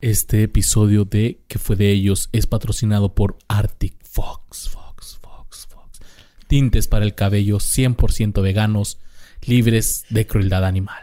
[0.00, 6.00] Este episodio de Que fue de ellos es patrocinado por Arctic Fox, Fox, Fox, Fox.
[6.48, 8.98] Tintes para el cabello 100% veganos,
[9.46, 11.02] libres de crueldad animal.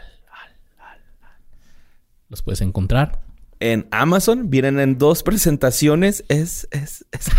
[2.28, 3.20] Los puedes encontrar
[3.58, 4.48] en Amazon.
[4.48, 6.24] Vienen en dos presentaciones.
[6.28, 7.30] Es, es, es.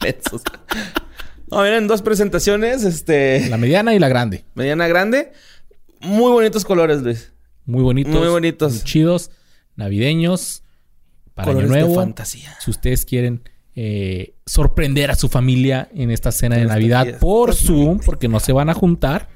[1.50, 2.84] no, vienen en dos presentaciones.
[2.84, 3.48] Este.
[3.48, 4.44] La mediana y la grande.
[4.54, 5.32] Mediana grande.
[6.00, 7.32] Muy bonitos colores, Luis.
[7.66, 8.14] Muy bonitos.
[8.14, 8.72] Muy bonitos.
[8.72, 9.32] Muy chidos.
[9.80, 10.62] Navideños.
[11.34, 12.00] Para colores Año Nuevo.
[12.00, 12.56] de fantasía.
[12.60, 13.42] Si ustedes quieren
[13.74, 18.52] eh, sorprender a su familia en esta cena de Navidad por Zoom, porque no se
[18.52, 19.28] van a juntar,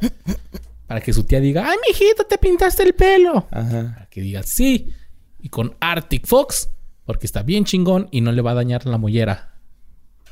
[0.86, 3.46] para que su tía diga, ay, mijito, te pintaste el pelo.
[3.50, 3.94] Ajá.
[3.94, 4.92] Para que diga sí.
[5.40, 6.70] Y con Arctic Fox,
[7.04, 9.54] porque está bien chingón y no le va a dañar la mollera.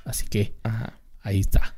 [0.05, 0.99] Así que Ajá.
[1.23, 1.77] ahí está.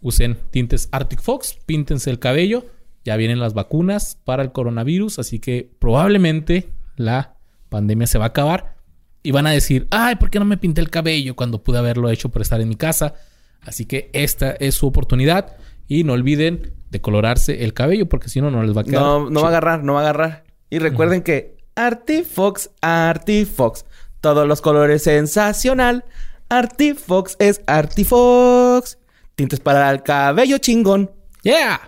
[0.00, 2.66] Usen tintes Arctic Fox, píntense el cabello.
[3.04, 7.36] Ya vienen las vacunas para el coronavirus, así que probablemente la
[7.72, 8.76] pandemia se va a acabar.
[9.24, 12.10] Y van a decir, ay, ¿por qué no me pinté el cabello cuando pude haberlo
[12.10, 13.14] hecho por estar en mi casa?
[13.60, 15.56] Así que esta es su oportunidad.
[15.88, 19.02] Y no olviden de colorarse el cabello, porque si no, no les va a quedar.
[19.02, 20.44] No, no va a agarrar, no va a agarrar.
[20.70, 23.84] Y recuerden que Artifox, Artifox.
[24.20, 26.04] Todos los colores sensacional.
[26.48, 28.98] Artifox es Artifox.
[29.34, 31.10] Tintes para el cabello chingón.
[31.42, 31.80] ¡Yeah!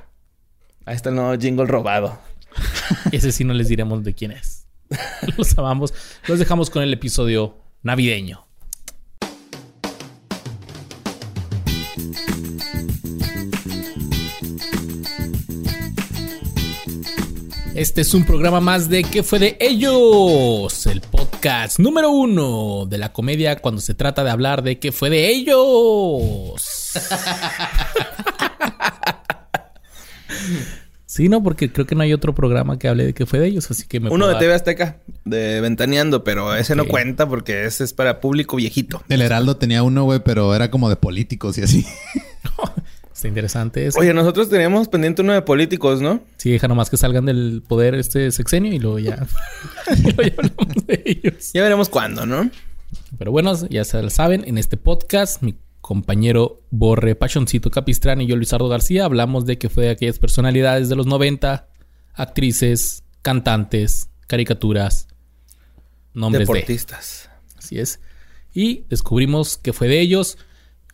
[0.87, 2.19] Ahí está el nuevo jingle robado.
[3.13, 4.54] Ese sí no les diremos de quién es.
[5.37, 5.93] Los amamos.
[6.27, 8.47] Los dejamos con el episodio navideño.
[17.75, 20.87] Este es un programa más de ¿Qué fue de ellos?
[20.87, 25.11] El podcast número uno de la comedia cuando se trata de hablar de ¿Qué fue
[25.11, 26.93] de ellos?
[31.15, 33.47] Sí, no, porque creo que no hay otro programa que hable de qué fue de
[33.47, 37.29] ellos, así que me Uno de dar- TV Azteca, de Ventaneando, pero ese no cuenta
[37.29, 39.01] porque ese es para público viejito.
[39.09, 41.87] El Heraldo tenía uno, güey, pero era como de políticos y así.
[43.15, 44.01] Está interesante eso.
[44.01, 46.21] Oye, nosotros teníamos pendiente uno de políticos, ¿no?
[46.37, 49.15] Sí, deja nomás que salgan del poder este sexenio y luego ya,
[50.03, 51.53] luego ya hablamos de ellos.
[51.53, 52.51] Ya veremos cuándo, ¿no?
[53.17, 58.27] Pero bueno, ya se lo saben, en este podcast, mi compañero Borre Pachoncito Capistrán y
[58.27, 61.69] yo, Luisardo García, hablamos de que fue de aquellas personalidades de los 90,
[62.15, 65.09] actrices, cantantes, caricaturas,
[66.15, 66.55] nombres de.
[66.55, 67.29] Deportistas.
[67.59, 68.01] Así es.
[68.55, 70.39] Y descubrimos que fue de ellos.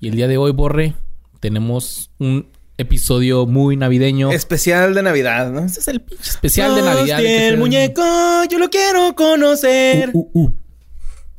[0.01, 0.95] Y el día de hoy, Borre,
[1.39, 4.33] tenemos un episodio muy navideño.
[4.33, 5.61] Especial de Navidad, ¿no?
[5.61, 7.19] Este es el pinche especial de Navidad.
[7.19, 8.03] De que el muñeco,
[8.51, 10.11] yo lo quiero conocer.
[10.15, 10.60] Uh, uh, uh.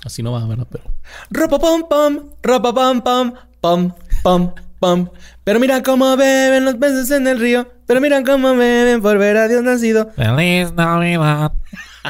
[0.06, 0.68] Así no va, ¿verdad?
[0.72, 0.84] Pero.
[1.30, 5.10] Ropa pom pom, ropa pom pom, pom pom pom.
[5.44, 7.68] Pero mira cómo beben los peces en el río.
[7.86, 10.10] Pero mira cómo beben por ver a Dios nacido.
[10.16, 11.52] ¡Feliz Navidad!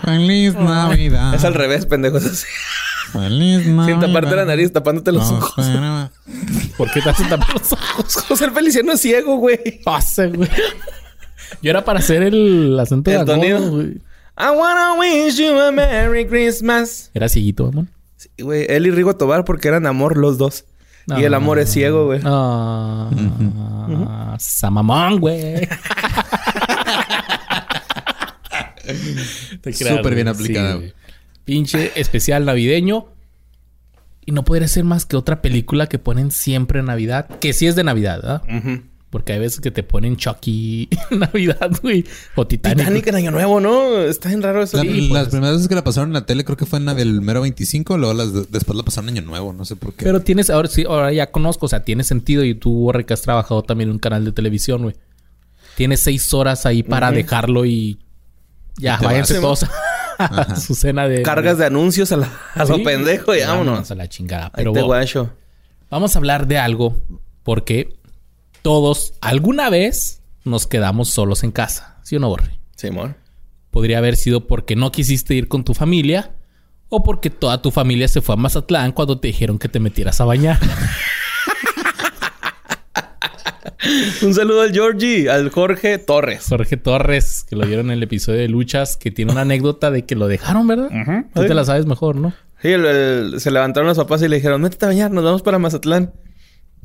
[0.06, 1.34] Feliz Navidad.
[1.36, 2.24] Es al revés, pendejos.
[2.26, 2.46] así.
[3.12, 3.86] Feliz Navidad.
[3.88, 5.66] Sin taparte la nariz, tapándote los No, ojos.
[5.68, 6.12] espera.
[6.78, 8.16] ¿Por qué te hacen tapar los ojos?
[8.30, 9.82] José el Feliciano es ciego, güey.
[9.84, 10.50] Pase, güey.
[11.62, 13.70] Yo era para hacer el acento de El sonido.
[13.72, 13.98] güey.
[14.38, 17.12] I wanna wish you a Merry Christmas.
[17.14, 17.86] Era cieguito, amor.
[18.16, 20.66] Sí, güey, él y Rigo Tobar porque eran amor los dos.
[21.08, 22.22] Y el amor es ciego, güey.
[22.24, 23.10] Ah,
[24.40, 25.68] Samamón, güey.
[29.74, 30.94] Súper bien aplicada, güey.
[31.44, 33.08] Pinche especial navideño.
[34.26, 37.28] Y no podría ser más que otra película que ponen siempre en Navidad.
[37.40, 38.44] Que sí es de Navidad, ¿verdad?
[38.44, 38.84] Ujú.
[39.12, 42.06] Porque hay veces que te ponen Chucky en Navidad, güey.
[42.36, 42.78] O Titanic.
[42.80, 44.00] Titanic en Año Nuevo, ¿no?
[44.00, 44.78] Está bien raro eso.
[44.78, 45.28] La- Sí, las pues.
[45.30, 47.42] primeras veces que la pasaron en la tele creo que fue en la del mero
[47.42, 50.06] 25, luego las de- después la pasaron en Año Nuevo, no sé por qué.
[50.06, 52.44] Pero tienes, ahora sí, ahora ya conozco, o sea, tiene sentido.
[52.46, 54.96] Y tú, Borre, que has trabajado también en un canal de televisión, güey.
[55.76, 58.00] Tienes seis horas ahí para dejarlo y
[58.78, 59.42] ya, Y váyanse vas.
[59.42, 59.66] todos
[60.20, 61.22] a su cena de.
[61.22, 63.92] Cargas de anuncios a, la, a lo pendejo y vámonos.
[63.92, 64.46] a la chingada.
[64.46, 65.34] Ahí Pero te bueno, guacho.
[65.90, 66.96] vamos a hablar de algo
[67.44, 67.98] porque
[68.62, 71.98] todos alguna vez nos quedamos solos en casa.
[72.04, 72.60] ¿Sí o no, Borre?
[72.76, 73.16] Simón.
[73.70, 76.32] Podría haber sido porque no quisiste ir con tu familia
[76.90, 80.20] o porque toda tu familia se fue a Mazatlán cuando te dijeron que te metieras
[80.20, 80.60] a bañar.
[84.22, 86.46] Un saludo al Georgie, al Jorge Torres.
[86.48, 90.06] Jorge Torres, que lo vieron en el episodio de Luchas, que tiene una anécdota de
[90.06, 90.90] que lo dejaron, ¿verdad?
[91.34, 92.34] Tú te la sabes mejor, ¿no?
[92.62, 95.42] Sí, el- el- se levantaron los papás y le dijeron, métete a bañar, nos vamos
[95.42, 96.14] para Mazatlán.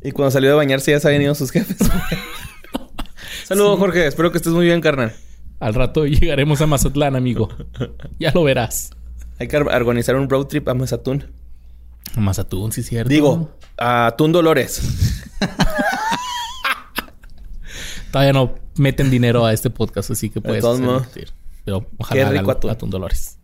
[0.02, 1.76] Y cuando salió de bañarse ya se habían ido sus jefes.
[3.44, 4.06] Saludos, Jorge.
[4.06, 5.14] Espero que estés muy bien, carnal.
[5.60, 7.48] Al rato llegaremos a Mazatlán, amigo.
[8.18, 8.90] Ya lo verás.
[9.38, 11.24] Hay que ar- organizar un road trip a Mazatún.
[12.14, 13.08] A Mazatún, sí, cierto.
[13.08, 14.80] Digo, a Tún Dolores.
[18.10, 21.22] Todavía no meten dinero a este podcast, así que puedes sí.
[21.64, 22.70] Pero Qué ojalá rico hagan atún.
[22.70, 23.38] atún Dolores.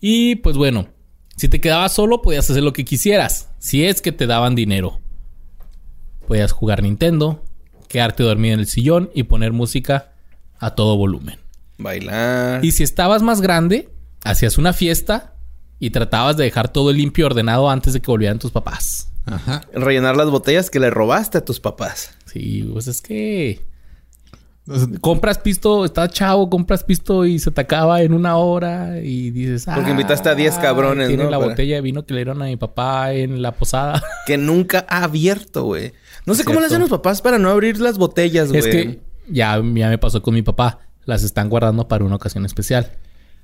[0.00, 0.88] Y pues bueno,
[1.36, 3.50] si te quedabas solo, podías hacer lo que quisieras.
[3.58, 5.00] Si es que te daban dinero.
[6.28, 7.42] Podías jugar Nintendo,
[7.88, 10.12] quedarte dormido en el sillón y poner música
[10.60, 11.38] a todo volumen.
[11.78, 12.64] Bailar.
[12.64, 13.88] Y si estabas más grande,
[14.24, 15.34] hacías una fiesta
[15.78, 19.10] y tratabas de dejar todo limpio y ordenado antes de que volvieran tus papás.
[19.26, 19.62] Ajá.
[19.72, 22.10] Rellenar las botellas que le robaste a tus papás.
[22.26, 23.66] Sí, pues es que
[25.00, 29.64] compras pisto, estás chavo, compras pisto y se te acaba en una hora y dices,
[29.74, 31.30] Porque invitaste a 10 cabrones, tiene ¿no?
[31.30, 34.02] la Para- botella de vino que le dieron a mi papá en la posada.
[34.26, 35.92] Que nunca ha abierto, güey.
[36.26, 38.60] No sé cómo le hacen los papás para no abrir las botellas, güey.
[38.60, 40.80] es que ya, ya me pasó con mi papá.
[41.04, 42.92] Las están guardando para una ocasión especial.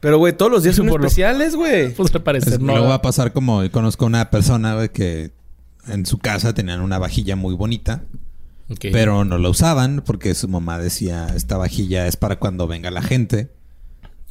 [0.01, 1.93] Pero, güey, todos los días son Por lo- especiales, güey.
[1.97, 2.73] Pues al parecer Es- no.
[2.73, 5.33] Luego va a pasar como conozco una persona güey, que
[5.89, 8.03] en su casa tenían una vajilla muy bonita,
[8.93, 13.03] pero no la usaban porque su mamá decía esta vajilla es para cuando venga la
[13.03, 13.51] gente.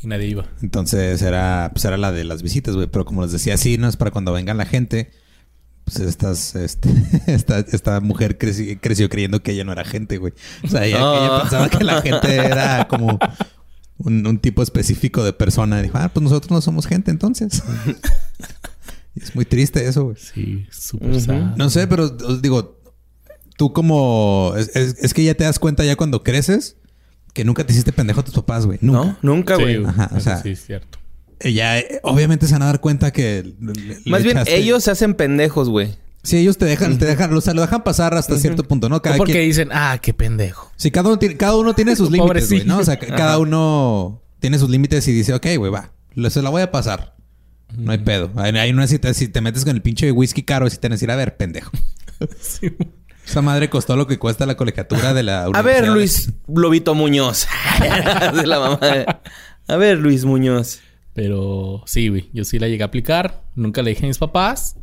[0.01, 0.45] Y nadie iba.
[0.62, 2.88] Entonces era, pues era la de las visitas, güey.
[2.88, 5.12] Pero como les decía, sí, no es para cuando venga la gente.
[5.85, 6.89] Pues estas, este,
[7.27, 10.33] esta, esta mujer creci- creció creyendo que ella no era gente, güey.
[10.63, 11.18] O sea, ella, Ah.
[11.25, 13.19] ella pensaba que la gente era como
[13.97, 15.80] un, un tipo específico de persona.
[15.80, 17.62] Y dijo, ah, pues nosotros no somos gente entonces.
[19.15, 20.15] y es muy triste eso, güey.
[20.18, 21.56] Sí, súper sad.
[21.57, 22.80] No sé, pero os digo,
[23.57, 24.53] tú como...
[24.57, 26.77] Es, es- es que ya te das cuenta ya cuando creces
[27.33, 28.77] que nunca te hiciste pendejo a tus papás, güey.
[28.81, 29.00] Nunca.
[29.00, 29.83] No, nunca, Sí, güey.
[29.85, 31.00] Ajá, o sea, sí, es cierto.
[31.39, 33.44] Eh, Ya, eh, obviamente se van a dar cuenta que...
[33.59, 35.95] le- le Más bien, echaste- ellos se hacen pendejos, güey.
[36.24, 39.01] Sí, ellos te dejan, te dejan, o sea, lo dejan pasar hasta cierto punto, ¿no?
[39.01, 40.71] Cada porque quien- dicen, ah, qué pendejo.
[40.77, 42.77] Sí, cada uno tiene, cada uno tiene sus límites, güey, ¿no?
[42.80, 45.91] O sea, cada uno tiene sus límites y dice, ok, güey, va,
[46.30, 47.15] se la voy a pasar.
[47.75, 48.31] No hay pedo.
[48.35, 50.88] Hay, hay una si te, si te metes con el pinche whisky caro, si te
[50.88, 51.71] van a decir, a ver, pendejo.
[52.39, 52.71] Sí.
[53.27, 55.94] Esa madre costó lo que cuesta la colegiatura de la A ver, universidad.
[55.94, 57.47] Luis Lobito Muñoz.
[58.33, 58.77] de la mamá.
[58.77, 59.06] de-
[59.68, 60.80] A ver, Luis Muñoz.
[61.13, 62.30] Pero sí, güey.
[62.33, 63.44] Yo sí la llegué a aplicar.
[63.56, 64.77] Nunca le dije a mis papás.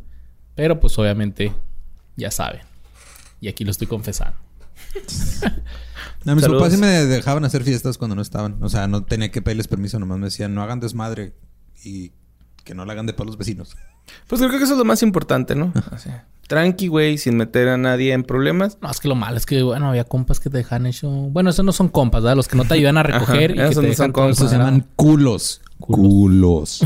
[0.55, 1.53] Pero pues obviamente
[2.15, 2.61] ya saben.
[3.39, 4.37] Y aquí lo estoy confesando.
[6.23, 6.61] No, mis Saludos.
[6.61, 8.61] papás sí me dejaban hacer fiestas cuando no estaban.
[8.61, 11.33] O sea, no tenía que pedirles permiso, nomás me decían, no hagan desmadre
[11.83, 12.11] y
[12.63, 13.75] que no la hagan de para los vecinos.
[14.27, 15.71] Pues creo que eso es lo más importante, ¿no?
[16.47, 18.77] Tranqui, güey, sin meter a nadie en problemas.
[18.81, 21.09] No, es que lo malo es que, bueno, había compas que te dejan hecho.
[21.09, 22.35] Bueno, esos no son compas, ¿verdad?
[22.35, 24.37] Los que no te ayudan a recoger Ajá, y que te no son dejan compas.
[24.37, 25.61] Esos se llaman culos.
[25.87, 26.81] Culos.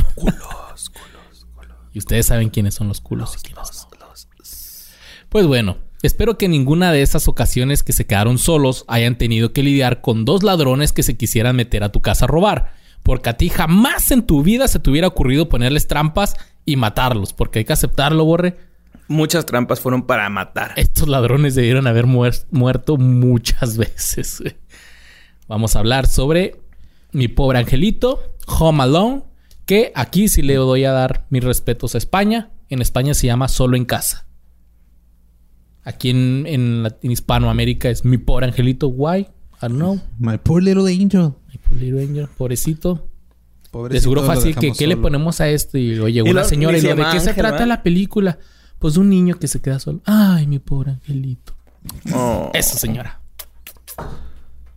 [1.94, 3.96] Y ustedes saben quiénes son los culos y quiénes no.
[5.30, 9.64] Pues bueno, espero que ninguna de esas ocasiones que se quedaron solos hayan tenido que
[9.64, 12.74] lidiar con dos ladrones que se quisieran meter a tu casa a robar.
[13.04, 17.34] Porque a ti jamás en tu vida se te hubiera ocurrido ponerles trampas y matarlos.
[17.34, 18.58] Porque hay que aceptarlo, Borre.
[19.08, 20.74] Muchas trampas fueron para matar.
[20.78, 24.42] Estos ladrones debieron haber muer- muerto muchas veces.
[25.48, 26.56] Vamos a hablar sobre
[27.12, 29.24] mi pobre angelito, Home Alone,
[29.66, 32.52] que aquí sí le doy a dar mis respetos a España.
[32.70, 34.28] En España se llama Solo en casa.
[35.84, 38.88] Aquí en, en, Hispanoamérica es mi pobre angelito.
[38.88, 39.20] Why?
[39.20, 39.28] I
[39.62, 40.00] don't know.
[40.20, 41.34] My poor little angel.
[41.52, 43.08] Mi poor little angel, pobrecito.
[43.90, 45.78] De seguro fácil que ¿qué le ponemos a esto?
[45.78, 47.68] Y oye, una señora, y se lo, ¿de qué se trata ¿verdad?
[47.68, 48.40] la película?
[48.80, 50.02] Pues de un niño que se queda solo.
[50.06, 51.54] Ay, mi pobre angelito.
[52.14, 53.20] Oh, Eso, señora.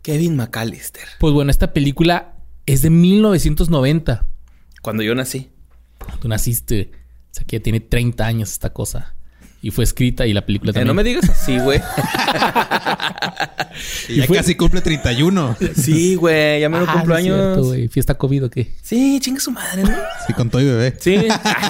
[0.03, 1.05] Kevin McAllister.
[1.21, 2.38] Pues bueno, esta película
[2.73, 4.26] es de 1990.
[4.82, 5.49] Cuando yo nací.
[6.20, 6.91] Tú naciste.
[7.31, 9.14] O sea, que ya tiene 30 años esta cosa.
[9.61, 10.87] Y fue escrita y la película Eh, también.
[10.88, 11.81] no me digas así, güey.
[14.09, 15.57] Y ya fue- casi cumple 31.
[15.76, 16.61] sí, güey.
[16.61, 17.37] Ya me lo Ah, cumplo años.
[17.37, 17.88] cierto, güey.
[17.88, 18.73] Fiesta COVID o qué?
[18.83, 19.90] sí, chinga su madre, ¿no?
[20.26, 20.95] Sí, con todo y bebé.
[21.00, 21.16] Sí.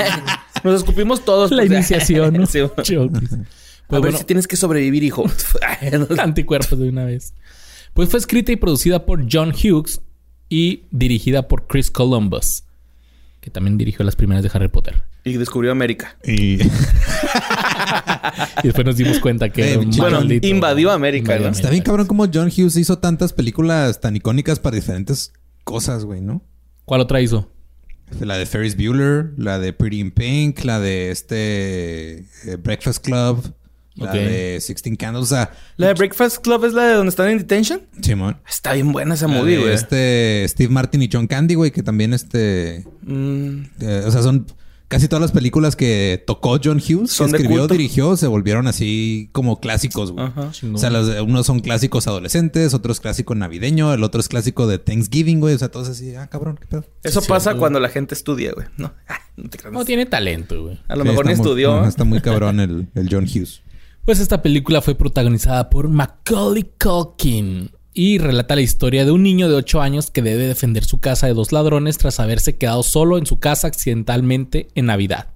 [0.65, 1.51] Nos escupimos todos.
[1.51, 2.47] La pues, iniciación, ¿no?
[2.47, 2.71] Sí, güey.
[2.83, 3.33] Chokis.
[3.33, 3.47] a Pues
[3.91, 5.25] ver bueno, si tienes que sobrevivir, hijo.
[6.19, 7.35] anticuerpos de una vez.
[7.95, 10.01] Pues fue escrita y producida por John Hughes
[10.49, 12.65] y dirigida por Chris Columbus,
[13.41, 15.03] que también dirigió las primeras de Harry Potter.
[15.25, 16.17] y descubrió América.
[16.25, 16.59] Y
[18.63, 21.47] Y después nos dimos cuenta que Eh, era un pinche Bueno, maldito- invadió América, invadió
[21.49, 21.53] ¿no?
[21.57, 25.33] está bien cabrón como John Hughes hizo tantas películas tan icónicas para diferentes
[25.65, 26.43] cosas, güey, ¿no?
[26.85, 27.51] ¿Cuál otra hizo?
[28.21, 33.53] La de Ferris Bueller, la de Pretty in Pink, la de este eh, Breakfast Club,
[33.99, 37.29] la de Sixteen Candles, o sea, La de Breakfast Club es la de donde están
[37.31, 37.83] en detention.
[38.03, 38.39] Simón.
[38.49, 39.73] Está bien buena esa movie, güey.
[39.73, 44.47] Este Steve Martin y John Candy, güey, que también este Mm, eh, o sea, son
[44.89, 47.75] casi todas las películas que tocó John Hughes, Son que escribió, culto.
[47.75, 50.27] dirigió, se volvieron así como clásicos, güey.
[50.27, 50.51] Ajá.
[50.51, 50.77] Chingón.
[50.77, 54.79] O sea, los, unos son clásicos adolescentes, otros clásico navideño, el otro es clásico de
[54.79, 55.55] Thanksgiving, güey.
[55.55, 56.85] O sea, todos así, ah, cabrón, qué pedo.
[57.03, 58.67] Eso Sí, pasa cuando la gente estudia, güey.
[58.79, 59.75] No, Ah, no te creas.
[59.75, 60.79] No tiene talento, güey.
[60.89, 61.85] A lo Sí, mejor ni muy- estudió.
[61.85, 63.61] está muy cabrón el, el John Hughes.
[64.09, 69.51] Pues esta película fue protagonizada por Macaulay Culkin y relata la historia de un niño
[69.51, 73.19] de 8 años que debe defender su casa de dos ladrones tras haberse quedado solo
[73.19, 75.27] en su casa accidentalmente en Navidad.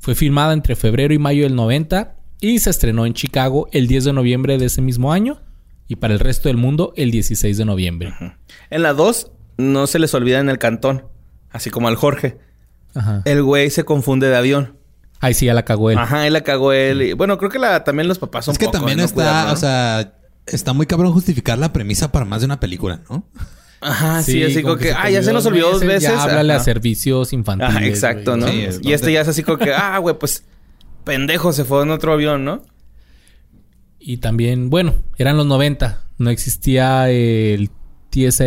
[0.00, 4.06] Fue filmada entre febrero y mayo del 90 y se estrenó en Chicago el 10
[4.06, 5.40] de noviembre de ese mismo año
[5.86, 8.14] y para el resto del mundo el 16 de noviembre.
[8.70, 11.04] En la 2 no se les olvida en el cantón,
[11.52, 12.36] así como al Jorge.
[12.96, 13.22] Ajá.
[13.26, 14.77] El güey se confunde de avión.
[15.20, 15.98] Ahí sí ya la cagó él.
[15.98, 17.02] Ajá, él la cagó él.
[17.02, 19.04] Y, bueno, creo que la, también los papás son Es que poco, también ¿no?
[19.04, 19.52] está, ¿no?
[19.52, 20.14] o sea,
[20.46, 23.24] está muy cabrón justificar la premisa para más de una película, ¿no?
[23.80, 26.10] Ajá, sí, así como que, ah, ya se nos olvidó dos veces.
[26.10, 26.62] Ya háblale Ajá.
[26.62, 27.76] a servicios infantiles.
[27.76, 28.36] Ajá, exacto.
[28.36, 28.48] ¿no?
[28.48, 30.44] Sí, es y este ya es así como que, ah, güey, pues
[31.04, 32.62] pendejo, se fue en otro avión, ¿no?
[34.00, 36.02] Y también, bueno, eran los 90.
[36.18, 37.70] No existía el
[38.10, 38.46] TSA,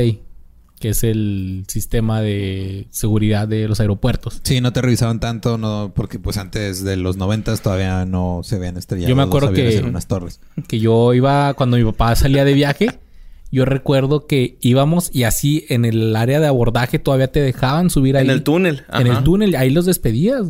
[0.81, 4.41] que es el sistema de seguridad de los aeropuertos.
[4.43, 8.59] Sí, no te revisaban tanto, no, porque pues antes de los noventas todavía no se
[8.59, 9.07] veían estrellado.
[9.09, 10.41] Yo me acuerdo que- en unas torres.
[10.67, 12.87] Que yo iba, cuando mi papá salía de viaje,
[13.53, 18.17] yo recuerdo que íbamos y así en el área de abordaje todavía te dejaban subir
[18.17, 18.25] ahí.
[18.25, 18.83] En el túnel.
[18.93, 19.23] En el ajá.
[19.23, 20.47] túnel, ahí los despedías.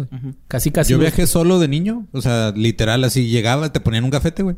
[0.47, 0.91] Casi, casi.
[0.91, 4.41] Yo los- viajé solo de niño, o sea, literal así llegaba, te ponían un gafete,
[4.43, 4.55] güey.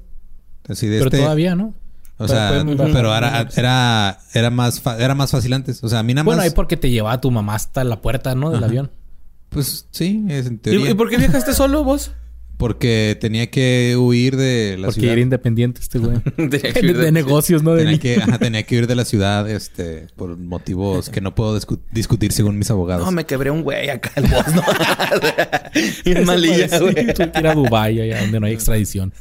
[0.70, 1.18] Así de Pero este.
[1.20, 1.74] todavía, ¿no?
[2.18, 3.18] O sea, Pero fue muy pero bajo.
[3.26, 5.84] era, era, era más fa- era más fácil antes.
[5.84, 6.46] O sea, a mí nada Bueno, más.
[6.50, 8.50] ahí porque te llevaba tu mamá hasta la puerta, ¿no?
[8.52, 8.68] Del Ajá.
[8.68, 8.92] avión.
[9.50, 10.90] Pues sí, es en ¿Y, teoría.
[10.92, 12.12] y por qué viajaste solo vos?
[12.56, 15.14] Porque tenía que huir de la Porque ciudad.
[15.14, 16.20] era independiente este güey.
[16.36, 17.74] Tenía que de, negocios, ¿no?
[17.74, 21.34] De Tenía que, ajá, tenía que huir de la ciudad, este, por motivos que no
[21.36, 23.04] puedo discu- discutir según mis abogados.
[23.06, 24.62] No, me quebré un güey acá el boss, ¿no?
[26.26, 26.94] Malilla, güey.
[26.94, 29.12] Tuve que ir a Dubái, allá donde no hay extradición.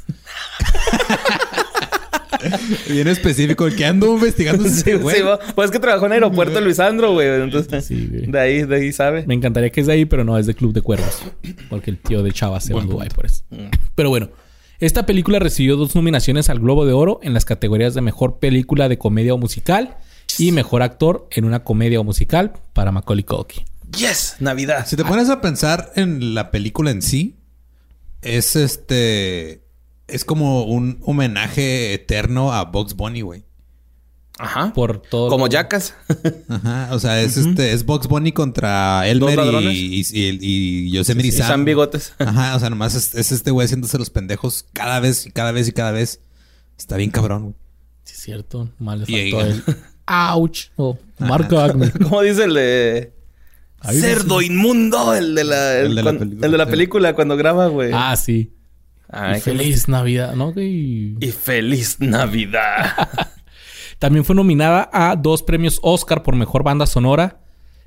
[2.88, 5.16] Bien específico, el que ando investigando ese güey.
[5.16, 5.22] sí,
[5.54, 7.28] pues es que trabajó en aeropuerto Luisandro, güey.
[7.28, 8.26] Entonces, Sí, güey.
[8.26, 9.24] de ahí, de ahí sabe.
[9.26, 11.22] Me encantaría que es de ahí, pero no, es de Club de Cuervos.
[11.70, 13.44] Porque el tío de Chava se va a Dubái por eso.
[13.94, 14.30] Pero bueno,
[14.78, 18.88] esta película recibió dos nominaciones al Globo de Oro en las categorías de Mejor Película
[18.88, 19.96] de Comedia o Musical
[20.38, 23.64] y Mejor Actor en una Comedia o Musical para Macaulay Culkin.
[23.98, 24.86] Yes, Navidad.
[24.86, 27.36] Si te pones a pensar en la película en sí,
[28.22, 29.61] es este.
[30.14, 33.44] Es como un homenaje eterno a Bugs Bunny, güey.
[34.38, 34.72] Ajá.
[34.72, 35.28] Por todo...
[35.28, 35.94] Como Jackas.
[36.48, 36.88] Ajá.
[36.92, 39.38] O sea, es este, es Bugs Bunny contra Elmer
[39.72, 41.46] y, y, y, y Yosemite y Sam.
[41.48, 42.14] Sam Bigotes.
[42.18, 45.52] Ajá, o sea, nomás es, es este güey haciéndose los pendejos cada vez y cada
[45.52, 46.20] vez y cada vez.
[46.78, 47.54] Está bien cabrón, güey.
[48.04, 48.70] Sí, es cierto.
[48.78, 49.76] Mal le faltó ahí- el...
[50.08, 50.70] ¡Ouch!
[50.76, 51.92] Oh, Mark Wagner.
[52.02, 53.12] ¿Cómo dice el de...
[53.92, 56.70] Cerdo inmundo, el de la, el, El de la cuan- película, el de la sí.
[56.70, 57.90] película cuando graba, güey.
[57.92, 58.52] Ah, sí.
[59.12, 60.52] Ay, Y feliz Navidad, ¿no?
[60.56, 61.16] Y...
[61.20, 63.08] Y feliz Navidad.
[63.98, 67.40] También fue nominada a dos premios Oscar por Mejor Banda Sonora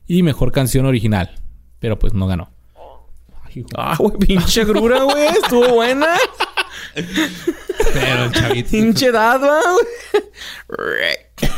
[0.07, 1.41] y Mejor Canción Original.
[1.79, 2.51] Pero pues no ganó.
[3.43, 5.27] Ay, ah, güey, pinche grura, güey.
[5.27, 6.15] Estuvo buena.
[6.93, 8.69] Pero el chavito.
[8.69, 9.59] Pinche dado,
[10.67, 11.49] güey.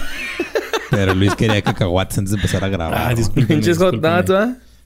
[0.89, 2.97] Pero Luis quería cacahuates antes de empezar a grabar.
[2.97, 3.15] Ah, güey.
[3.17, 3.77] discúlpeme, Pinches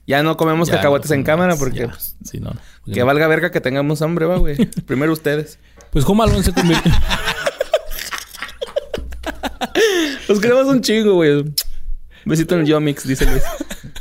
[0.06, 2.92] Ya no comemos Ya, cacahuates en cámara porque pues, sí, no, no.
[2.92, 4.56] que valga verga que tengamos hambre, va, güey.
[4.86, 5.58] Primero ustedes.
[5.90, 6.92] Pues Home Alone se convirtió...
[10.28, 11.44] Los queremos un chingo, güey.
[12.24, 13.42] Besito en Yomix, dice Luis.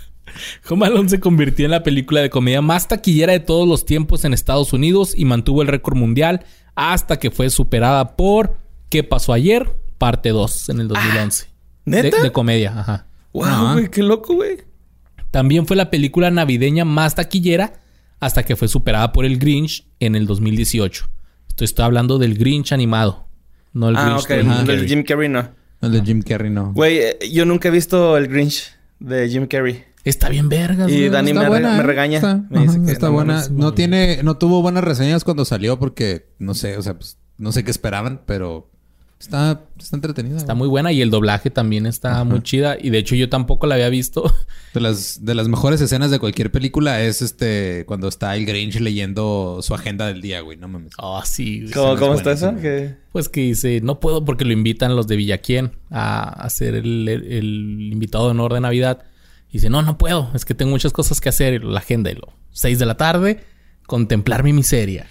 [0.70, 4.24] Home Alone se convirtió en la película de comedia más taquillera de todos los tiempos
[4.25, 9.31] en Estados Unidos y mantuvo el récord mundial hasta que fue superada por ¿Qué pasó
[9.31, 9.74] ayer?
[9.98, 11.48] Parte 2 en el 2011.
[11.86, 12.17] ¿neta?
[12.17, 13.08] De, de comedia, ajá.
[13.31, 14.58] Wow, güey, qué loco, güey.
[15.32, 17.74] También fue la película navideña más taquillera
[18.20, 21.06] hasta que fue superada por El Grinch en el 2018.
[21.48, 23.28] Esto estoy hablando del Grinch animado,
[23.74, 24.30] no el Ah, Grinch ok.
[24.30, 24.88] de Jim El Carrey.
[24.88, 25.50] Jim Carrey no.
[25.82, 26.74] El de Jim Carrey no.
[26.74, 29.84] Güey, eh, yo nunca he visto el Grinch de Jim Carrey.
[30.04, 31.10] Está bien vergas, Y.
[31.10, 31.84] Dani Está me, buena, me ¿eh?
[31.84, 32.18] regaña.
[32.18, 33.44] Está, me dice ajá, que está no buena.
[33.52, 37.52] No tiene, no tuvo buenas reseñas cuando salió porque no sé, o sea, pues, no
[37.52, 38.70] sé qué esperaban, pero
[39.22, 40.36] está, está entretenida.
[40.38, 40.58] Está güey.
[40.60, 42.24] muy buena y el doblaje también está Ajá.
[42.25, 42.75] muy chida.
[42.80, 44.24] Y de hecho yo tampoco la había visto.
[44.74, 48.80] De las, de las mejores escenas de cualquier película es este cuando está el Grinch
[48.80, 50.58] leyendo su agenda del día, güey.
[50.58, 50.94] No mames.
[50.98, 51.62] Oh, sí.
[51.62, 51.74] güey.
[51.74, 52.54] ¿Cómo, cómo está eso?
[53.12, 57.32] Pues que dice, no puedo porque lo invitan los de Villaquién a hacer el, el-
[57.32, 59.04] el invitado de honor de Navidad.
[59.50, 61.54] Y dice, no, no puedo, es que tengo muchas cosas que hacer.
[61.56, 63.44] Y la agenda, y lo 6 de la tarde,
[63.86, 65.08] contemplar mi miseria.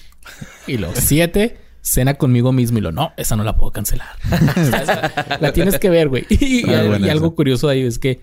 [0.66, 2.78] Y los 7, cena conmigo mismo.
[2.78, 4.08] Y lo, no, esa no la puedo cancelar.
[5.40, 6.26] la tienes que ver, güey.
[6.30, 7.34] Y, buena algo esa.
[7.34, 8.20] curioso de ahí es que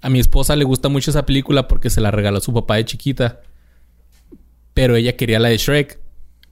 [0.00, 2.84] a mi esposa le gusta mucho esa película porque se la regaló su papá de
[2.84, 3.40] chiquita.
[4.74, 6.00] Pero ella quería la de Shrek.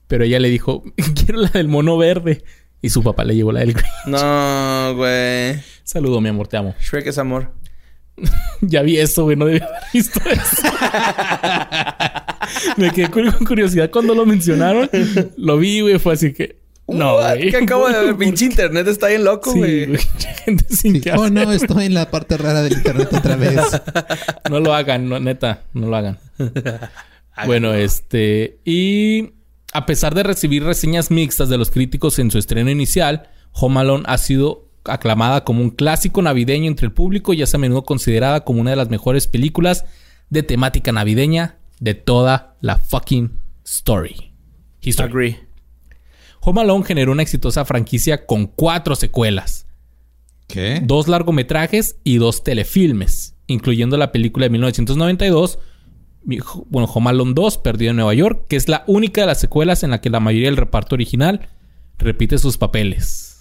[0.07, 0.83] Pero ella le dijo,
[1.15, 2.43] quiero la del mono verde.
[2.81, 4.05] Y su papá le llevó la del Grinch.
[4.07, 5.61] No, güey.
[5.83, 6.75] Saludo, mi amor, te amo.
[6.81, 7.53] Shrek es amor.
[8.61, 9.35] ya vi eso, güey.
[9.35, 10.67] No debía haber visto eso.
[12.77, 14.89] Me quedé con curiosidad cuando lo mencionaron.
[15.37, 15.99] Lo vi, güey.
[15.99, 16.61] Fue así que...
[16.87, 17.49] No, güey.
[17.49, 18.15] ¿Qué acabo de ver?
[18.17, 19.85] Pinche internet está bien loco, Sí, güey.
[19.87, 19.99] güey.
[20.45, 23.55] Gente sin que Oh, no, estoy en la parte rara del internet otra vez.
[24.49, 26.19] No lo hagan, no, neta, no lo hagan.
[27.45, 28.59] bueno, este.
[28.65, 29.31] Y
[29.71, 34.03] a pesar de recibir reseñas mixtas de los críticos en su estreno inicial, Home Alone
[34.07, 38.43] ha sido aclamada como un clásico navideño entre el público y es a menudo considerada
[38.43, 39.85] como una de las mejores películas
[40.29, 43.31] de temática navideña de toda la fucking
[43.65, 44.31] story.
[44.81, 45.09] History.
[45.09, 45.39] Agree.
[46.41, 49.65] Home Alone generó una exitosa franquicia con cuatro secuelas
[50.47, 50.81] ¿Qué?
[50.83, 55.59] dos largometrajes y dos telefilmes, incluyendo la película de 1992,
[56.25, 59.39] mi- bueno, Home Alone 2, Perdido en Nueva York, que es la única de las
[59.39, 61.47] secuelas en la que la mayoría del reparto original
[61.97, 63.32] repite sus papeles.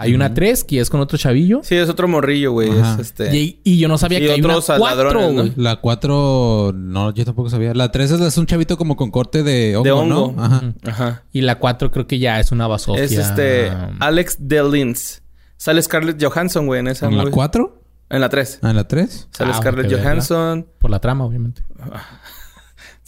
[0.00, 1.60] Hay una 3 que es con otro chavillo.
[1.62, 2.70] Sí, es otro morrillo, güey.
[2.70, 3.36] Es este.
[3.36, 5.42] Y, y yo no sabía Sí, que hay una otros 4, ladrones, ¿no?
[5.42, 5.52] güey.
[5.56, 7.74] La 4, no, yo tampoco sabía.
[7.74, 10.34] La 3 es, es un chavito como con corte de hongo, De hongo.
[10.36, 10.42] ¿no?
[10.42, 10.62] Ajá.
[10.86, 11.22] Ajá.
[11.32, 13.04] Y la 4 creo que ya es una basofia.
[13.04, 13.70] Es este.
[14.00, 15.22] Alex Delins.
[15.56, 17.06] Sale Scarlett Johansson, güey, en esa.
[17.06, 17.34] ¿En la movie.
[17.34, 17.76] 4?
[18.08, 18.58] En la 3.
[18.62, 19.28] ¿Ah, en la 3?
[19.30, 20.04] Sale Ah, Scarlett ok, verla.
[20.08, 20.66] Johansson.
[20.78, 21.62] Por la trama, obviamente.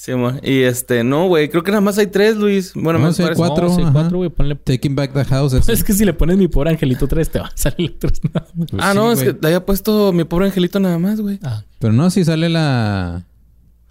[0.03, 0.41] Sí, amor.
[0.43, 1.49] Y este, no, güey.
[1.49, 2.73] Creo que nada más hay tres, Luis.
[2.75, 3.69] Bueno, No, me sí hay cuatro.
[3.69, 3.93] No, sí, ajá.
[3.93, 4.31] 4, güey.
[4.31, 4.57] Ponle...
[4.57, 5.53] Taking Back the House.
[5.53, 5.73] ese.
[5.73, 8.49] Es que si le pones mi pobre angelito 3, te va a salir 3 nada
[8.53, 8.69] más.
[8.69, 9.33] Pues ah, sí, no, es güey.
[9.33, 11.39] que le había puesto mi pobre angelito nada más, güey.
[11.45, 13.23] Ah, Pero no, si sale la...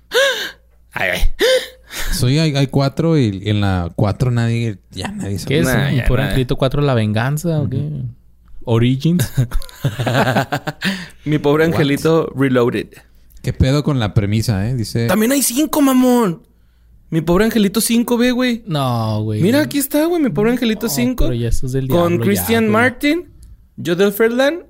[0.91, 1.22] Ay, ay.
[2.12, 4.80] Soy, hay, hay cuatro y en la 4 nadie...
[4.91, 5.48] Ya nadie sabe.
[5.48, 5.65] ¿Qué es?
[5.65, 6.27] Nah, ¿Mi pobre nah.
[6.27, 7.89] angelito 4 la venganza o qué?
[8.65, 9.32] Origins.
[11.24, 12.89] Mi pobre angelito reloaded.
[13.42, 14.76] ¿Qué pedo con la premisa, eh?
[14.76, 15.08] Dice...
[15.08, 16.44] También hay cinco, mamón.
[17.10, 18.64] Mi pobre angelito 5, ve, güey.
[18.68, 19.42] No, güey.
[19.42, 20.22] Mira, aquí está, güey.
[20.22, 21.24] Mi pobre angelito No, 5.
[21.26, 22.72] pero ya eso es del con diablo, Christian ya.
[22.72, 23.30] Martin,
[23.84, 24.64] Jodel Ferland,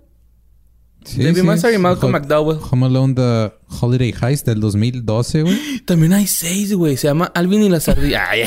[1.03, 2.59] Sí, Debbie sí, Mazar y Malcolm McDowell.
[2.69, 5.79] Home Alone The Holiday Heist del 2012, güey.
[5.85, 6.95] También hay seis, güey.
[6.97, 8.29] Se llama Alvin y la sardilla.
[8.29, 8.43] Ay,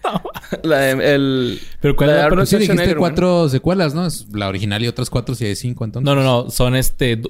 [0.64, 4.06] la, de- el, Pero ¿cuál la la Sí, dijiste cuatro secuelas, ¿no?
[4.06, 6.04] Es la original y otras cuatro si hay cinco, entonces.
[6.04, 6.50] No, no, no.
[6.50, 7.20] Son este...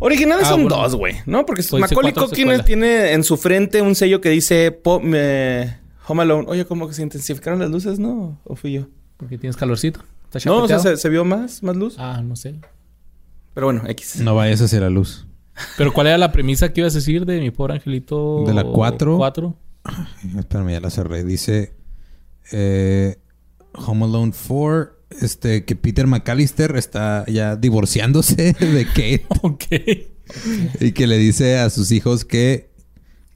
[0.00, 0.76] Originales Ah, son bueno.
[0.82, 1.14] dos, güey.
[1.26, 1.44] ¿No?
[1.46, 6.44] Porque Pues Macaulay Culkin tiene en su frente un sello que dice Home Alone.
[6.48, 8.40] Oye, como que se intensificaron las luces, ¿no?
[8.44, 8.86] ¿O fui yo?
[9.16, 10.00] Porque tienes calorcito.
[10.32, 11.96] ¿Está No, o sea, se, se vio más, más luz.
[11.98, 12.56] Ah, no sé.
[13.54, 14.20] Pero bueno, X.
[14.20, 15.26] No vayas hacia la luz.
[15.76, 18.44] Pero ¿cuál era la premisa que ibas a decir de mi pobre angelito?
[18.46, 19.16] De la cuatro.
[19.16, 19.56] 4.
[20.38, 21.24] Espérame, ya la cerré.
[21.24, 21.74] Dice...
[22.52, 23.16] eh,
[23.74, 24.97] Home Alone 4...
[25.20, 25.64] Este...
[25.64, 29.26] Que Peter McAllister está ya divorciándose de Kate.
[29.42, 29.64] Ok.
[30.80, 32.70] y que le dice a sus hijos que...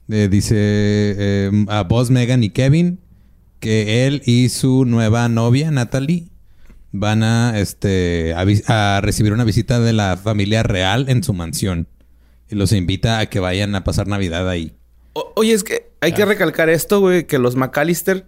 [0.09, 0.55] eh, dice...
[0.57, 2.99] eh, a Boss, Megan y Kevin...
[3.59, 6.27] Que él y su nueva novia, Natalie...
[6.95, 11.87] Van a, este, a, recibir una visita de la familia real en su mansión.
[12.51, 14.73] Y los invita a que vayan a pasar Navidad ahí.
[15.13, 18.27] O- oye, es que hay que recalcar esto, güey, que los McAllister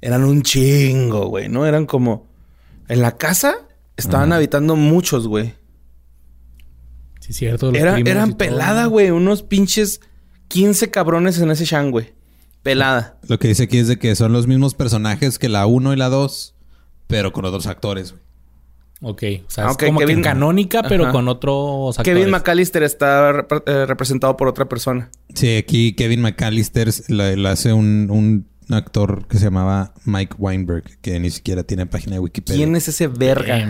[0.00, 1.66] eran un chingo, güey, ¿no?
[1.66, 2.26] Eran como...
[2.88, 3.54] En la casa
[3.96, 5.54] estaban habitando muchos, güey.
[7.20, 7.66] Sí, cierto.
[7.70, 8.38] los Era, eran todo.
[8.38, 9.10] pelada, güey.
[9.10, 10.00] Unos pinches
[10.48, 12.12] 15 cabrones en ese shan, güey.
[12.62, 13.18] Pelada.
[13.28, 15.96] Lo que dice aquí es de que son los mismos personajes que la 1 y
[15.96, 16.54] la 2,
[17.06, 18.12] pero con otros actores.
[18.12, 18.22] güey.
[19.00, 19.22] Ok.
[19.46, 21.12] O sea, Aunque es como Kevin- que canónica, pero Ajá.
[21.12, 22.18] con otros actores.
[22.18, 25.10] Kevin McAllister está rep- eh, representado por otra persona.
[25.34, 30.98] Sí, aquí Kevin McAllister la, la hace un, un actor que se llamaba Mike Weinberg,
[31.00, 32.58] que ni siquiera tiene página de Wikipedia.
[32.58, 33.66] ¿Quién es ese verga?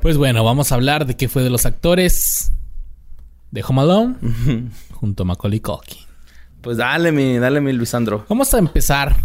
[0.00, 2.52] Pues bueno, vamos a hablar de qué fue de los actores
[3.50, 4.16] de Home Alone
[4.92, 5.98] junto a Macaulay Culkin.
[6.60, 8.24] Pues dale, mi, dale, mi Luisandro.
[8.28, 9.16] Vamos a empezar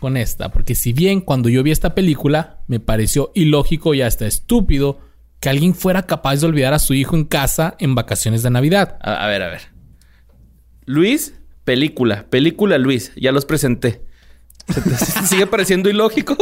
[0.00, 4.26] con esta, porque si bien cuando yo vi esta película me pareció ilógico y hasta
[4.26, 4.98] estúpido
[5.38, 8.96] que alguien fuera capaz de olvidar a su hijo en casa en vacaciones de Navidad.
[9.00, 9.62] A, a ver, a ver.
[10.84, 12.26] Luis, película.
[12.30, 13.12] Película Luis.
[13.16, 14.02] Ya los presenté.
[14.72, 14.96] ¿Se te
[15.26, 16.36] sigue pareciendo ilógico?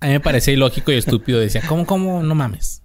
[0.00, 1.38] A mí me parecía ilógico y estúpido.
[1.40, 2.22] Decía, ¿cómo, cómo?
[2.22, 2.82] No mames.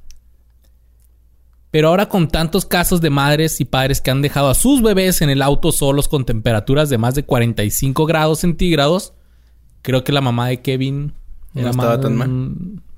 [1.71, 5.21] Pero ahora con tantos casos de madres y padres que han dejado a sus bebés
[5.21, 9.13] en el auto solos con temperaturas de más de 45 grados centígrados,
[9.81, 11.13] creo que la mamá de Kevin
[11.53, 12.51] No era estaba más- tan mal.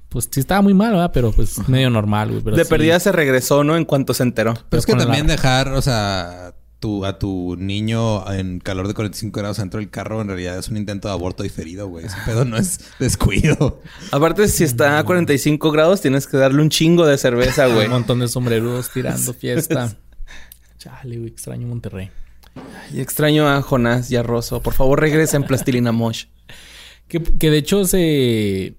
[0.09, 1.12] Pues sí estaba muy mal, ¿verdad?
[1.13, 2.41] Pero pues medio normal, güey.
[2.43, 2.69] Pero de sí.
[2.69, 3.75] perdida se regresó, ¿no?
[3.77, 4.53] En cuanto se enteró.
[4.69, 8.93] Pero es que la- también dejar, o sea, tu, a tu niño en calor de
[8.93, 12.05] 45 grados dentro del carro en realidad es un intento de aborto diferido, güey.
[12.05, 13.81] Ese pedo no es descuido.
[14.11, 17.87] Aparte, si está a 45 grados, tienes que darle un chingo de cerveza, güey.
[17.87, 19.93] Un montón de sombrerudos tirando fiesta.
[20.77, 21.29] Chale, güey.
[21.29, 22.09] Extraño Monterrey.
[22.93, 24.61] Y extraño a Jonás y a Rosso.
[24.61, 26.25] Por favor, regresa en Plastilina Mosh.
[27.07, 28.75] Que, que de hecho se...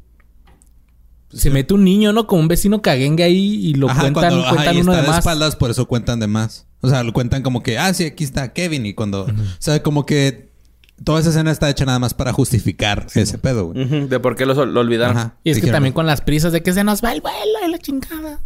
[1.32, 2.26] Se mete un niño, ¿no?
[2.26, 4.96] Como un vecino caguengue ahí y lo Ajá, cuentan, cuando- ajá, cuentan y uno está
[4.96, 5.18] de de más.
[5.18, 6.66] espaldas, por eso cuentan de más.
[6.80, 8.86] O sea, lo cuentan como que, ah, sí, aquí está Kevin.
[8.86, 10.50] Y cuando, o sea, como que
[11.02, 14.06] Toda esa escena está hecha nada más para justificar ese pedo, güey.
[14.06, 15.16] De por qué lo, lo olvidaron.
[15.16, 15.34] Ajá.
[15.44, 17.70] Y es que también con las prisas de que se nos va el vuelo y
[17.70, 18.40] la chingada.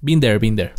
[0.00, 0.72] Been there, been there.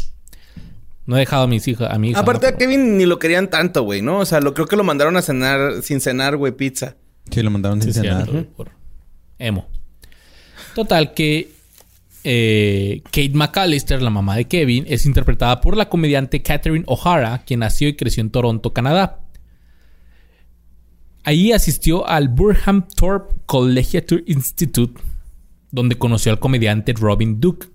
[1.05, 2.19] No he dejado a mis hijas, a mi hija.
[2.19, 2.55] Aparte ¿no?
[2.55, 4.19] a Kevin ni lo querían tanto, güey, ¿no?
[4.19, 6.97] O sea, lo, creo que lo mandaron a cenar sin cenar, güey, pizza.
[7.31, 8.29] Sí, lo mandaron Sí, sin sí, cenar.
[8.29, 8.71] cierto, por
[9.39, 9.65] emo.
[10.75, 11.53] Total que
[12.23, 17.61] eh, Kate McAllister, la mamá de Kevin, es interpretada por la comediante Catherine O'Hara, quien
[17.61, 19.21] nació y creció en Toronto, Canadá.
[21.23, 25.01] Allí asistió al Burham Thorpe Collegiate Institute,
[25.71, 27.67] donde conoció al comediante Robin Duke.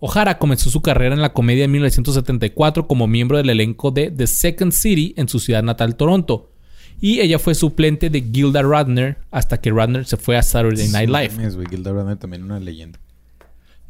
[0.00, 4.28] O'Hara comenzó su carrera en la comedia en 1974 como miembro del elenco de The
[4.28, 6.52] Second City en su ciudad natal, Toronto.
[7.00, 11.08] Y ella fue suplente de Gilda Radner hasta que Radner se fue a Saturday Night
[11.08, 11.66] Live.
[11.68, 13.00] Gilda Radner también una leyenda.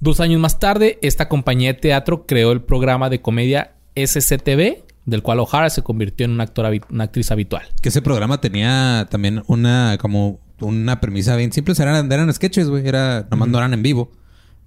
[0.00, 5.22] Dos años más tarde, esta compañía de teatro creó el programa de comedia SCTV, del
[5.22, 7.62] cual O'Hara se convirtió en una, actora una actriz habitual.
[7.82, 11.74] Que ese programa tenía también una como una premisa bien simple.
[11.78, 12.86] Eran, eran sketches, güey.
[12.86, 14.12] Era, nomás no eran en vivo.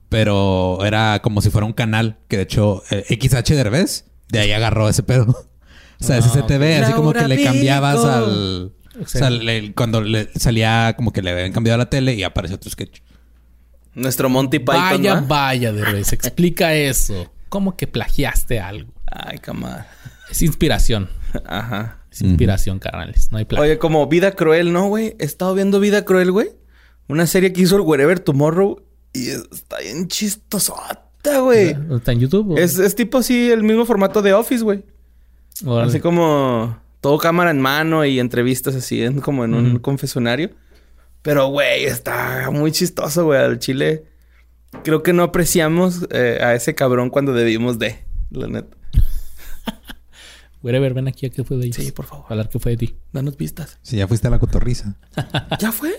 [0.09, 2.17] Pero era como si fuera un canal.
[2.27, 5.47] Que de hecho, eh, XH Derbez, de ahí agarró ese pedo.
[6.01, 8.07] O sea, Ah, SCTV, así como que le cambiabas Pico.
[8.09, 8.73] al...
[9.03, 12.23] O sea, le- cuando le salía como que le habían cambiado a la tele y
[12.23, 13.01] apareció otro sketch.
[13.93, 15.21] Nuestro Monty Python, vaya, ¿va?
[15.21, 17.31] vaya, Derbez, explica eso.
[17.49, 18.91] ¿Cómo que plagiaste algo?
[19.05, 19.87] Ay, camar.
[20.29, 21.09] Es inspiración.
[21.45, 21.97] Ajá.
[22.11, 23.31] Es inspiración, carnales.
[23.31, 23.63] No hay plagio.
[23.63, 25.15] Oye, como Vida Cruel, ¿no, güey?
[25.19, 26.49] He estado viendo Vida Cruel, güey.
[27.07, 28.81] Una serie que hizo el Wherever Tomorrow.
[29.13, 31.75] Y está bien chistosota, güey.
[31.95, 32.57] ¿Está en YouTube?
[32.57, 34.83] Es, es tipo así el mismo formato de Office, güey.
[35.83, 39.81] Así como todo cámara en mano y entrevistas así, en- como en un Ujú.
[39.81, 40.51] confesionario.
[41.21, 43.39] Pero, güey, está muy chistoso, güey.
[43.39, 44.05] Al chile.
[44.83, 48.03] Creo que no apreciamos eh, a ese cabrón cuando debimos de.
[48.31, 48.75] La neta.
[50.63, 51.75] Wherever, ven aquí a qué fue de ellos.
[51.83, 52.25] Sí, por favor.
[52.29, 52.95] Hablar qué fue de ti.
[53.11, 53.79] Danos vistas.
[53.81, 54.95] Si ya fuiste a la cotorriza.
[55.59, 55.91] ¿Ya fue?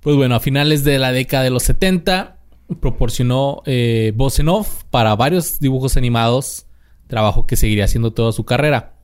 [0.00, 2.38] Pues bueno, a finales de la década de los 70
[2.80, 6.66] proporcionó eh, voz en off para varios dibujos animados,
[7.06, 8.94] trabajo que seguiría haciendo toda su carrera.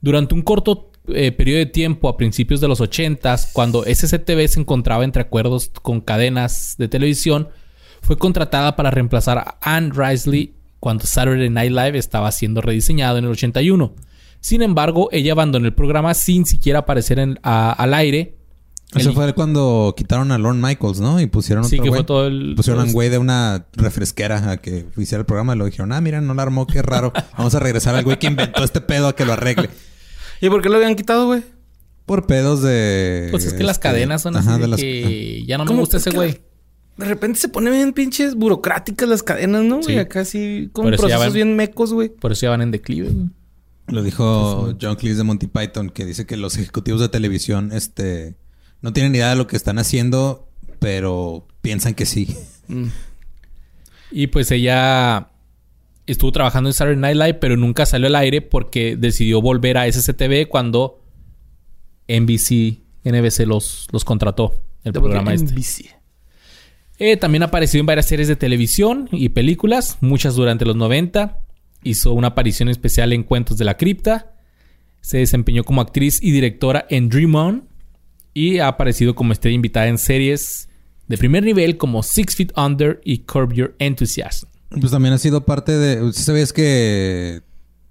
[0.00, 4.60] Durante un corto eh, periodo de tiempo a principios de los 80 cuando SCTV se
[4.60, 7.48] encontraba entre acuerdos con cadenas de televisión,
[8.00, 13.24] fue contratada para reemplazar a Anne Risley cuando Saturday Night Live estaba siendo rediseñado en
[13.24, 13.94] el 81.
[14.40, 18.36] Sin embargo, ella abandonó el programa sin siquiera aparecer en- a- al aire.
[18.94, 21.20] Eso El- fue cuando quitaron a Lorne Michaels, ¿no?
[21.20, 22.06] Y pusieron Sí, otro que fue güey.
[22.06, 25.58] todo el- Pusieron a un güey de una refresquera a que hiciera el programa y
[25.58, 27.12] lo dijeron, ah, mira, no la armó, qué raro.
[27.38, 29.70] Vamos a regresar al güey que inventó este pedo a que lo arregle.
[30.42, 31.42] ¿Y por qué lo habían quitado, güey?
[32.04, 33.28] Por pedos de.
[33.30, 35.64] Pues es que las este, cadenas son así ajá, de de las- que ya no
[35.64, 36.40] me gusta Es ese güey.
[36.98, 39.94] De repente se ponen bien pinches burocráticas las cadenas, ¿no, güey?
[39.94, 39.98] Sí.
[39.98, 42.10] Acá sí, con Por procesos van- bien mecos, güey.
[42.10, 43.08] Por eso ya van en declive.
[43.08, 43.28] güey.
[43.86, 48.36] Lo dijo John Cleese de Monty Python, que dice que los ejecutivos de televisión, este,
[48.80, 50.48] no tienen ni idea de lo que están haciendo,
[50.80, 52.36] pero piensan que sí.
[52.68, 52.86] Mm.
[54.10, 55.30] Y pues ella
[56.06, 59.90] estuvo trabajando en Saturday Night Live, pero nunca salió al aire porque decidió volver a
[59.90, 61.02] SCTV cuando
[62.08, 64.54] NBC, NBC los, los contrató.
[64.84, 65.52] El programa este.
[65.52, 66.02] NBC.
[66.98, 71.38] Eh, también apareció en varias series de televisión y películas, muchas durante los 90.
[71.84, 74.34] Hizo una aparición especial en Cuentos de la Cripta.
[75.00, 77.68] Se desempeñó como actriz y directora en Dream On.
[78.34, 80.68] Y ha aparecido como estrella invitada en series
[81.08, 84.48] de primer nivel como Six Feet Under y Curb Your Enthusiasm.
[84.80, 86.12] Pues también ha sido parte de.
[86.12, 87.42] ¿Sí ¿Sabías que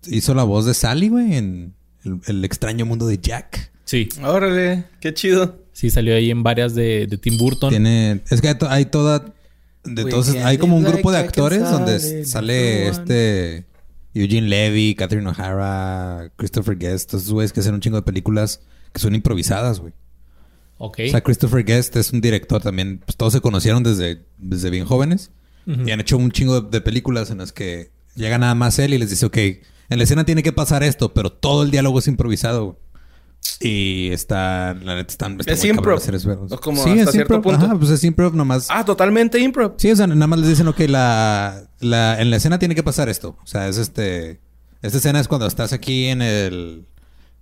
[0.08, 3.72] hizo la voz de Sally, güey, en el, el extraño mundo de Jack?
[3.86, 5.60] Sí, Órale, qué chido.
[5.74, 7.70] sí salió ahí en varias de, de Tim Burton.
[7.70, 8.22] Tiene.
[8.30, 9.34] Es que hay, to- hay toda.
[9.84, 13.66] De todos, hay como un grupo de actores donde sale este.
[14.14, 18.60] Eugene Levy, Catherine O'Hara, Christopher Guest, estos güeyes que hacen un chingo de películas
[18.92, 19.94] que son improvisadas, güey.
[20.78, 21.00] Ok.
[21.08, 23.00] O sea, Christopher Guest es un director también.
[23.06, 25.32] Pues todos se conocieron desde, desde bien jóvenes.
[25.68, 25.88] Ujú.
[25.88, 28.98] Y han hecho un chingo de películas en las que llega nada más él y
[28.98, 32.08] les dice, ok, en la escena tiene que pasar esto, pero todo el diálogo es
[32.08, 32.80] improvisado.
[33.60, 35.40] Y está, la neta, están...
[35.40, 35.98] está Es improv.
[35.98, 36.32] hacer eso.
[36.50, 37.54] O como sí, hasta es cierto improv.
[37.54, 37.66] punto.
[37.66, 38.68] Ajá, pues es improv nomás.
[38.70, 39.74] Ah, totalmente improv.
[39.78, 42.84] Sí, o sea, nada más les dicen, ok, la, la, en la escena tiene que
[42.84, 43.38] pasar esto.
[43.44, 44.40] O sea, es este...
[44.84, 46.86] Esta escena es cuando estás aquí en el...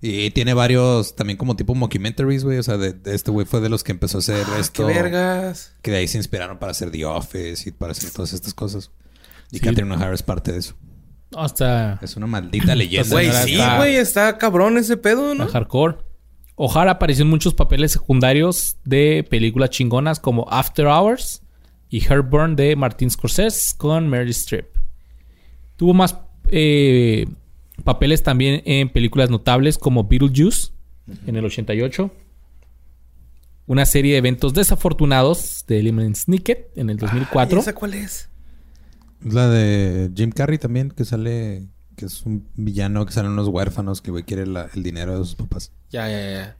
[0.01, 2.57] Y tiene varios, también como tipo mockumentaries, güey.
[2.57, 4.88] O sea, de, de este güey fue de los que empezó a hacer Ah, esto.
[4.88, 5.75] qué vergas.
[5.81, 8.91] Que de ahí se inspiraron para hacer The Office y para hacer todas estas cosas.
[9.51, 9.63] Y Sí.
[9.65, 10.75] Catherine O'Hara es parte de eso.
[11.35, 13.09] Hasta Es una maldita leyenda.
[13.09, 15.47] Güey, sí, güey, está cabrón ese pedo, ¿no?
[15.47, 15.97] hardcore.
[16.55, 21.41] O'Hara apareció en muchos papeles secundarios de películas chingonas como After Hours
[21.89, 24.67] y Heartburn de Martin Scorsese con Meryl Streep.
[25.75, 26.15] Tuvo más
[26.51, 27.27] eh,
[27.81, 30.71] papeles también en películas notables como Beetlejuice
[31.27, 32.11] en el 88.
[33.67, 37.57] Una serie de eventos desafortunados de Lemon Snicket en el 2004.
[37.57, 38.29] ¿Y ¿Esa cuál es?
[39.23, 41.67] La de Jim Carrey también, que sale...
[41.95, 45.25] Que es un villano que salen unos huérfanos que güey, quiere la- el dinero de
[45.25, 45.71] sus papás.
[45.91, 46.57] Ya, ya, ya.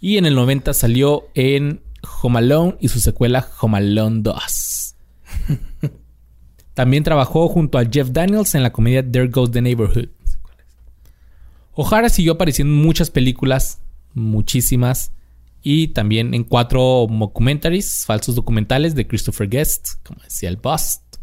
[0.00, 1.82] Y en el 90 salió en
[2.22, 4.94] Home Alone y su secuela Home Alone 2.
[6.74, 10.08] También trabajó junto a Jeff Daniels en la comedia There Goes the Neighborhood.
[11.80, 13.80] O'Hara siguió apareciendo en muchas películas,
[14.12, 15.12] muchísimas,
[15.62, 21.18] y también en cuatro mockumentaries, falsos documentales de Christopher Guest, como decía el Bust.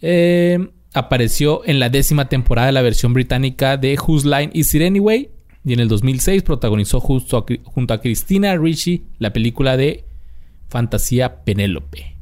[0.00, 4.80] Eh, apareció en la décima temporada de la versión británica de Whose Line Is It
[4.80, 5.30] Anyway?
[5.62, 7.36] Y en el 2006 protagonizó junto
[7.92, 10.06] a Christina Ricci la película de
[10.70, 12.16] fantasía Penélope.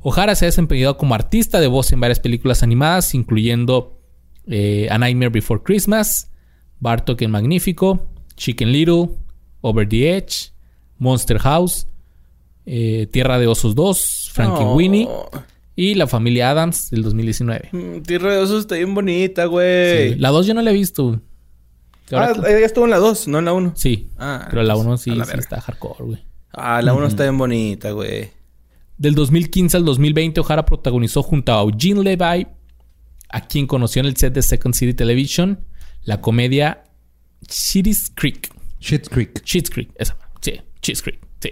[0.00, 4.00] O'Hara se ha desempeñado como artista de voz en varias películas animadas, incluyendo
[4.46, 6.27] eh, A Nightmare Before Christmas,
[6.80, 9.10] Bartok el Magnífico, Chicken Little,
[9.60, 10.52] Over the Edge,
[10.98, 11.86] Monster House,
[12.66, 14.64] eh, Tierra de Osos 2, Frankie.
[14.64, 15.08] Winnie
[15.74, 17.68] y La Familia Adams del 2019.
[17.72, 20.12] Mm, Tierra de Osos está bien bonita, güey.
[20.12, 21.20] Sí, La 2 yo no la he visto.
[22.12, 23.72] Ah, ella estuvo en la 2, no en la 1.
[23.76, 26.24] sí, Ah, pero la 1 pues, sí, la está hardcore, güey.
[26.52, 28.30] Ah, la 1 está bien bonita, güey.
[28.96, 32.46] Del 2015 al 2020, O'Hara protagonizó junto a Eugene Levi,
[33.30, 35.60] a quien conoció en el set de Second City Television,
[36.02, 36.84] la comedia
[37.48, 38.50] Schitt's Creek.
[38.80, 39.38] Shit Creek.
[39.44, 40.16] Schitt's Creek, esa.
[40.40, 41.50] Sí, Schitt's Creek, sí.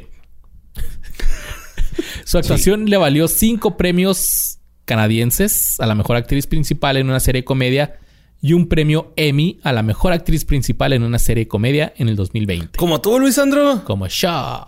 [2.25, 7.43] Su actuación le valió cinco premios canadienses a la mejor actriz principal en una serie
[7.43, 7.99] de comedia
[8.41, 12.09] y un premio Emmy a la mejor actriz principal en una serie de comedia en
[12.09, 13.83] el 2020 Como tú, Luis Sandro.
[13.85, 14.67] como Shaw.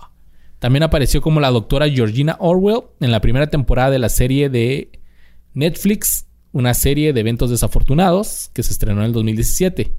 [0.59, 5.01] También apareció como la doctora Georgina Orwell en la primera temporada de la serie de
[5.55, 9.93] Netflix, una serie de eventos desafortunados que se estrenó en el 2017.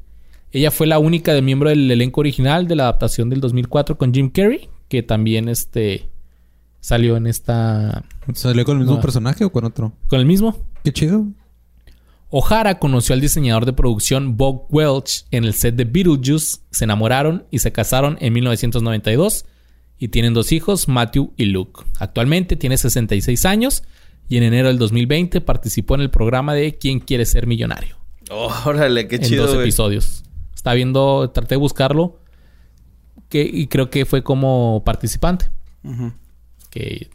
[0.52, 4.14] Ella fue la única de miembro del elenco original de la adaptación del 2004 con
[4.14, 6.10] Jim Carrey, que también este
[6.80, 9.94] salió en esta ¿Salió con el mismo personaje o con otro?
[10.08, 10.58] con el mismo.
[10.84, 11.28] Qué chido.
[12.32, 17.46] O'Hara conoció al diseñador de producción Bob Welch en el set de Beetlejuice, se enamoraron
[17.50, 19.46] y se casaron en 1992
[19.98, 21.84] y tienen dos hijos, Matthew y Luke.
[22.00, 23.84] Actualmente tiene 66 años
[24.30, 27.98] y en enero del 2020 participó en el programa de ¿Quién quiere ser millonario?
[28.32, 29.65] Oh, órale, qué en chido, dos güey.
[29.68, 30.24] episodios.
[30.56, 32.20] Está viendo, traté de buscarlo
[33.28, 35.48] que, y creo que fue como participante.
[35.84, 36.12] Ujú.
[36.70, 37.10] Que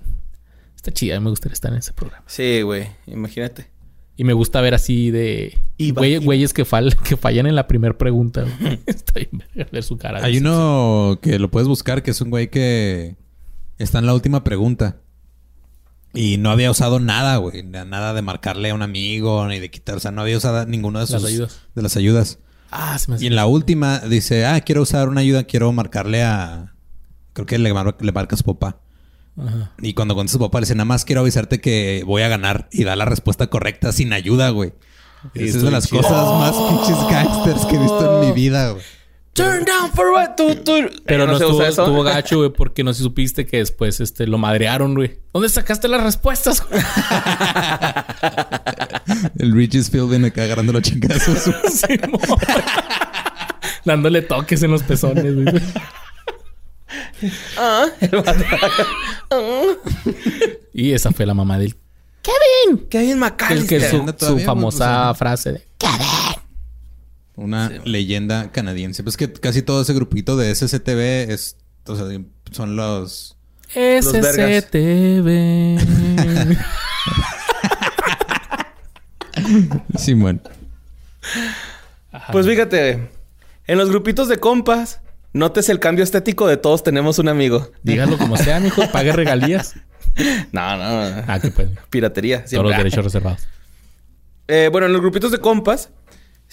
[0.75, 2.25] está chida, me gustaría estar en ese programa.
[2.27, 2.89] Sí, güey.
[3.07, 3.71] Imagínate.
[4.17, 7.67] Y me gusta ver así de Iba- güey- güeyes que, fal- que fallan en la
[7.67, 8.45] primera pregunta.
[8.87, 10.25] Está bien ver su cara.
[10.25, 13.17] Hay uno que lo puedes buscar que es un güey que
[13.79, 15.01] está en la última pregunta.
[16.15, 17.63] Y no había usado nada, güey.
[17.65, 19.97] Na- Nada de marcarle a un amigo ni de quitar.
[19.97, 21.23] O sea, no había usado ninguno de sus...
[21.23, 21.61] Las ayudas.
[21.75, 22.39] De las ayudas.
[22.71, 25.73] Ah, se me hace- Y en la última dice, ah, quiero usar una ayuda, quiero
[25.73, 26.75] marcarle a...
[27.33, 28.81] Creo que le, mar- le marca a su papá.
[29.37, 29.73] Ajá.
[29.83, 32.69] Y cuando contesta su papá le dice, nada más quiero avisarte que voy a ganar.
[32.71, 34.73] Y da la respuesta correcta sin ayuda, güey.
[35.35, 36.03] Y Esa es de las chido.
[36.03, 38.83] cosas más pinches gangsters que he visto en mi vida, güey.
[39.35, 40.37] Turn down for what?
[40.37, 40.73] Tú, tú.
[41.05, 41.83] Pero Eh, no, se estuvo, usa eso.
[41.83, 45.19] estuvo gacho, güey, porque no si supiste que después este, lo madrearon, güey.
[45.33, 46.63] ¿Dónde sacaste las respuestas?
[49.39, 51.45] El Regis Fielding acá agarrando los chingazos.
[51.73, 51.99] Sí.
[53.85, 55.47] Dándole toques en los pezones, güey.
[57.59, 58.45] Ah, el vato.
[60.73, 61.75] Y esa fue la mamá del...
[62.23, 63.83] Kevin El que McAllister.
[63.83, 65.67] es su, anda su famosa pues, frase de...
[67.37, 69.03] Una leyenda canadiense.
[69.03, 71.57] Pues que casi todo ese grupito de SCTV es...
[71.87, 72.07] O sea,
[72.53, 73.37] son los...
[73.69, 75.21] SCTV.
[79.99, 80.43] Simón.
[82.31, 83.11] Pues fíjate,
[83.67, 85.01] en los grupitos de compas,
[85.33, 87.73] notes el cambio estético de todos tenemos un amigo.
[87.83, 88.83] Dígalo como sea, mijo.
[88.93, 89.75] Pague regalías.
[90.53, 91.25] No, no, no.
[91.27, 91.71] Ah, que pues.
[91.91, 92.37] Piratería.
[92.39, 92.69] Todos siempre.
[92.69, 93.49] los derechos reservados.
[94.47, 95.91] Eh, bueno, en los grupitos de compas,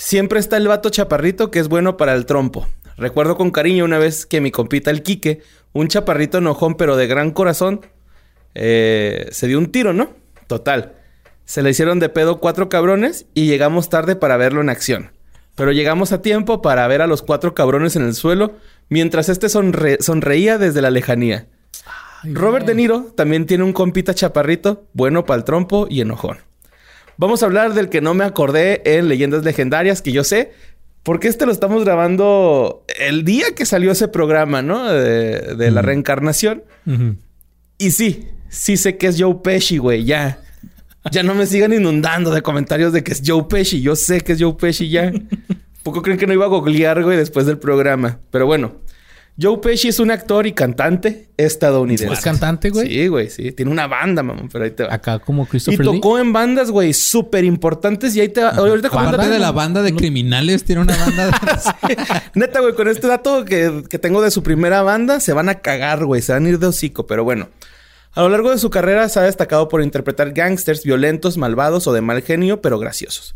[0.02, 2.68] siempre está el vato chaparrito que es bueno para el trompo.
[2.98, 5.42] Recuerdo con cariño una vez que mi compita el Quique,
[5.74, 7.86] un chaparrito enojón pero de gran corazón,
[8.56, 10.10] eh, se dio un tiro, ¿no?
[10.48, 10.94] Total.
[11.46, 15.12] Se le hicieron de pedo cuatro cabrones y llegamos tarde para verlo en acción.
[15.56, 18.54] Pero llegamos a tiempo para ver a los cuatro cabrones en el suelo
[18.90, 21.48] mientras este sonre- sonreía desde la lejanía.
[22.24, 26.40] Robert De Niro también tiene un compita chaparrito, bueno para el trompo y enojón.
[27.22, 30.54] Vamos a hablar del que no me acordé en Leyendas Legendarias, que yo sé,
[31.04, 34.92] porque este lo estamos grabando el día que salió ese programa, ¿no?
[34.92, 36.64] De, de la reencarnación.
[37.78, 40.40] Y sí, sí sé que es Joe Pesci, güey, ya.
[41.12, 43.84] Ya no me sigan inundando de comentarios de que es Joe Pesci.
[43.84, 45.12] Yo sé que es Joe Pesci ya.
[45.84, 48.18] Poco creen que no iba a googlear, güey, después del programa.
[48.32, 48.78] Pero bueno.
[49.40, 52.14] Joe Pesci es un actor y cantante estadounidense.
[52.14, 52.88] ¿Es cantante, güey?
[52.88, 53.52] Sí, güey, sí.
[53.54, 54.94] Tiene una banda, mamón, pero ahí te va.
[54.94, 55.86] Acá como Y Christopher Lee.
[55.86, 58.16] tocó en bandas, güey, súper importantes.
[58.16, 58.50] Y ahí te va.
[58.50, 61.98] Ahorita con de la banda de criminales, tiene una banda de...
[62.36, 65.56] Neta, güey, con este dato que, que tengo de su primera banda, se van a
[65.56, 66.22] cagar, güey.
[66.22, 67.50] Se van a ir de hocico, pero bueno.
[68.14, 71.94] A lo largo de su carrera se ha destacado por interpretar gángsters violentos, malvados o
[71.94, 73.34] de mal genio, pero graciosos.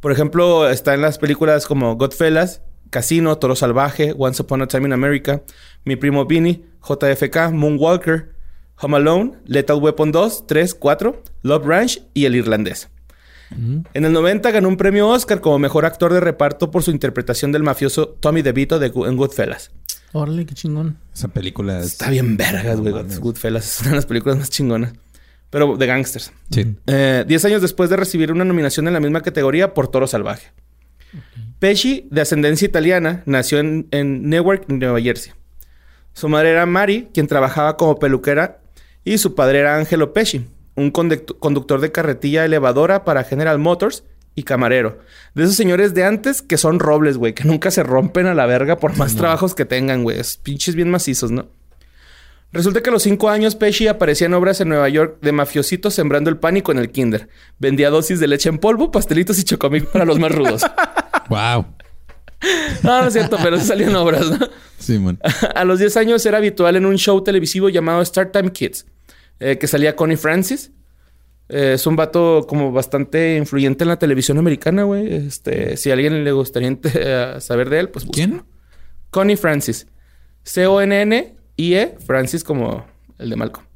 [0.00, 4.86] Por ejemplo, está en las películas como Godfellas, Casino, Toro Salvaje, Once Upon a Time
[4.86, 5.42] in America,
[5.84, 8.34] Mi Primo Vinny, JFK, Moonwalker,
[8.80, 12.88] Home Alone, Lethal Weapon 2, 3, 4, Love Ranch y El Irlandés.
[13.50, 17.52] En el 90 ganó un premio Oscar como mejor actor de reparto por su interpretación
[17.52, 19.70] del mafioso Tommy DeVito de en Goodfellas.
[20.12, 20.98] Órale, qué chingón.
[21.14, 21.86] Esa película es...
[21.86, 22.92] Está bien vergas, güey.
[22.92, 23.20] No.
[23.20, 24.94] Goodfellas es una de las películas más chingonas.
[25.50, 26.32] Pero de gangsters.
[26.50, 26.76] Sí.
[26.86, 30.48] Eh, diez años después de recibir una nominación en la misma categoría por Toro Salvaje.
[31.66, 35.32] Pesci, de ascendencia italiana, nació en, en Newark, Nueva Jersey.
[36.12, 38.60] Su madre era Mary, quien trabajaba como peluquera,
[39.02, 44.04] y su padre era Angelo Pesci, un conducto- conductor de carretilla elevadora para General Motors
[44.36, 45.00] y camarero.
[45.34, 48.46] De esos señores de antes que son robles, güey, que nunca se rompen a la
[48.46, 50.20] verga por más trabajos que tengan, güey.
[50.20, 51.48] Es pinches bien macizos, ¿no?
[52.52, 55.94] Resulta que a los cinco años Pesci aparecía en obras en Nueva York de mafiositos
[55.94, 57.28] sembrando el pánico en el kinder.
[57.58, 60.62] Vendía dosis de leche en polvo, pastelitos y chocomil para los más rudos.
[61.28, 61.66] Wow.
[62.84, 64.38] No, no es cierto, pero sí salían obras, ¿no?
[64.78, 65.18] Sí, man.
[65.54, 68.86] A los 10 años era habitual en un show televisivo llamado Start Time Kids,
[69.40, 70.70] eh, que salía Connie Francis.
[71.48, 75.12] Eh, es un vato como bastante influyente en la televisión americana, güey.
[75.14, 76.78] Este, si a alguien le gustaría
[77.40, 78.16] saber de él, pues busca.
[78.16, 78.44] ¿Quién?
[79.10, 79.86] Connie Francis.
[81.56, 82.84] C-O-N-N-I-E, Francis como
[83.18, 83.66] el de Malcolm.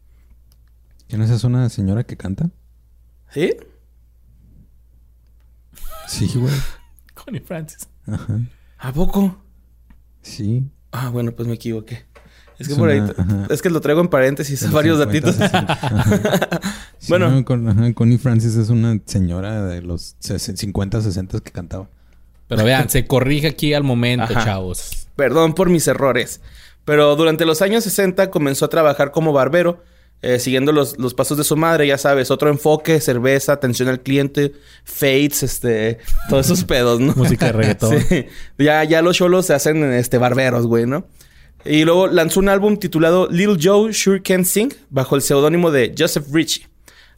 [1.08, 2.50] ¿Quién es esa una señora que canta?
[3.32, 3.54] ¿Sí?
[6.08, 6.52] Sí, güey.
[7.14, 7.88] Connie Francis.
[8.06, 8.40] Ajá.
[8.78, 9.42] ¿A poco?
[10.22, 10.64] Sí.
[10.92, 12.04] Ah, bueno, pues me equivoqué.
[12.58, 12.98] Es que Es por ahí...
[12.98, 13.46] ajá.
[13.48, 15.50] Es que lo traigo en paréntesis, los varios 50, datitos.
[15.50, 15.72] 60.
[15.72, 16.60] Ajá.
[17.00, 17.30] Sí, Bueno.
[17.30, 21.88] no, con, ajá, Connie Francis es una señora de los 60, 50, 60 que cantaba.
[22.46, 24.44] Pero vean, se corrige aquí al momento, Ajá.
[24.44, 25.06] chavos.
[25.16, 26.42] Perdón por mis errores.
[26.90, 29.81] Pero durante los años 60 comenzó a trabajar como barbero,
[30.22, 34.00] eh, siguiendo los, los pasos de su madre, ya sabes, otro enfoque, cerveza, atención al
[34.00, 35.98] cliente, fates, este,
[36.29, 37.14] todos esos pedos, ¿no?
[37.14, 37.96] Música de reggaetón.
[38.09, 38.26] Sí.
[38.59, 41.07] Ya, ya los cholos se hacen este, barberos, güey, ¿no?
[41.64, 45.94] Y luego lanzó un álbum titulado Little Joe Sure Can Sing bajo el seudónimo de
[45.96, 46.66] Joseph Ritchie,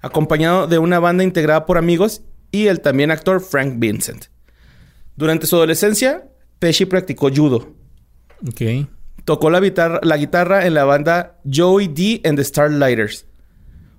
[0.03, 4.27] acompañado de una banda integrada por amigos y el también actor Frank Vincent.
[5.17, 7.73] Durante su adolescencia, Pesci practicó judo.
[8.47, 8.61] Ok.
[9.25, 13.27] Tocó la guitarra, la guitarra en la banda Joey D and the Starlighters.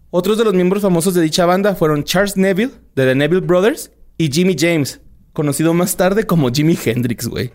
[0.10, 3.92] Otros de los miembros famosos de dicha banda fueron Charles Neville, de The Neville Brothers,
[4.18, 7.52] y Jimmy James, conocido más tarde como Jimi Hendrix, güey.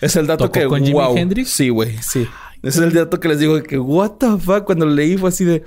[0.00, 0.66] Es el dato ¿Tocó que...
[0.66, 1.16] con Jimi wow.
[1.16, 1.50] Hendrix?
[1.50, 2.28] Sí, güey, sí.
[2.62, 5.30] Ese es el dato que les digo que, what the fuck, cuando lo leí fue
[5.30, 5.64] así de...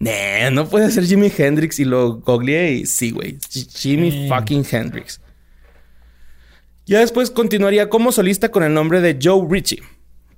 [0.00, 1.78] Nah, no puede ser Jimi Hendrix.
[1.78, 3.38] Y lo googleé y sí, güey.
[3.50, 5.20] Jimi fucking Hendrix.
[6.86, 9.82] Ya después continuaría como solista con el nombre de Joe Ritchie.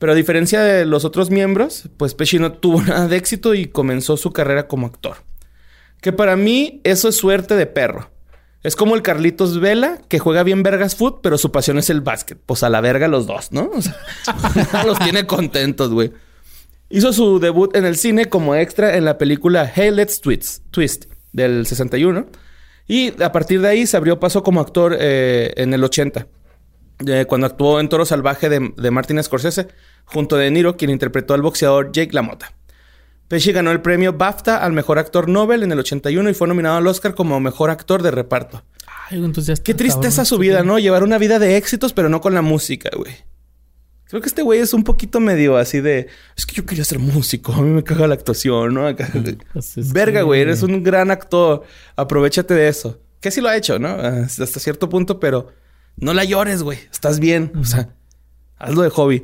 [0.02, 3.66] Pero a diferencia de los otros miembros, pues Pesci no tuvo nada de éxito y
[3.66, 5.18] comenzó su carrera como actor.
[6.00, 8.10] Que para mí eso es suerte de perro.
[8.64, 12.00] Es como el Carlitos Vela, que juega bien vergas foot, pero su pasión es el
[12.00, 12.36] básquet.
[12.44, 13.70] Pues a la verga los dos, ¿no?
[13.72, 13.96] O sea,
[14.84, 16.10] los tiene contentos, güey.
[16.90, 21.04] Hizo su debut en el cine como extra en la película Hey Let's Twist, Twist
[21.30, 22.26] del 61.
[22.88, 26.26] Y a partir de ahí se abrió paso como actor eh, en el 80.
[27.06, 29.68] eh, cuando actuó en Toro Salvaje de, de Martin Scorsese,
[30.04, 32.52] junto a De Niro, quien interpretó al boxeador Jake LaMotta.
[33.28, 36.76] Pesci ganó el premio BAFTA al mejor actor Nobel en el 81 y fue nominado
[36.76, 38.62] al Oscar como mejor actor de reparto.
[39.08, 40.62] Ay, entonces Qué tristeza su vida.
[40.62, 40.78] ¿no?
[40.78, 43.14] Llevar una vida de éxitos, pero no con la música, güey.
[44.04, 46.08] Creo que este güey es un poquito medio así de...
[46.36, 47.54] Es que yo quería ser músico.
[47.54, 48.86] A mí me caga la actuación, ¿no?
[48.86, 49.08] Acá-
[49.54, 50.42] Pues es Verga, que- güey.
[50.42, 51.62] Eres un gran actor.
[51.96, 53.00] Aprovechate de eso.
[53.20, 53.88] Que sí lo ha hecho, ¿no?
[53.88, 55.48] Ah, Hasta cierto punto, pero...
[55.96, 56.78] No la llores, güey.
[56.90, 57.52] Estás bien.
[57.58, 57.88] O sea,
[58.58, 59.22] hazlo de hobby.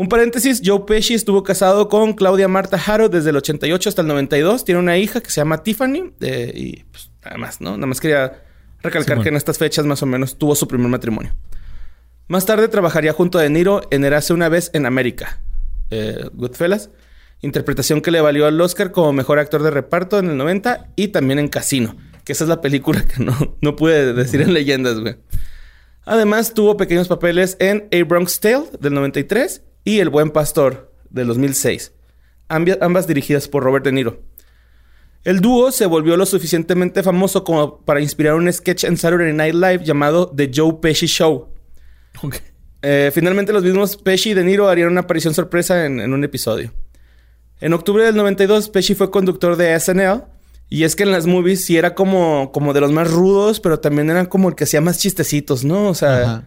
[0.00, 4.08] Un paréntesis, Joe Pesci estuvo casado con Claudia Marta Haro desde el 88 hasta el
[4.08, 4.64] 92.
[4.64, 6.14] Tiene una hija que se llama Tiffany.
[6.22, 7.72] eh, y pues nada más, ¿no?
[7.72, 8.42] Nada más quería
[8.82, 11.36] recalcar que en estas fechas más o menos tuvo su primer matrimonio.
[12.28, 15.42] Más tarde trabajaría junto a De Niro en Érase una vez en América.
[15.90, 16.88] eh, Goodfellas.
[17.42, 21.08] Interpretación que le valió al Oscar como mejor actor de reparto en el 90 y
[21.08, 21.94] también en Casino.
[22.24, 25.16] Que esa es la película que no, no pude decir en leyendas, güey.
[26.06, 31.26] Además, tuvo pequeños papeles en A Bronx Tale del 93 y El Buen Pastor del
[31.28, 31.92] 2006,
[32.48, 34.22] ambia- ambas dirigidas por Robert De Niro.
[35.24, 39.54] El dúo se volvió lo suficientemente famoso como para inspirar un sketch en Saturday Night
[39.54, 41.48] Live llamado The Joe Pesci Show.
[42.82, 46.24] Eh, finalmente los mismos Pesci y De Niro harían una aparición sorpresa en, en un
[46.24, 46.72] episodio.
[47.60, 50.24] En octubre del 92, Pesci fue conductor de SNL.
[50.70, 53.80] Y es que en las movies sí era como, como de los más rudos, pero
[53.80, 55.88] también era como el que hacía más chistecitos, ¿no?
[55.88, 56.44] O sea, Ajá.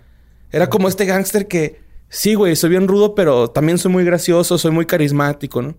[0.52, 1.82] era como este gángster que,
[2.14, 5.76] sí, güey, soy bien rudo, pero también soy muy gracioso, soy muy carismático, ¿no?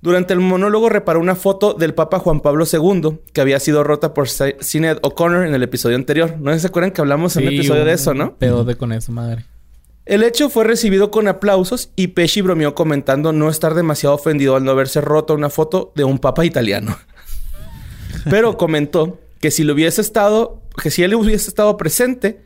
[0.00, 4.12] Durante el monólogo reparó una foto del Papa Juan Pablo II, que había sido rota
[4.12, 6.36] por Sinead O'Connor en el episodio anterior.
[6.38, 8.36] ¿No se acuerdan que hablamos en un Sí, episodio de eso, no?
[8.36, 9.46] Pedo de con eso, madre.
[10.04, 14.64] El hecho fue recibido con aplausos y Pesci bromeó comentando no estar demasiado ofendido al
[14.64, 16.98] no haberse roto una foto de un papa italiano.
[18.28, 22.43] Pero comentó que si le hubiese estado, que si él hubiese estado presente,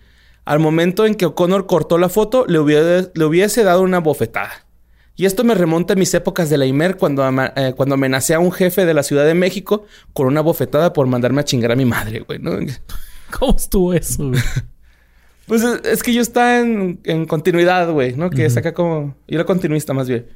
[0.49, 4.66] al momento en que O'Connor cortó la foto, le hubiese, le hubiese dado una bofetada.
[5.14, 8.34] Y esto me remonta a mis épocas de la IMER cuando, ama- eh, cuando amenacé
[8.34, 11.72] a un jefe de la Ciudad de México con una bofetada por mandarme a chingar
[11.72, 12.53] a mi madre, güey, ¿no?
[13.38, 14.40] ¿Cómo estuvo eso, güey?
[15.46, 18.28] Pues es, es que yo estaba en, en continuidad, güey, ¿no?
[18.28, 19.16] Que saca como...
[19.26, 20.26] Yo era continuista más bien.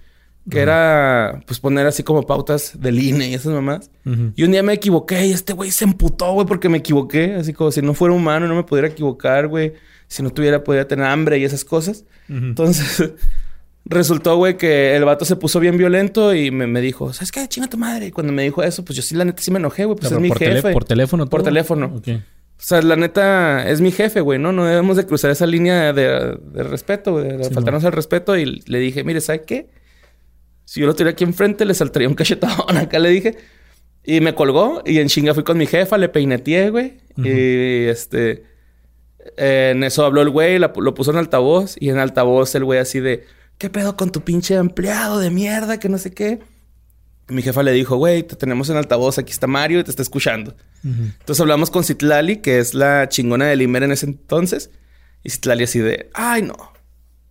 [0.50, 3.90] Que era, pues, poner así como pautas del INE y esas mamás.
[4.34, 7.34] Y un día me equivoqué y este güey se emputó, güey, porque me equivoqué.
[7.34, 9.74] Así como si no fuera humano no me pudiera equivocar, güey.
[10.12, 12.04] Si no tuviera, podría tener hambre y esas cosas.
[12.28, 12.38] Ujú.
[12.38, 13.12] Entonces,
[13.84, 17.48] resultó, güey, que el vato se puso bien violento y me, me dijo, ¿sabes qué?
[17.48, 18.06] Chinga tu madre.
[18.06, 19.96] Y cuando me dijo eso, pues yo sí, la neta, sí me enojé, güey.
[19.96, 20.72] Pues Pero es mi por, tele- jefe.
[20.72, 21.26] por teléfono.
[21.28, 21.48] Por todo?
[21.50, 21.92] teléfono.
[21.96, 22.08] Ok.
[22.08, 24.52] O sea, la neta es mi jefe, güey, ¿no?
[24.52, 28.36] No debemos de cruzar esa línea de, de respeto, güey, de Sí, faltarnos al respeto.
[28.36, 29.68] Y le dije, mire, ¿sabe qué?
[30.64, 32.50] Si yo lo tuviera aquí enfrente, le saltaría un cachetón.
[32.76, 33.36] Acá le dije.
[34.04, 36.98] Y me colgó y en chinga fui con mi jefa, le peineteé, güey.
[37.16, 37.26] Ujú.
[37.26, 38.51] Y este...
[39.36, 41.76] En eso habló el güey, la- lo puso en altavoz.
[41.78, 43.24] Y en altavoz el güey así de...
[43.58, 45.78] ¿Qué pedo con tu pinche empleado de mierda?
[45.78, 46.40] Que no sé qué.
[47.28, 49.18] Y mi jefa le dijo, güey, te tenemos en altavoz.
[49.18, 50.56] Aquí está Mario y te está escuchando.
[50.84, 54.70] Entonces hablamos con Citlali, que es la chingona del Imer en ese entonces.
[55.22, 56.56] Y Citlali así de, ay no,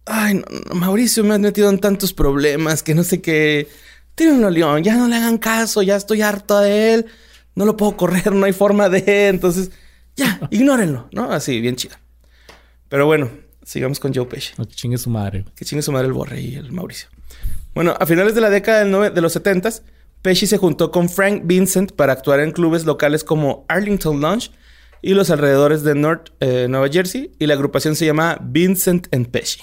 [0.06, 3.68] ay no, no, Mauricio me has metido en tantos problemas que no sé qué.
[4.16, 7.06] Tírenlo, León, ya no le hagan caso, ya estoy harto de él.
[7.56, 9.28] No lo puedo correr, no hay forma de...
[9.28, 9.72] Entonces,
[10.16, 11.32] ya, ignórenlo, ¿no?
[11.32, 11.96] Así, bien chido.
[12.90, 13.30] Pero bueno,
[13.64, 14.54] sigamos con Joe Pesci.
[14.58, 15.46] No, que chingue su madre.
[15.56, 17.10] Que chingue su madre el Borre y el Mauricio.
[17.74, 19.70] Bueno, a finales de la década de los 70
[20.22, 24.52] Pesci se juntó con Frank Vincent para actuar en clubes locales como Arlington Lounge
[25.02, 27.32] y los alrededores de North eh, Nueva Jersey.
[27.40, 29.62] Y la agrupación se llama Vincent and Pesci.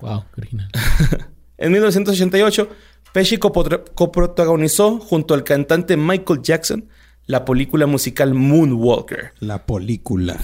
[0.00, 0.68] Wow, original.
[1.56, 2.68] En 1988,
[3.12, 6.88] Pesci coprotagonizó junto al cantante Michael Jackson
[7.26, 9.32] la película musical Moonwalker.
[9.40, 10.36] La película.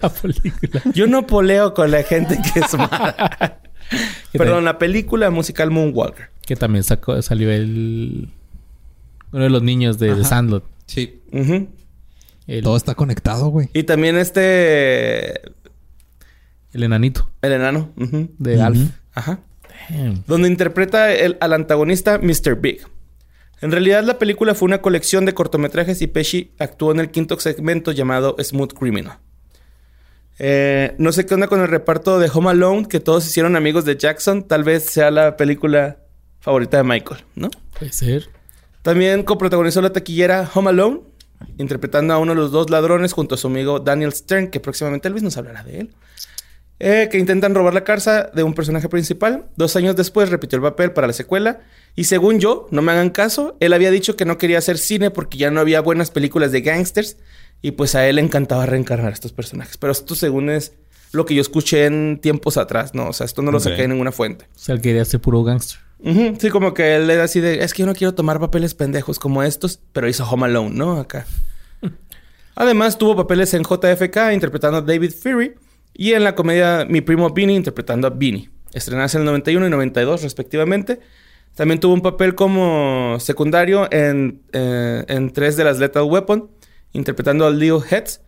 [0.00, 0.82] la película.
[0.94, 3.60] Yo no poleo con la gente que es mala.
[4.32, 6.30] Perdón, la película musical Moonwalker.
[6.42, 8.28] Que también sacó, salió el...
[9.32, 10.64] Uno de los niños de, de Sandlot.
[10.86, 11.20] Sí.
[12.46, 13.68] El, Todo está conectado, güey.
[13.74, 15.40] Y también este.
[16.72, 17.90] el enanito El enano.
[17.96, 18.62] de.
[18.62, 18.78] Alf.
[19.14, 19.40] Ajá.
[19.90, 20.22] Damn.
[20.28, 22.54] Donde interpreta el- al antagonista Mr.
[22.60, 22.86] Big.
[23.60, 27.38] En realidad, la película fue una colección de cortometrajes y Pesci actuó en el quinto
[27.40, 29.18] segmento llamado Smooth Criminal.
[30.38, 33.84] Eh, no sé qué onda con el reparto de Home Alone, que todos hicieron amigos
[33.84, 34.46] de Jackson.
[34.46, 35.98] Tal vez sea la película
[36.40, 37.50] favorita de Michael, ¿no?
[37.78, 38.28] Puede ser.
[38.82, 41.00] También coprotagonizó la taquillera Home Alone,
[41.58, 45.08] interpretando a uno de los dos ladrones junto a su amigo Daniel Stern, que próximamente
[45.08, 45.94] Elvis nos hablará de él.
[46.78, 49.46] Eh, que intentan robar la casa de un personaje principal.
[49.56, 51.60] Dos años después repitió el papel para la secuela.
[51.94, 55.10] Y según yo, no me hagan caso, él había dicho que no quería hacer cine
[55.10, 57.16] porque ya no había buenas películas de gangsters.
[57.62, 59.78] Y pues a él le encantaba reencarnar a estos personajes.
[59.78, 60.74] Pero esto según es
[61.12, 63.08] lo que yo escuché en tiempos atrás, ¿no?
[63.08, 64.46] O sea, esto no lo saqué de ninguna fuente.
[64.54, 65.80] O sea, él quería ser puro gangster.
[66.38, 69.18] Sí, como que él era así de, es que yo no quiero tomar papeles pendejos
[69.18, 71.00] como estos, pero hizo Home Alone, ¿no?
[71.00, 71.26] Acá.
[72.54, 75.54] Además, tuvo papeles en JFK interpretando a David Fury
[75.98, 79.70] y en la comedia Mi Primo Beanie interpretando a Beanie, estrenadas en el 91 y
[79.70, 81.00] 92 respectivamente.
[81.54, 86.50] También tuvo un papel como secundario en, eh, en tres de las Lethal Weapon,
[86.92, 88.20] interpretando a Leo Heads.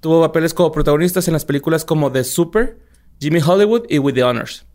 [0.00, 2.78] Tuvo papeles como protagonistas en las películas como The Super,
[3.18, 4.66] Jimmy Hollywood y With the Honors.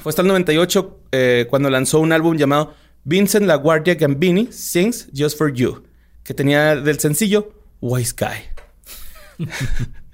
[0.00, 2.74] Fue hasta el 98 eh, cuando lanzó un álbum llamado
[3.04, 5.82] Vincent La Guardia Gambini Sings Just for You,
[6.24, 9.46] que tenía del sencillo Wise Guy.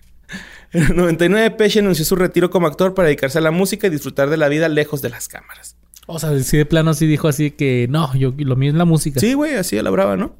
[0.75, 3.91] en el 99 Pesci anunció su retiro como actor para dedicarse a la música y
[3.91, 5.77] disfrutar de la vida lejos de las cámaras.
[6.07, 8.85] O sea, sí de plano sí dijo así que no, yo lo mío es la
[8.85, 9.20] música.
[9.20, 10.37] Sí, güey, así a la brava, ¿no?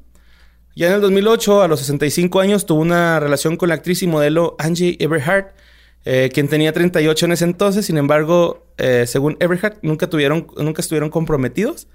[0.75, 4.07] Ya en el 2008, a los 65 años, tuvo una relación con la actriz y
[4.07, 5.55] modelo Angie Everhart,
[6.03, 7.85] eh, quien tenía 38 en ese entonces.
[7.85, 11.87] Sin embargo, eh, según Everhart, nunca, tuvieron, nunca estuvieron comprometidos.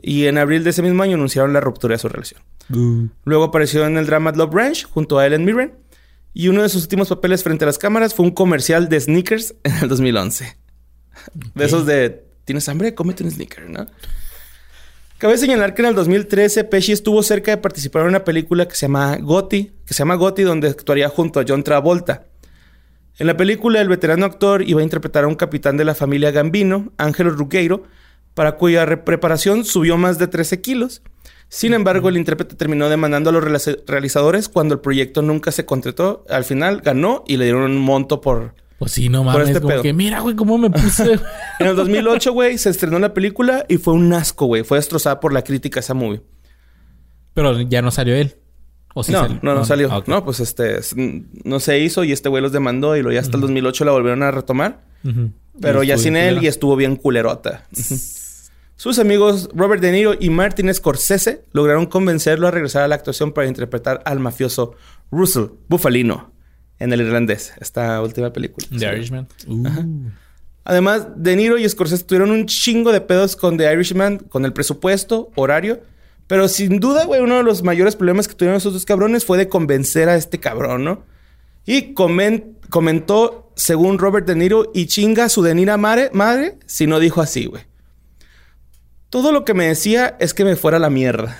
[0.00, 2.40] Y en abril de ese mismo año anunciaron la ruptura de su relación.
[2.72, 3.08] Uh.
[3.24, 5.74] Luego apareció en el drama Love Ranch junto a Ellen Mirren.
[6.34, 9.54] Y uno de sus últimos papeles frente a las cámaras fue un comercial de sneakers
[9.64, 10.56] en el 2011.
[11.54, 12.94] De esos de, ¿tienes hambre?
[12.94, 13.86] Cómete un sneaker, ¿no?
[15.18, 18.76] Cabe señalar que en el 2013 Pesci estuvo cerca de participar en una película que
[18.76, 22.26] se llama Gotti, que se llama Gotti, donde actuaría junto a John Travolta.
[23.18, 26.30] En la película, el veterano actor iba a interpretar a un capitán de la familia
[26.30, 27.82] Gambino, Ángelo Rugueiro,
[28.34, 31.02] para cuya re- preparación subió más de 13 kilos.
[31.50, 35.64] Sin embargo, el intérprete terminó demandando a los realiza- realizadores cuando el proyecto nunca se
[35.64, 36.24] concretó.
[36.28, 38.54] Al final ganó y le dieron un monto por...
[38.78, 39.48] Pues sí, no mames.
[39.48, 39.82] este como pedo.
[39.82, 41.18] que mira, güey, cómo me puse.
[41.58, 44.62] En el 2008, güey, se estrenó la película y fue un asco, güey.
[44.62, 46.20] Fue destrozada por la crítica esa movie.
[47.34, 48.36] Pero ya no salió él.
[48.94, 49.38] ¿O sí no, salió?
[49.42, 50.04] no, no, salió.
[50.06, 50.80] No, pues este...
[51.44, 53.92] No se hizo y este güey los demandó y lo ya hasta el 2008 la
[53.92, 54.82] volvieron a retomar.
[55.60, 57.64] Pero ya sin él y estuvo bien culerota.
[57.72, 57.94] Ujú.
[58.80, 63.32] Sus amigos Robert De Niro y Martin Scorsese lograron convencerlo a regresar a la actuación
[63.32, 64.76] para interpretar al mafioso
[65.10, 66.32] Russell Bufalino
[66.78, 68.64] en el irlandés, esta última película.
[68.70, 68.84] The Sí.
[68.86, 69.26] Irishman.
[69.48, 70.10] Uh.
[70.62, 74.52] Además, De Niro y Scorsese tuvieron un chingo de pedos con The Irishman, con el
[74.52, 75.80] presupuesto, horario.
[76.28, 79.38] Pero sin duda, güey, uno de los mayores problemas que tuvieron esos dos cabrones fue
[79.38, 81.02] de convencer a este cabrón, ¿no?
[81.66, 87.00] Y comen- comentó, según Robert De Niro, y chinga su Denira madre, madre si no
[87.00, 87.64] dijo así, güey.
[89.10, 91.36] Todo lo que me decía es que me fuera a la mierda.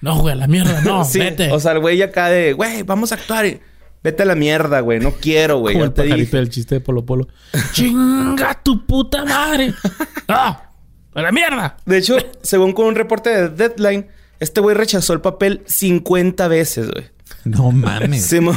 [0.00, 1.04] No, güey, a la mierda, no.
[1.06, 1.50] Sí, vete.
[1.52, 3.46] O sea, el güey acá de, güey, vamos a actuar.
[3.46, 3.60] y,
[4.02, 4.98] Vete a la mierda, güey.
[4.98, 5.74] No quiero, güey.
[5.74, 6.36] Como Ya el te pajarito dije.
[6.38, 7.28] del chiste de Polo Polo.
[7.72, 9.74] ¡Chinga tu puta madre!
[10.28, 10.70] ¡Ah!
[11.14, 11.76] ¡A la mierda!
[11.84, 14.08] De hecho, según con un reporte de Deadline,
[14.38, 17.10] este güey rechazó el papel 50 veces, güey.
[17.44, 18.24] No mames.
[18.24, 18.56] Sí, mo-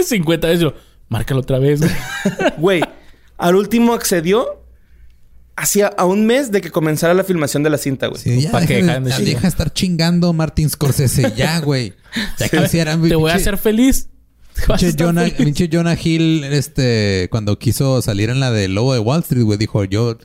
[0.00, 0.74] 50 veces yo,
[1.08, 1.80] márcalo otra vez.
[1.80, 1.92] güey.
[2.56, 2.82] Güey,
[3.36, 4.61] al último accedió
[5.56, 8.20] hacía a un mes de que comenzara la filmación de la cinta, güey.
[8.20, 11.32] Sí, ya, que deja, de deja de estar chingando Martin Scorsese.
[11.36, 11.94] Ya, güey.
[12.38, 14.08] Ya quisiera, Te voy a hacer feliz.
[14.66, 19.20] Pinche Jonah, pinche Jonah Hill, este, cuando quiso salir en la de Lobo de Wall
[19.20, 20.18] Street, güey, dijo, yo,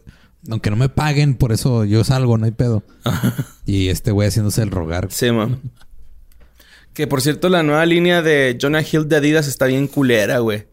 [0.49, 2.83] aunque no me paguen, por eso yo salgo, no hay pedo.
[3.65, 5.07] y este güey haciéndose el rogar.
[5.11, 5.57] Sí, mo.
[6.93, 10.65] Que por cierto, la nueva línea de Jonah Hill de Adidas está bien culera, güey.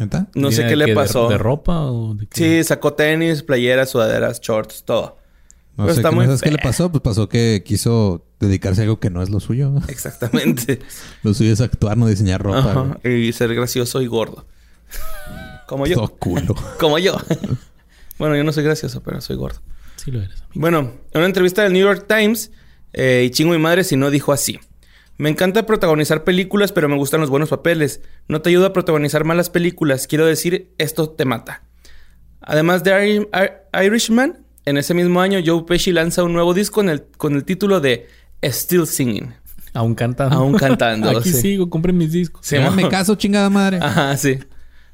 [0.00, 0.26] ¿Neta?
[0.34, 1.28] No sé qué le ¿de- pasó.
[1.28, 2.60] ¿De, ropa o de qué?
[2.62, 5.18] Sí, sacó tenis, playeras, sudaderas, shorts, todo.
[5.76, 6.90] No Pero sé, está ¿qué- muy ¿sabes qué le pasó?
[6.90, 9.72] Pues pasó que quiso dedicarse a algo que no es lo suyo.
[9.88, 10.80] Exactamente.
[11.22, 12.58] lo suyo es actuar, no diseñar ropa.
[12.98, 13.08] Ajá.
[13.08, 14.46] Y ser gracioso y gordo.
[15.66, 15.94] Como yo.
[15.96, 16.54] Todo culo.
[16.80, 17.16] Como yo.
[18.18, 19.60] bueno, yo no soy gracioso, pero soy gordo.
[19.96, 20.52] Sí lo eres, amigo.
[20.54, 20.78] Bueno,
[21.12, 22.50] en una entrevista del New York Times,
[22.92, 24.58] eh, y chingo mi madre si no dijo así.
[25.20, 28.00] Me encanta protagonizar películas, pero me gustan los buenos papeles.
[28.28, 30.06] No te ayuda a protagonizar malas películas.
[30.06, 31.62] Quiero decir, esto te mata.
[32.40, 36.80] Además de Iri- Ir- Irishman, en ese mismo año Joe Pesci lanza un nuevo disco
[36.80, 38.08] en el- con el título de
[38.42, 39.34] Still Singing.
[39.74, 40.34] Aún cantando.
[40.36, 41.40] Aún cantando, Aquí sí.
[41.40, 42.44] sigo, compren mis discos.
[42.46, 43.78] Sí, mo- caso, chingada madre.
[43.82, 44.38] Ajá, sí.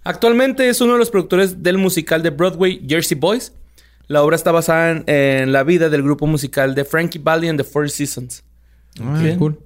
[0.03, 3.53] Actualmente es uno de los productores del musical de Broadway Jersey Boys.
[4.09, 7.59] La obra está basada en, en la vida del grupo musical de Frankie Valli and
[7.61, 8.45] the Four Seasons.
[9.01, 9.59] Ah, cool.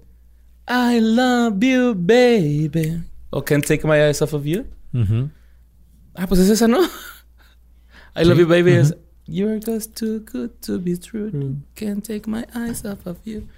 [0.72, 3.02] I love you, baby.
[3.32, 4.66] O Can't Take My Eyes Off of You.
[6.14, 6.78] Ah, pues es esa, ¿no?
[8.14, 8.74] I love you, baby.
[8.74, 8.94] Es
[9.26, 11.30] You're just too good to be true.
[11.32, 11.62] Mm.
[11.74, 13.48] Can't take my eyes off of you.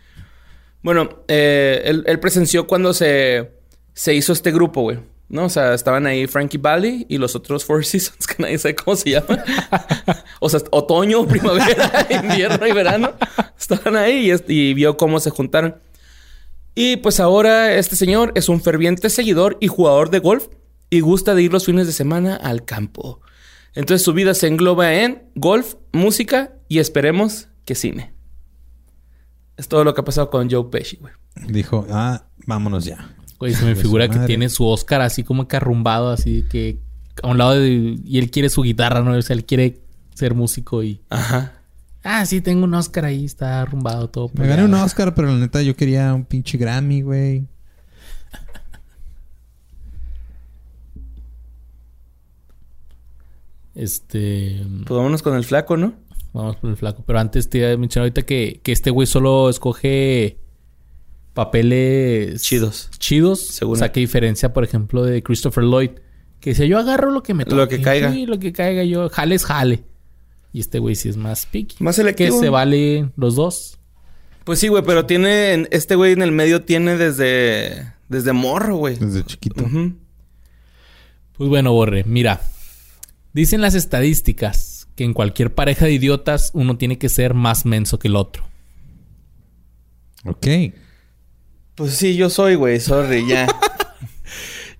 [0.82, 3.50] Bueno, eh, él, él presenció cuando se,
[3.92, 4.98] se hizo este grupo, güey.
[5.28, 5.44] ¿No?
[5.44, 8.96] O sea, estaban ahí Frankie Valli y los otros Four Seasons, que nadie sabe cómo
[8.96, 9.42] se llaman.
[10.40, 13.12] o sea, otoño, primavera, invierno y verano.
[13.58, 15.76] Estaban ahí y vio cómo se juntaron.
[16.74, 20.48] Y pues ahora este señor es un ferviente seguidor y jugador de golf
[20.88, 23.20] y gusta de ir los fines de semana al campo.
[23.74, 28.12] Entonces su vida se engloba en golf, música y esperemos que cine.
[29.56, 31.12] Es todo lo que ha pasado con Joe Pesci, güey.
[31.48, 33.14] Dijo, ah, vámonos ya.
[33.38, 36.78] Güey, se me de figura que tiene su Oscar así como que arrumbado, así que
[37.22, 37.98] a un lado de...
[38.04, 39.16] Y él quiere su guitarra, ¿no?
[39.16, 39.80] O sea, él quiere
[40.14, 41.00] ser músico y...
[41.10, 41.61] Ajá.
[42.04, 44.30] Ah, sí, tengo un Oscar ahí, está arrumbado todo.
[44.34, 47.46] Me gané un Oscar, pero la neta yo quería un pinche Grammy, güey.
[53.74, 54.60] Este...
[54.86, 55.94] Pues vámonos con el flaco, ¿no?
[56.32, 57.04] Vamos por el flaco.
[57.06, 60.38] Pero antes te iba a mencionar ahorita que, que este güey solo escoge
[61.34, 62.90] papeles Chidos.
[62.98, 63.40] Chidos.
[63.40, 65.90] Según o sea, que diferencia, por ejemplo, de Christopher Lloyd.
[66.40, 67.56] Que dice, yo agarro lo que me toque.
[67.56, 68.12] Lo que caiga.
[68.12, 68.82] Sí, lo que caiga.
[68.82, 69.84] Yo, jale es jale.
[70.52, 71.82] Y este güey sí es más picky.
[71.82, 72.40] Más Que selectivo.
[72.40, 73.78] se vale los dos.
[74.44, 75.52] Pues sí, güey, pero tiene...
[75.52, 77.92] en- Este güey en el medio tiene desde...
[78.08, 78.96] Desde morro, güey.
[78.96, 79.64] Desde chiquito.
[81.32, 82.42] Pues bueno, Borre, mira.
[83.32, 87.98] Dicen las estadísticas que en cualquier pareja de idiotas uno tiene que ser más menso
[87.98, 88.44] que el otro.
[90.26, 90.46] Ok.
[91.74, 92.78] Pues sí, yo soy, güey.
[92.80, 93.46] Sorry, ya.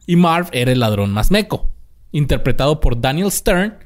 [0.07, 1.71] Y Marv era el ladrón más meco,
[2.11, 3.79] interpretado por Daniel Stern.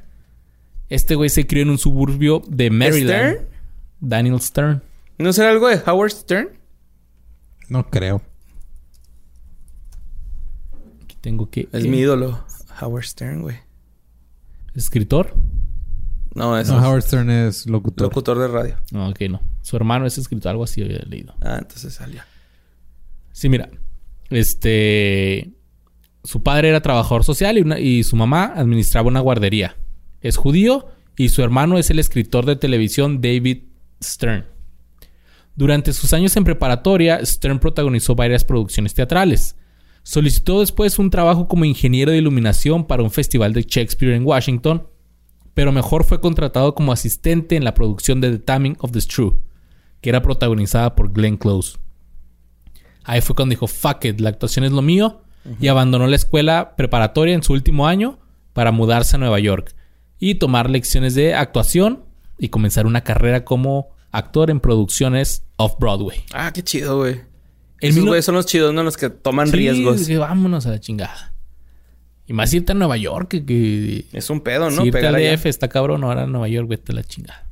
[0.89, 3.09] Este güey se crió en un suburbio de Maryland.
[3.35, 3.49] ¿Stern?
[4.01, 4.83] Daniel Stern.
[5.19, 6.49] ¿No será algo de Howard Stern?
[7.69, 8.23] No creo.
[11.05, 11.69] Aquí tengo que...
[11.73, 12.45] Es eh, mi ídolo.
[12.81, 13.57] Howard Stern, güey.
[14.75, 15.35] ¿Escritor?
[16.35, 18.09] No, es No, Howard Stern es locutor.
[18.09, 18.77] locutor de radio.
[18.93, 19.41] No, ok, no.
[19.63, 21.35] Su hermano es escritor, algo así había leído.
[21.41, 22.21] Ah, entonces salió.
[23.33, 23.71] Sí, mira.
[24.31, 25.53] Este.
[26.25, 29.77] Su padre era trabajador social y, una- y su mamá administraba una guardería.
[30.27, 33.59] Es judío y su hermano es el escritor de televisión David
[34.03, 34.45] Stern.
[35.55, 39.57] Durante sus años en preparatoria, Stern protagonizó varias producciones teatrales.
[40.03, 44.89] Solicitó después un trabajo como ingeniero de iluminación para un festival de Shakespeare en Washington,
[45.55, 49.41] pero mejor fue contratado como asistente en la producción de The Taming of the Shrew,
[50.01, 51.79] que era protagonizada por Glenn Close.
[53.05, 55.23] Ahí fue cuando dijo, fuck it, la actuación es lo mío.
[55.61, 58.19] Y abandonó la escuela preparatoria en su último año
[58.53, 59.77] para mudarse a Nueva York
[60.19, 62.03] y tomar lecciones de actuación
[62.39, 66.19] y comenzar una carrera como actor en producciones off-Broadway.
[66.33, 67.21] Ah, qué chido, güey.
[67.81, 68.83] Esos güeyes son los chidos, ¿no?
[68.83, 70.01] Los que toman Sí, riesgos.
[70.07, 71.35] dije, vámonos a la chingada.
[72.27, 73.45] Y más irte a Nueva York que...
[73.45, 74.83] que Es un pedo, ¿no?
[74.83, 75.15] si irte al.
[75.15, 77.47] DF está cabrón, ahora a Nueva York, vete a la chingada.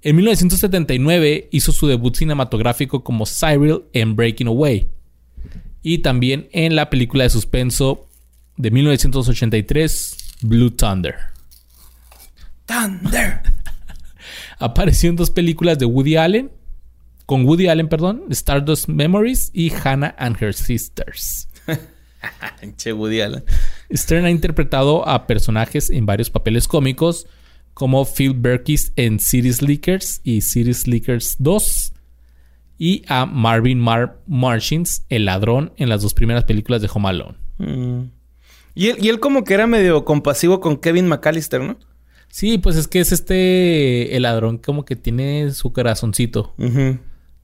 [0.00, 4.88] En 1979 hizo su debut cinematográfico como Cyril en Breaking Away.
[5.82, 8.08] Y también en la película de suspenso
[8.56, 11.16] de 1983, Blue Thunder.
[12.72, 13.42] Thunder.
[14.58, 16.50] Apareció en dos películas de Woody Allen,
[17.26, 21.48] con Woody Allen, perdón, Stardust Memories y Hannah and Her Sisters.
[22.76, 23.44] Che, Woody Allen.
[23.92, 27.26] Stern ha interpretado a personajes en varios papeles cómicos,
[27.74, 31.92] como Phil Berkis en City Slickers y City Slickers 2,
[32.78, 37.38] y a Marvin Mar Marchins, el ladrón, en las dos primeras películas de Home Alone.
[37.58, 38.10] Mm.
[38.74, 41.78] Y él, y él como que era medio compasivo con Kevin McAllister, ¿no?
[42.34, 46.54] Sí, pues es que es este, el ladrón como que tiene su corazoncito,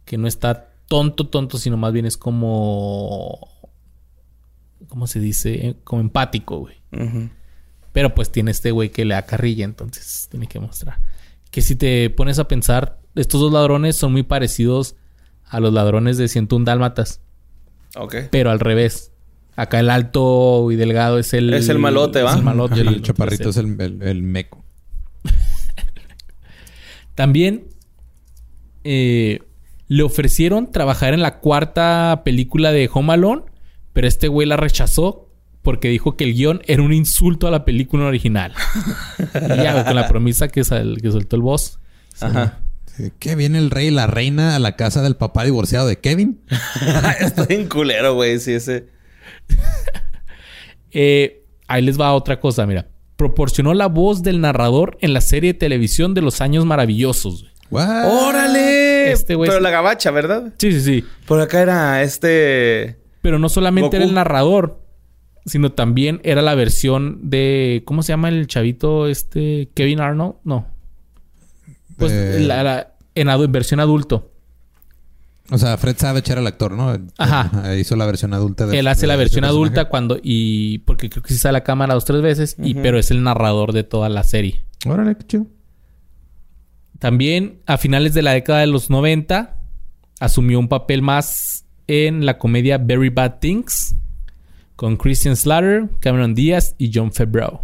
[0.06, 3.38] que no está tonto, tonto, sino más bien es como...
[4.88, 5.76] ¿Cómo se dice?
[5.84, 6.76] Como empático, güey.
[7.92, 10.98] Pero pues tiene este güey que le da carrilla, entonces tiene que mostrar.
[11.50, 14.96] Que si te pones a pensar, estos dos ladrones son muy parecidos
[15.44, 17.20] a los ladrones de 101 Dálmatas,
[17.94, 18.14] Ok.
[18.30, 19.12] pero al revés.
[19.54, 21.52] Acá el alto y delgado es el...
[21.52, 22.30] Es el malote, ¿va?
[22.30, 22.80] es el malote.
[22.80, 24.64] El otro chaparrito es es el, el- el meco.
[27.18, 27.64] También
[28.84, 29.40] eh,
[29.88, 33.42] le ofrecieron trabajar en la cuarta película de Home Alone,
[33.92, 35.28] pero este güey la rechazó
[35.62, 38.52] porque dijo que el guion era un insulto a la película original.
[39.34, 41.80] y ya, con la promesa que, sal- que soltó el boss.
[42.20, 42.60] Ajá.
[42.96, 45.98] Sí, ¿Qué viene el rey y la reina a la casa del papá divorciado de
[45.98, 46.40] Kevin?
[47.20, 48.38] Estoy en culero, güey.
[48.38, 48.86] Sí, ese.
[50.92, 52.86] Eh, ahí les va otra cosa, mira.
[53.18, 57.46] Proporcionó la voz del narrador en la serie de televisión de los años maravillosos.
[57.68, 58.06] What?
[58.28, 59.10] ¡Órale!
[59.10, 60.54] Este güey Pero la gabacha, ¿verdad?
[60.56, 61.04] Sí, sí, sí.
[61.26, 62.96] Por acá era este...
[63.20, 63.96] Pero no solamente Goku.
[63.96, 64.80] era el narrador,
[65.46, 67.82] sino también era la versión de.
[67.86, 69.68] ¿Cómo se llama el chavito este?
[69.74, 70.36] Kevin Arnold?
[70.44, 70.68] No.
[71.96, 72.38] Pues Eh.
[72.38, 74.30] la- la- en, adu- en versión adulto.
[75.50, 76.94] O sea, Fred Savage era el actor, ¿no?
[77.16, 77.74] Ajá.
[77.76, 79.56] Hizo la versión adulta de Él hace de la versión personaje.
[79.56, 80.18] adulta cuando.
[80.22, 82.56] y Porque creo que sí sale a la cámara dos tres veces.
[82.62, 84.64] y, pero es el narrador de toda la serie.
[84.86, 85.46] Órale, qué chido.
[86.98, 89.56] También a finales de la década de los 90
[90.20, 93.94] asumió un papel más en la comedia Very Bad Things
[94.76, 97.62] con Christian Slater, Cameron Diaz y John Favreau.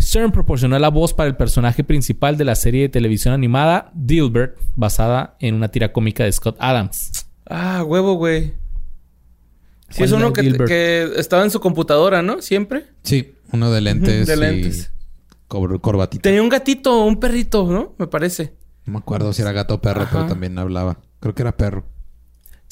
[0.00, 4.58] Stern proporcionó la voz para el personaje principal de la serie de televisión animada Dilbert,
[4.74, 7.26] basada en una tira cómica de Scott Adams.
[7.46, 8.54] Ah, huevo, güey.
[9.90, 12.40] Sí, ¿Cuál es uno que, estaba en su computadora, ¿no?
[12.40, 12.86] Siempre.
[13.02, 14.26] Sí, uno de lentes.
[14.26, 14.92] de y lentes.
[15.48, 16.22] cor- corbatita.
[16.22, 17.94] Tenía un gatito, un perrito, ¿no?
[17.98, 18.54] Me parece.
[18.86, 20.10] No me acuerdo si era gato o perro, Ajá.
[20.12, 20.98] pero también hablaba.
[21.18, 21.84] Creo que era perro.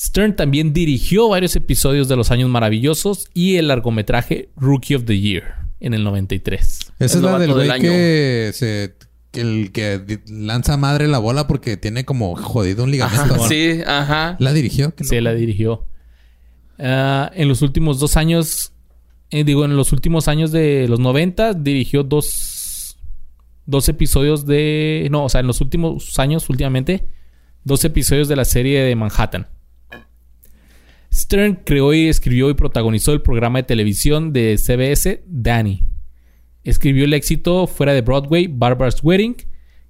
[0.01, 5.18] Stern también dirigió varios episodios de Los Años Maravillosos y el largometraje Rookie of the
[5.18, 6.79] Year en el 93.
[6.99, 8.95] Esa es la del güey que se...
[9.35, 13.47] El que lanza madre la bola porque tiene como jodido un ligamento.
[13.47, 14.37] Sí, ajá.
[14.41, 14.95] ¿La dirigió?
[14.95, 15.24] ¿Qué Se loco?
[15.24, 15.85] la dirigió.
[16.79, 18.72] Ah, en los últimos dos años,
[19.31, 22.97] eh, digo, en los últimos años de los 90, dirigió dos,
[23.66, 25.09] dos episodios de...
[25.11, 27.07] No, o sea, en los últimos años, últimamente,
[27.64, 29.47] dos episodios de la serie de Manhattan.
[31.19, 35.89] Stern creó y escribió y protagonizó el programa de televisión de CBS, Danny.
[36.62, 39.37] Escribió el éxito fuera de Broadway, Barbara's Wedding,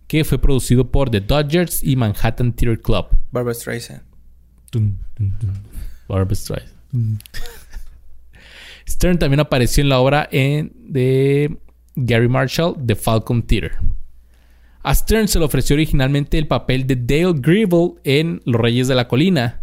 [0.07, 3.07] que fue producido por The Dodgers y Manhattan Theater Club.
[3.31, 4.03] Barbara Streisand.
[6.09, 6.73] Barbra Streisand.
[8.89, 11.59] Stern también apareció en la obra en- de
[11.97, 13.73] Gary Marshall, The Falcon Theater.
[14.83, 18.95] A Stern se le ofreció originalmente el papel de Dale Gribble en Los Reyes de
[18.95, 19.61] la Colina,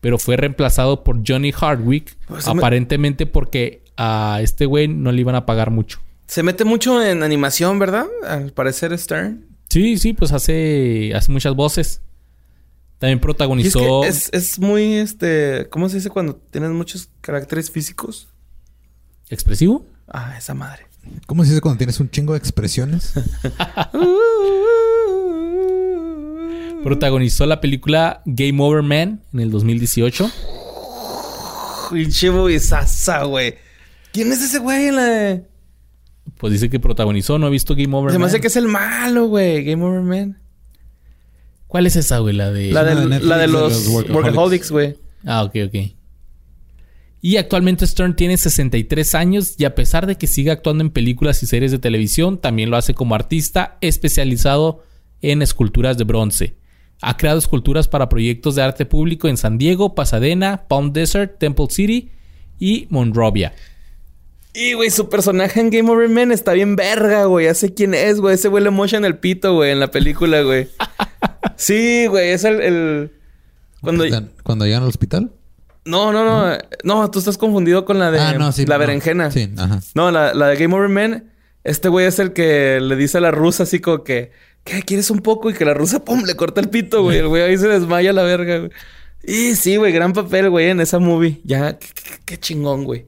[0.00, 5.20] pero fue reemplazado por Johnny Hardwick, Pues me- aparentemente porque a este güey no le
[5.20, 6.00] iban a pagar mucho.
[6.26, 8.06] Se mete mucho en animación, ¿verdad?
[8.26, 9.46] Al parecer Stern.
[9.68, 12.00] Sí, sí, pues hace, hace muchas voces.
[12.98, 14.04] También Y es, que protagonizó.
[14.04, 15.68] es, es muy, este...
[15.70, 18.28] ¿Cómo se dice cuando tienes muchos caracteres físicos?
[19.28, 19.84] ¿Expresivo?
[20.08, 20.86] Ah, esa madre.
[21.26, 23.12] ¿Cómo se dice cuando tienes un chingo de expresiones?
[26.86, 30.30] Protagonizó la película Game Over Man en el 2018.
[31.90, 33.56] Pinche Sasa, güey.
[34.12, 35.42] ¿Quién es ese güey la.
[36.38, 38.28] Pues dice que protagonizó, no he visto Game Over Se me Man.
[38.28, 39.64] hace que es el malo, güey.
[39.64, 40.40] Game Over Man.
[41.66, 42.36] ¿Cuál es esa, güey?
[42.36, 42.70] La de.
[42.70, 44.24] La, Netflix la los, los Workaholics.
[44.24, 44.96] Workaholics, güey.
[45.24, 45.74] Ah, ok, ok.
[47.20, 51.42] Y actualmente Stern tiene 63 años y a pesar de que sigue actuando en películas
[51.42, 54.84] y series de televisión, también lo hace como artista especializado
[55.20, 56.56] en esculturas de bronce.
[57.02, 61.66] Ha creado esculturas para proyectos de arte público en San Diego, Pasadena, Palm Desert, Temple
[61.70, 62.10] City
[62.58, 63.52] y Monrovia.
[64.54, 67.44] Y, güey, su personaje en Game Over Man está bien verga, güey.
[67.44, 68.36] Ya sé quién es, güey.
[68.36, 70.68] Ese güey le mocha en el pito, güey, en la película, güey.
[71.56, 72.30] Sí, güey.
[72.30, 72.60] Es el...
[72.60, 73.12] el-
[73.80, 74.04] Cuando...
[74.42, 75.30] Cuando llegan al hospital.
[75.84, 76.58] No, no, no.
[76.84, 78.18] No, tú estás confundido con la de...
[78.18, 78.66] ah, no, sí.
[78.66, 78.80] La no.
[78.80, 79.30] berenjena.
[79.30, 79.80] Sí, ajá.
[79.94, 81.30] No, la, la de Game Over Man.
[81.64, 84.32] Este güey es el que le dice a la rusa así como que...
[84.66, 84.82] ¿Qué?
[84.82, 85.48] ¿Quieres un poco?
[85.48, 87.18] Y que la rusa, pum, le corta el pito, güey.
[87.18, 88.70] El güey ahí se desmaya la verga, güey.
[89.24, 89.92] Y sí, güey.
[89.92, 91.40] Gran papel, güey, en esa movie.
[91.44, 93.06] Ya, qué, qué- qué chingón, güey.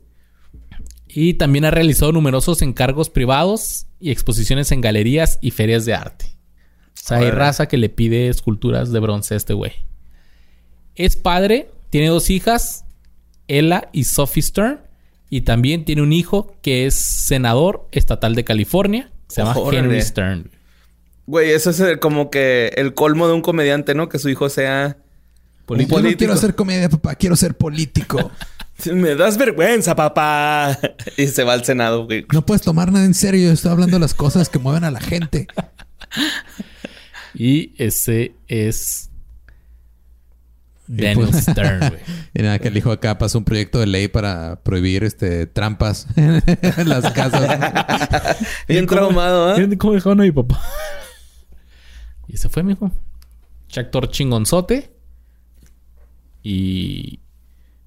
[1.08, 6.26] Y también ha realizado numerosos encargos privados y exposiciones en galerías y ferias de arte.
[6.26, 9.72] O sea, hay raza que le pide esculturas de bronce a este güey.
[10.94, 12.84] Es padre, tiene dos hijas,
[13.48, 14.80] Ella y Sophie Stern.
[15.30, 19.10] Y también tiene un hijo que es senador estatal de California.
[19.28, 19.54] Se llama.
[19.72, 20.50] Henry Stern.
[21.28, 24.08] Güey, eso es el- como que el colmo de un comediante, ¿no?
[24.08, 24.96] Que su hijo sea...
[25.66, 26.00] Político.
[26.00, 27.14] Yo no quiero hacer comedia, papá.
[27.14, 28.30] Quiero ser político.
[28.86, 30.78] Me das vergüenza, papá.
[31.18, 32.24] y se va al Senado, güey.
[32.32, 33.48] No puedes tomar nada en serio.
[33.48, 35.46] Yo estoy hablando de las cosas que mueven a la gente.
[37.34, 39.10] Y ese es
[40.86, 42.00] Daniel pues- Stern, güey.
[42.34, 46.06] Y nada, que el hijo acá pasó un proyecto de ley para prohibir este trampas
[46.16, 46.42] en
[46.88, 47.58] las casas.
[48.66, 49.76] Bien traumado, ¿eh?
[49.76, 50.60] ¿Cómo dejaron a mi papá?
[52.28, 52.90] Y ese fue, mijo.
[53.76, 54.92] Actor chingonzote.
[56.42, 57.20] Y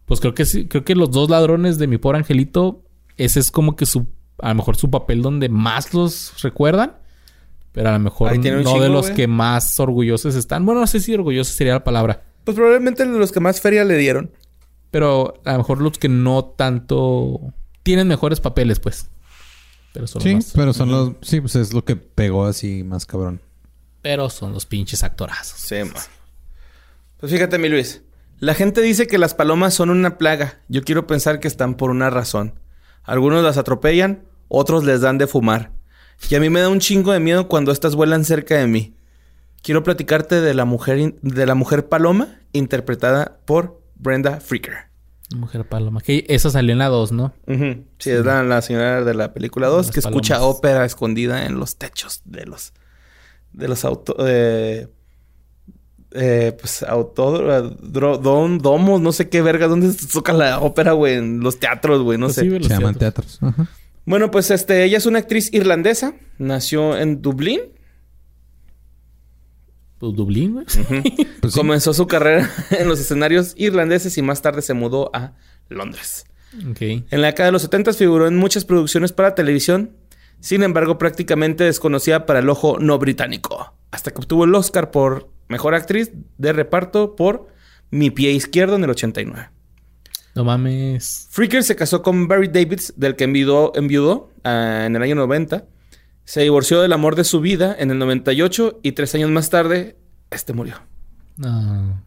[0.06, 2.84] pues creo que sí, creo que los dos ladrones de mi pobre angelito,
[3.18, 4.08] ese es como que su,
[4.40, 6.98] a lo mejor su papel donde más los recuerdan.
[7.72, 10.66] Pero a lo mejor no de los que más orgullosos están.
[10.66, 12.26] Bueno, no sé si orgullosos sería la palabra.
[12.44, 14.32] Pues probablemente los que más feria le dieron.
[14.90, 17.40] Pero a lo mejor los que no tanto
[17.84, 19.10] tienen mejores papeles, pues.
[19.94, 21.12] Pero son Sí, los más- pero son los...
[21.22, 23.40] Sí, pues es lo que pegó así más cabrón.
[24.02, 25.60] Pero son los pinches actorazos.
[25.60, 26.00] Sí, ma.
[27.18, 28.02] Pues fíjate, mi Luis.
[28.40, 30.60] La gente dice que las palomas son una plaga.
[30.68, 32.60] Yo quiero pensar que están por una razón.
[33.04, 35.72] Algunos las atropellan, otros les dan de fumar.
[36.30, 38.96] Y a mí me da un chingo de miedo cuando estas vuelan cerca de mí.
[39.62, 44.92] Quiero platicarte de la mujer, de la mujer paloma, interpretada por Brenda Freaker.
[45.36, 46.02] Mujer Paloma.
[46.02, 47.34] Que esa salió en la 2, ¿no?
[48.00, 51.58] Sí, es la, la señora de la película 2 Las que escucha ópera escondida en
[51.58, 52.74] los techos de los
[53.54, 54.88] de los auto eh,
[56.14, 61.40] eh, pues autódromos, domos, no sé qué verga, dónde se toca la ópera, güey, en
[61.40, 62.42] los teatros, güey, no Pues sé.
[62.42, 63.38] sí, güey, los Se llaman teatros.
[63.42, 63.68] Ajá.
[64.06, 67.62] Bueno, pues este, ella es una actriz irlandesa, nació en Dublín,
[70.00, 70.66] Pues Dublín, güey.
[71.42, 71.60] Pues sí.
[71.60, 75.34] comenzó su carrera en los escenarios irlandeses y más tarde se mudó a
[75.70, 76.26] Londres.
[76.78, 79.92] En la década de los 70 figuró en muchas producciones para televisión,
[80.42, 85.30] sin embargo prácticamente desconocida para el ojo no británico, hasta que obtuvo el Oscar por
[85.48, 87.48] Mejor Actriz de Reparto por
[87.90, 89.50] Mi Pie Izquierdo en el 89.
[90.36, 91.28] No mames.
[91.32, 95.66] Freaker se casó con Barry Davids, del que enviudó, enviudó ah, en el año 90.
[96.24, 99.98] Se divorció del amor de su vida en el 98 y tres años más tarde,
[100.30, 100.76] este murió.
[101.36, 102.02] No.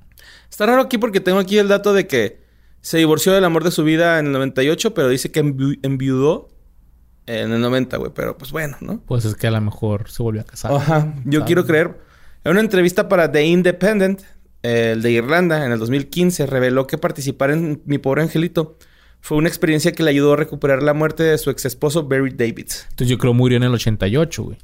[0.48, 2.42] Está raro aquí porque tengo aquí el dato de que
[2.80, 6.48] se divorció del amor de su vida en el 98, pero dice que envi- enviudó
[7.26, 8.12] en el 90, güey.
[8.14, 9.00] Pero pues bueno, ¿no?
[9.06, 10.72] Pues es que a lo mejor se volvió a casar.
[10.72, 11.14] Ajá.
[11.24, 11.98] Yo quiero creer.
[12.44, 14.20] En una entrevista para The Independent,
[14.62, 18.78] el de Irlanda, en el 2015, reveló que participar en Mi Pobre Angelito
[19.20, 22.30] fue una experiencia que le ayudó a recuperar la muerte de su ex esposo Barry
[22.30, 22.86] Davids.
[22.90, 24.58] Entonces yo creo murió en el 88, güey.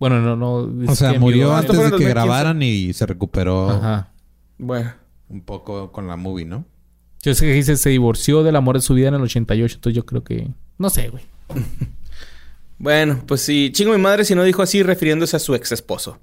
[0.00, 0.90] Bueno, no, no.
[0.90, 2.10] O sea, murió antes de que 2015.
[2.10, 4.12] grabaran y se recuperó Ajá.
[4.58, 4.92] Bueno.
[5.28, 6.64] un poco con la movie, ¿no?
[7.22, 9.96] Yo sé que dice se divorció del amor de su vida en el 88, entonces
[9.96, 10.48] yo creo que...
[10.78, 11.22] No sé, güey.
[12.80, 16.18] Bueno, pues sí, chingo mi madre si no dijo así refiriéndose a su ex esposo.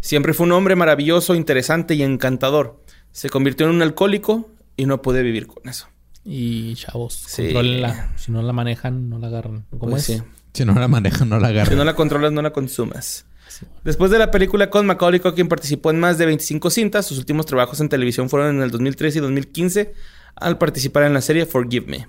[0.00, 2.82] Siempre fue un hombre maravilloso, interesante y encantador.
[3.12, 5.88] Se convirtió en un alcohólico y no pude vivir con eso.
[6.22, 7.48] Y chavos, Sí.
[8.16, 9.64] Si no la manejan, no la agarran.
[9.70, 10.18] ¿Cómo Pues es?
[10.18, 10.22] sí.
[10.52, 11.78] Si no la manejan, no la Si agarran.
[11.78, 13.24] no la controlas, no la consumas.
[13.84, 17.06] Después de la película con Macaulay Culkin participó en más de 25 cintas.
[17.06, 19.94] Sus últimos trabajos en televisión fueron en el 2013 y 2015
[20.34, 22.08] al participar en la serie Forgive Me.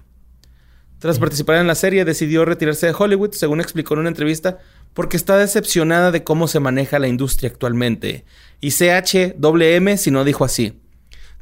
[0.99, 4.57] Tras participar en la serie, decidió retirarse de Hollywood, según explicó en una entrevista,
[4.93, 8.25] porque está decepcionada de cómo se maneja la industria actualmente.
[8.59, 10.81] Y CHWM si no dijo así.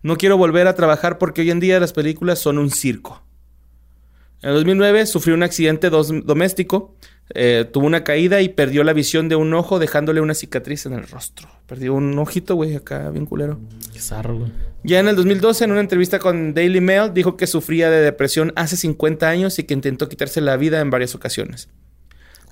[0.04, 3.24] No quiero volver a trabajar porque hoy en día las películas son un circo.
[4.42, 6.96] En el 2009 sufrió un accidente doméstico,
[7.34, 10.94] eh, tuvo una caída y perdió la visión de un ojo dejándole una cicatriz en
[10.94, 11.48] el rostro.
[11.66, 13.60] Perdió un ojito, güey, acá bien culero.
[13.92, 14.52] Qué zarro, güey.
[14.86, 18.54] Ya en el 2012, en una entrevista con Daily Mail, dijo que sufría de depresión
[18.56, 21.70] hace 50 años y que intentó quitarse la vida en varias ocasiones.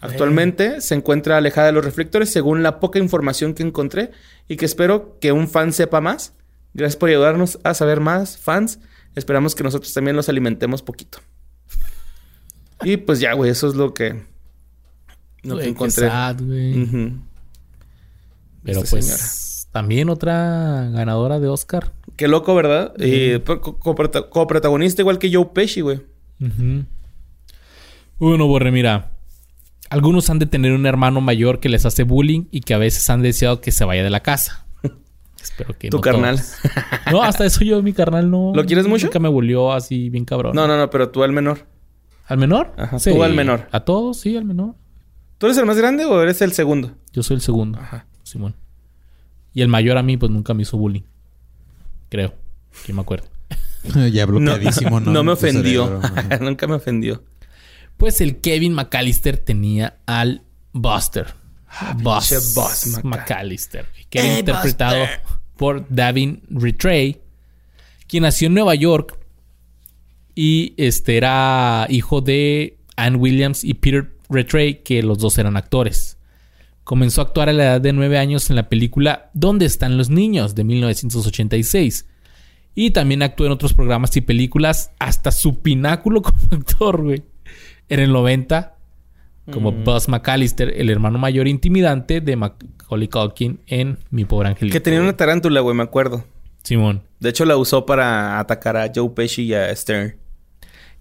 [0.01, 4.11] Actualmente se encuentra alejada de los reflectores según la poca información que encontré
[4.49, 6.33] y que espero que un fan sepa más.
[6.73, 8.79] Gracias por ayudarnos a saber más, fans.
[9.15, 11.19] Esperamos que nosotros también los alimentemos poquito.
[12.83, 16.07] Y pues ya, güey, eso es lo que, lo que Güey, qué encontré.
[16.09, 16.37] sad.
[18.63, 19.23] Pero Esta pues señora.
[19.71, 21.93] también otra ganadora de Oscar.
[22.15, 22.93] Qué loco, ¿verdad?
[22.99, 26.01] Y co- co- coprota- coprotagonista igual que Joe Pesci, güey.
[28.19, 29.11] Bueno, Borre, mira.
[29.89, 33.07] Algunos han de tener un hermano mayor que les hace bullying y que a veces
[33.09, 34.65] han deseado que se vaya de la casa.
[35.41, 36.37] Espero que Tu no carnal.
[36.37, 36.55] todos.
[37.11, 38.53] No, hasta eso yo, mi carnal, no.
[38.55, 39.07] ¿Lo quieres mucho?
[39.07, 40.55] Nunca me volvió así bien cabrón.
[40.55, 41.67] No, no, no, pero tú al menor.
[42.25, 42.73] ¿Al menor?
[42.77, 43.67] Ajá, tú al menor.
[43.71, 44.75] A todos, sí, al menor.
[45.37, 46.93] ¿Tú eres el más grande o eres el segundo?
[47.11, 47.77] Yo soy el segundo.
[47.79, 48.07] Ajá.
[48.23, 48.55] Simón.
[49.53, 51.03] Y el mayor a mí, pues nunca me hizo bullying.
[52.13, 52.31] Creo.
[52.85, 53.27] Que me acuerdo.
[54.11, 55.11] ya bloqueadísimo, ¿no?
[55.11, 55.99] No me ofendió.
[55.99, 56.39] cerebro.
[56.45, 57.23] Nunca me ofendió.
[57.97, 60.43] Pues el Kevin McAllister tenía al
[60.73, 61.33] Buster.
[61.95, 63.87] Boss, pinche Boss Maca- McAllister.
[64.11, 65.21] Que era ¡Hey, interpretado Buster!
[65.57, 67.19] por Davin Retray.
[68.05, 69.17] Quien nació en Nueva York.
[70.35, 76.17] Y este era hijo de Ann Williams y Peter Retray, que los dos eran actores.
[76.83, 80.09] Comenzó a actuar a la edad de 9 años en la película ¿Dónde están los
[80.09, 80.53] niños?
[80.55, 82.07] de 1986.
[82.75, 87.23] Y también actuó en otros programas y películas hasta su pináculo como actor, güey.
[87.89, 88.75] En el 90,
[89.51, 89.83] como Mm.
[89.83, 94.73] Buzz McAllister, el hermano mayor intimidante de Macaulay Culkin en Mi Pobre Angelito.
[94.73, 96.25] Que tenía una tarántula, güey, me acuerdo.
[96.63, 97.03] Simón.
[97.19, 100.15] De hecho, la usó para atacar a Joe Pesci y a Stern.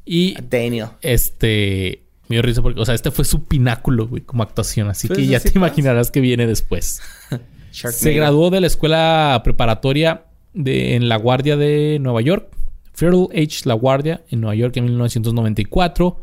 [0.04, 0.88] Y A Daniel.
[1.00, 2.02] este...
[2.32, 4.88] Me dio risa porque, o sea, este fue su pináculo, güey, como actuación.
[4.88, 5.58] Así Pues que ya te pasa.
[5.58, 7.02] imaginarás que viene después.
[7.70, 10.24] Se graduó de la escuela preparatoria
[10.54, 12.48] de, en La Guardia de Nueva York.
[12.94, 13.62] Feral H.
[13.66, 16.20] La Guardia en Nueva York en 1994.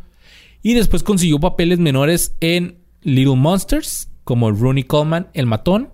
[0.64, 5.90] Y después consiguió papeles menores en Little Monsters, como Rooney Coleman, el matón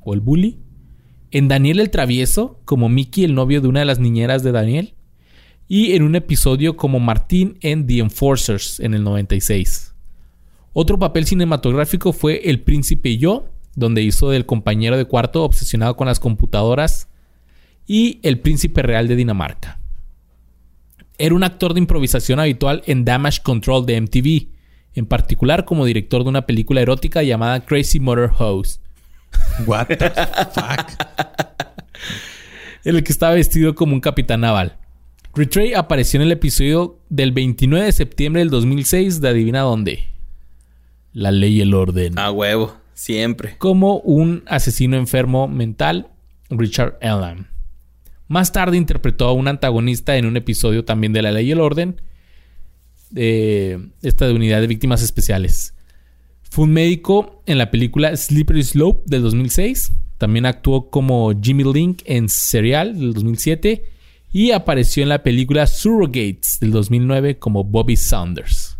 [0.00, 0.58] o el bully.
[1.30, 4.94] En Daniel el Travieso, como Mickey, el novio de una de las niñeras de Daniel.
[5.72, 9.94] Y en un episodio como Martín en The Enforcers en el 96.
[10.72, 13.46] Otro papel cinematográfico fue El Príncipe y yo,
[13.76, 17.08] donde hizo del compañero de cuarto obsesionado con las computadoras,
[17.86, 19.78] y El Príncipe Real de Dinamarca.
[21.18, 24.48] Era un actor de improvisación habitual en Damage Control de MTV,
[24.94, 28.80] en particular como director de una película erótica llamada Crazy Motor Hose,
[29.66, 30.10] What the
[30.52, 30.90] fuck?
[32.84, 34.79] en el que estaba vestido como un capitán naval.
[35.34, 40.08] Retray apareció en el episodio del 29 de septiembre del 2006 de Adivina dónde.
[41.12, 42.18] La ley y el orden.
[42.18, 42.76] A huevo.
[42.94, 43.56] Siempre.
[43.56, 46.08] como un asesino enfermo mental,
[46.50, 47.46] Richard Allen.
[48.28, 51.60] Más tarde interpretó a un antagonista en un episodio también de La Ley y el
[51.60, 52.02] Orden,
[53.08, 55.74] de esta de Unidad de Víctimas Especiales.
[56.42, 59.92] Fue un médico en la película Slippery Slope del 2006.
[60.18, 63.84] También actuó como Jimmy Link en Serial del 2007.
[64.32, 68.78] Y apareció en la película Surrogates del 2009 como Bobby Saunders.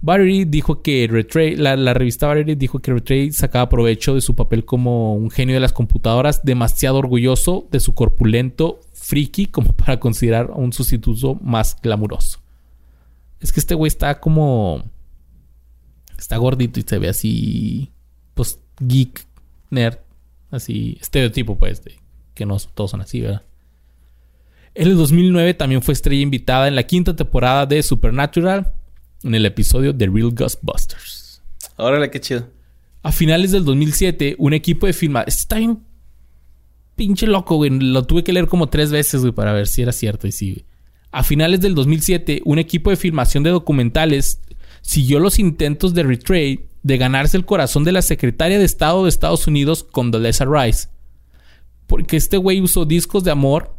[0.00, 4.36] Variety dijo que Retray, la, la revista Variety dijo que Retray sacaba provecho de su
[4.36, 9.98] papel como un genio de las computadoras, demasiado orgulloso de su corpulento friki como para
[9.98, 12.40] considerar un sustituto más glamuroso.
[13.40, 14.84] Es que este güey está como.
[16.18, 17.92] Está gordito y se ve así.
[18.34, 19.26] Pues geek,
[19.70, 19.98] nerd.
[20.50, 21.98] Así, estereotipo, pues, de
[22.34, 23.42] que no todos son así, ¿verdad?
[24.78, 28.72] En el 2009 también fue estrella invitada en la quinta temporada de Supernatural
[29.24, 31.42] en el episodio The Real Ghostbusters.
[31.74, 32.46] Órale, qué chido.
[33.02, 35.22] A finales del 2007, un equipo de filma...
[35.22, 35.80] Está bien
[36.94, 37.70] pinche loco, güey.
[37.70, 40.52] Lo tuve que leer como tres veces, güey, para ver si era cierto y sí,
[40.52, 40.64] güey.
[41.10, 44.40] A finales del 2007, un equipo de filmación de documentales
[44.82, 49.08] siguió los intentos de Retrade de ganarse el corazón de la secretaria de Estado de
[49.08, 50.86] Estados Unidos, Condoleezza Rice.
[51.88, 53.76] Porque este güey usó discos de amor,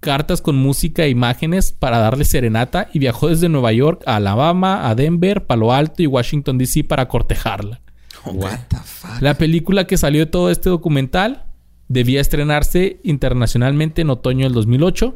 [0.00, 4.88] cartas con música e imágenes para darle serenata y viajó desde Nueva York a Alabama,
[4.88, 7.80] a Denver, Palo Alto y Washington DC para cortejarla.
[8.24, 9.20] What the fuck?
[9.20, 11.44] La película que salió de todo este documental
[11.88, 15.14] debía estrenarse internacionalmente en otoño del 2008,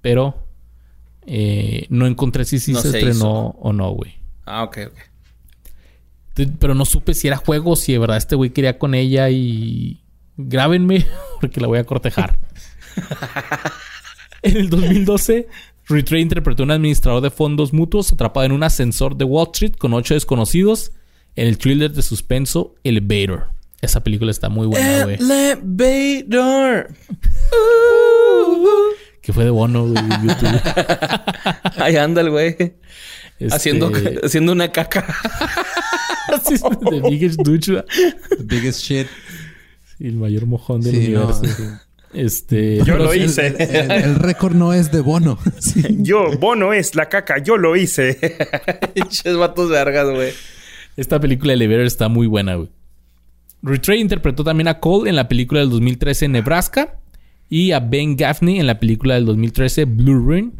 [0.00, 0.46] pero
[1.26, 3.58] eh, no encontré si sí No se, se estrenó hizo.
[3.60, 4.14] o no, güey.
[4.46, 4.98] Ah, ok, ok.
[6.58, 9.28] Pero no supe si era juego o si de verdad este güey quería con ella
[9.30, 10.02] y...
[10.36, 11.06] Grábenme
[11.40, 12.38] porque la voy a cortejar.
[14.42, 15.48] en el 2012,
[15.88, 19.74] Ritray interpretó a un administrador de fondos mutuos atrapado en un ascensor de Wall Street
[19.76, 20.92] con ocho desconocidos
[21.36, 23.46] en el thriller de suspenso Elevator.
[23.80, 25.16] Esa película está muy buena, güey.
[25.16, 26.94] Elevator.
[29.22, 30.60] Que fue de bono, güey, YouTube.
[31.76, 32.56] Ahí anda el güey.
[33.38, 35.14] Este, Haciendo, haciendo una caca.
[36.42, 36.54] sí,
[36.90, 37.84] The Biggest Douche.
[38.38, 39.06] The biggest shit.
[39.98, 41.44] Y el mayor mojón del Sí, no, universo.
[41.44, 41.62] sí.
[42.12, 42.82] Este...
[42.84, 43.54] Yo lo hice.
[43.58, 45.38] El, el récord no es de bono.
[45.60, 45.82] Sí.
[45.98, 48.18] Yo, Bono es la caca, yo lo hice.
[48.94, 50.32] Pinches vatos vergas, güey.
[50.96, 52.70] Esta película de Elevator está muy buena, güey.
[53.62, 56.98] Ritray interpretó también a Cole en la película del 2013 Nebraska
[57.50, 60.54] y a Ben Gaffney en la película del 2013 Blue Ruin.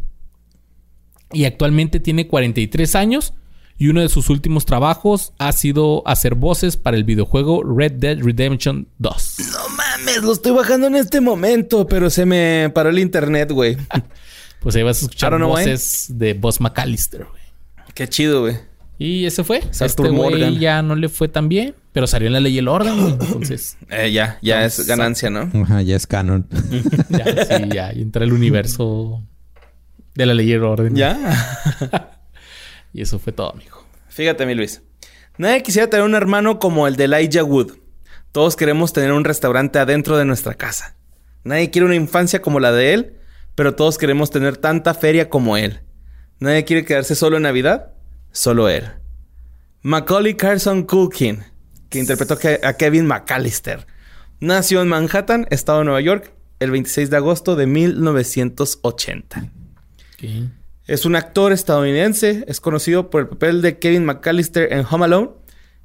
[1.33, 3.35] Y actualmente tiene 43 años
[3.81, 8.19] y uno de sus últimos trabajos ha sido hacer voces para el videojuego Red Dead
[8.21, 9.37] Redemption 2.
[9.53, 13.77] No mames, lo estoy bajando en este momento, pero se me paró el internet, güey.
[14.61, 17.41] Pues ahí vas a escuchar know voces de Boss McAllister, güey.
[17.95, 18.59] Qué chido, güey.
[18.99, 19.63] Y ese fue.
[19.71, 22.59] Satur este güey ya no le fue tan bien, pero salió en la ley y
[22.59, 23.13] el orden, güey.
[23.21, 25.51] Entonces, Eh, ya, ya es ganancia, ¿no?
[25.63, 26.47] Ajá, ya es canon.
[27.09, 29.23] ya, sí, ya entra el universo
[30.15, 30.95] de la ley y el orden.
[30.95, 32.20] Ya.
[32.93, 33.85] Y eso fue todo, amigo.
[34.09, 34.83] Fíjate, mi Luis.
[35.39, 37.73] Nadie quisiera tener un hermano como el de Elijah Wood.
[38.33, 40.97] Todos queremos tener un restaurante adentro de nuestra casa.
[41.45, 43.17] Nadie quiere una infancia como la de él,
[43.55, 45.81] pero todos queremos tener tanta feria como él.
[46.39, 47.93] Nadie quiere quedarse solo en Navidad,
[48.33, 48.89] solo él.
[49.83, 51.43] Macaulay Carson Culkin,
[51.89, 53.87] que interpretó a Kevin McAllister,
[54.41, 59.51] nació en Manhattan, estado de Nueva York, el 26 de agosto de 1980.
[60.15, 60.51] Ok.
[60.91, 65.29] Es un actor estadounidense, es conocido por el papel de Kevin McAllister en Home Alone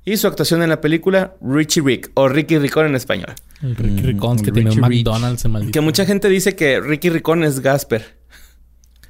[0.04, 3.34] y su actuación en la película Richie Rick o Ricky Ricón en español.
[3.62, 4.76] El Ricky Mm, Ricón que tiene.
[4.76, 5.72] McDonald's en maldito.
[5.74, 8.18] Que mucha gente dice que Ricky Ricón es Gasper.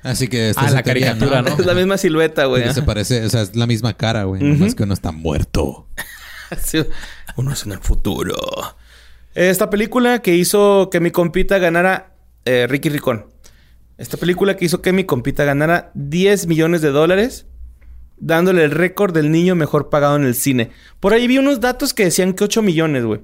[0.04, 1.48] Así que esta Ah, es la teoría, caricatura, ¿no?
[1.58, 2.74] Es la misma silueta, güey.
[2.74, 4.44] Se parece, o sea, es la misma cara, güey.
[4.44, 4.54] Ujú.
[4.54, 5.88] Nomás que uno está muerto.
[6.62, 6.80] Sí,
[7.38, 8.36] Uno es en el futuro.
[9.34, 12.12] Esta película que hizo que mi compita ganara
[12.46, 13.26] eh, Ricky Ricón.
[13.98, 17.46] Esta película que hizo que mi compita ganara 10 millones de dólares,
[18.18, 20.72] dándole el récord del niño mejor pagado en el cine.
[21.00, 23.22] Por ahí vi unos datos que decían que 8 millones, güey.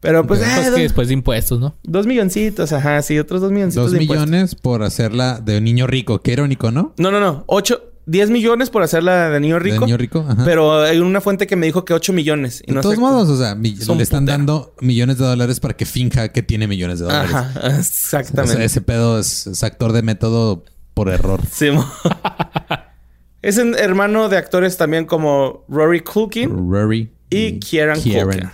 [0.00, 1.76] Pero pues, Pues eh, que después de impuestos, ¿no?
[1.82, 4.28] dos milloncitos, ajá, sí, otros dos milloncitos Dos de impuestos.
[4.30, 6.22] millones por hacerla de un niño rico.
[6.22, 6.94] Qué irónico, ¿no?
[6.96, 7.44] No, no, no.
[7.46, 9.80] 8, 10 millones por hacerla de niño rico.
[9.80, 10.42] De niño rico, ajá.
[10.44, 12.60] Pero hay una fuente que me dijo que 8 millones.
[12.64, 15.74] Y de no todos sé- modos, o sea, le están dando millones de dólares para
[15.76, 17.32] que finja que tiene millones de dólares.
[17.32, 18.56] Ajá, O exactamente.
[18.56, 21.40] sea, ese pedo es, es actor de método por error.
[21.52, 21.68] Sí,
[23.42, 28.26] es un hermano de actores también como Rory Culkin Rory y Kieran, Kieran.
[28.28, 28.50] Culkin.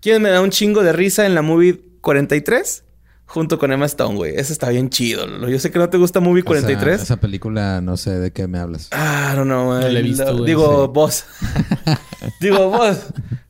[0.00, 2.83] Quien me da un chingo de risa en la movie 43
[3.26, 4.34] junto con Emma Stone, güey.
[4.36, 5.26] Ese está bien chido.
[5.26, 5.48] Lolo.
[5.48, 7.02] Yo sé que no te gusta movie O sea, 43.
[7.02, 8.88] esa película, no sé de qué me hablas.
[8.92, 10.46] Ah, no, no, No la he visto, güey.
[10.46, 10.90] Digo, Sí.
[10.94, 11.24] vos.
[12.40, 12.98] Digo, vos.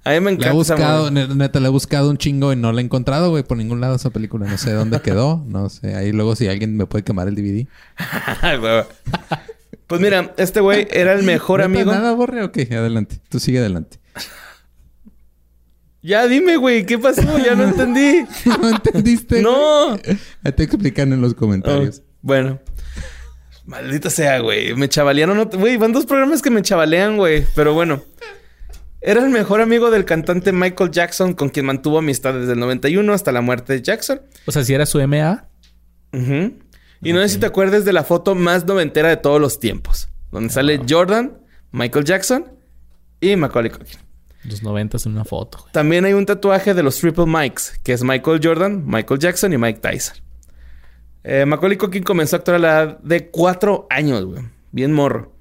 [0.07, 1.27] A mí me La he encanta esa buscado, movie.
[1.29, 3.81] ne- neta, la he buscado un chingo y no la he encontrado, güey, por ningún
[3.81, 4.47] lado esa película.
[4.49, 5.95] No sé dónde quedó, no sé.
[5.95, 7.67] Ahí luego si alguien me puede quemar el DVD.
[8.43, 8.83] Ay, güey.
[9.87, 11.93] pues mira, este güey era el mejor ¿Neta amigo.
[11.93, 13.21] Nada, borre, ok, adelante.
[13.29, 13.99] Tú sigue adelante.
[16.05, 17.39] Ya dime, güey, ¿qué pasó?
[17.39, 18.27] Ya no entendí.
[18.45, 19.41] ¿No entendiste?
[19.41, 19.97] no.
[19.97, 22.03] Ya te explican en los comentarios.
[22.05, 22.61] Oh, bueno.
[23.65, 24.75] Maldita sea, güey.
[24.75, 25.49] Me chavalearon.
[25.49, 27.47] Güey, van dos programas que me chavalean, güey.
[27.57, 28.03] Pero bueno.
[29.01, 33.11] Era el mejor amigo del cantante Michael Jackson, con quien mantuvo amistad desde el 91
[33.15, 34.21] hasta la muerte de Jackson.
[34.45, 35.49] O sea, si era su MA.
[36.13, 40.11] Y no sé si te acuerdas de la foto más noventera de todos los tiempos.
[40.31, 41.39] Donde sale Jordan,
[41.73, 42.53] Michael Jackson
[43.23, 44.04] y Macaulay Culkin.
[44.49, 45.73] Los noventas en una foto, güey.
[45.73, 49.59] También hay un tatuaje de los Triple Mikes, que es Michael Jordan, Michael Jackson y
[49.59, 50.17] Mike Tyson.
[51.23, 54.43] Eh, Macaulay Culkin comenzó a actuar a la edad de cuatro años, güey.
[54.73, 55.33] Bien morro.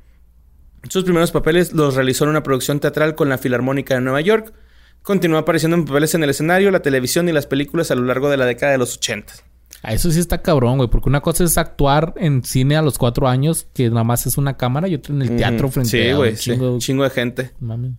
[0.90, 4.54] Sus primeros papeles los realizó en una producción teatral con la Filarmónica de Nueva York.
[5.02, 8.30] Continuó apareciendo en papeles en el escenario, la televisión y las películas a lo largo
[8.30, 9.34] de la década de los 80.
[9.82, 10.90] A eso sí está cabrón, güey.
[10.90, 14.38] Porque una cosa es actuar en cine a los cuatro años, que nada más es
[14.38, 15.74] una cámara, y otra en el teatro Ujú.
[15.74, 16.52] frente sí, a güey, un sí.
[16.52, 16.78] chingo.
[16.80, 17.52] chingo de gente.
[17.60, 17.98] Mami.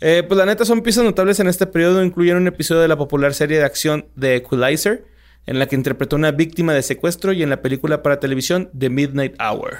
[0.00, 2.04] Eh, pues la neta son piezas notables en este periodo.
[2.04, 5.04] Incluyeron un episodio de la popular serie de acción The Equalizer,
[5.46, 8.90] en la que interpretó una víctima de secuestro, y en la película para televisión The
[8.90, 9.78] Midnight Hour.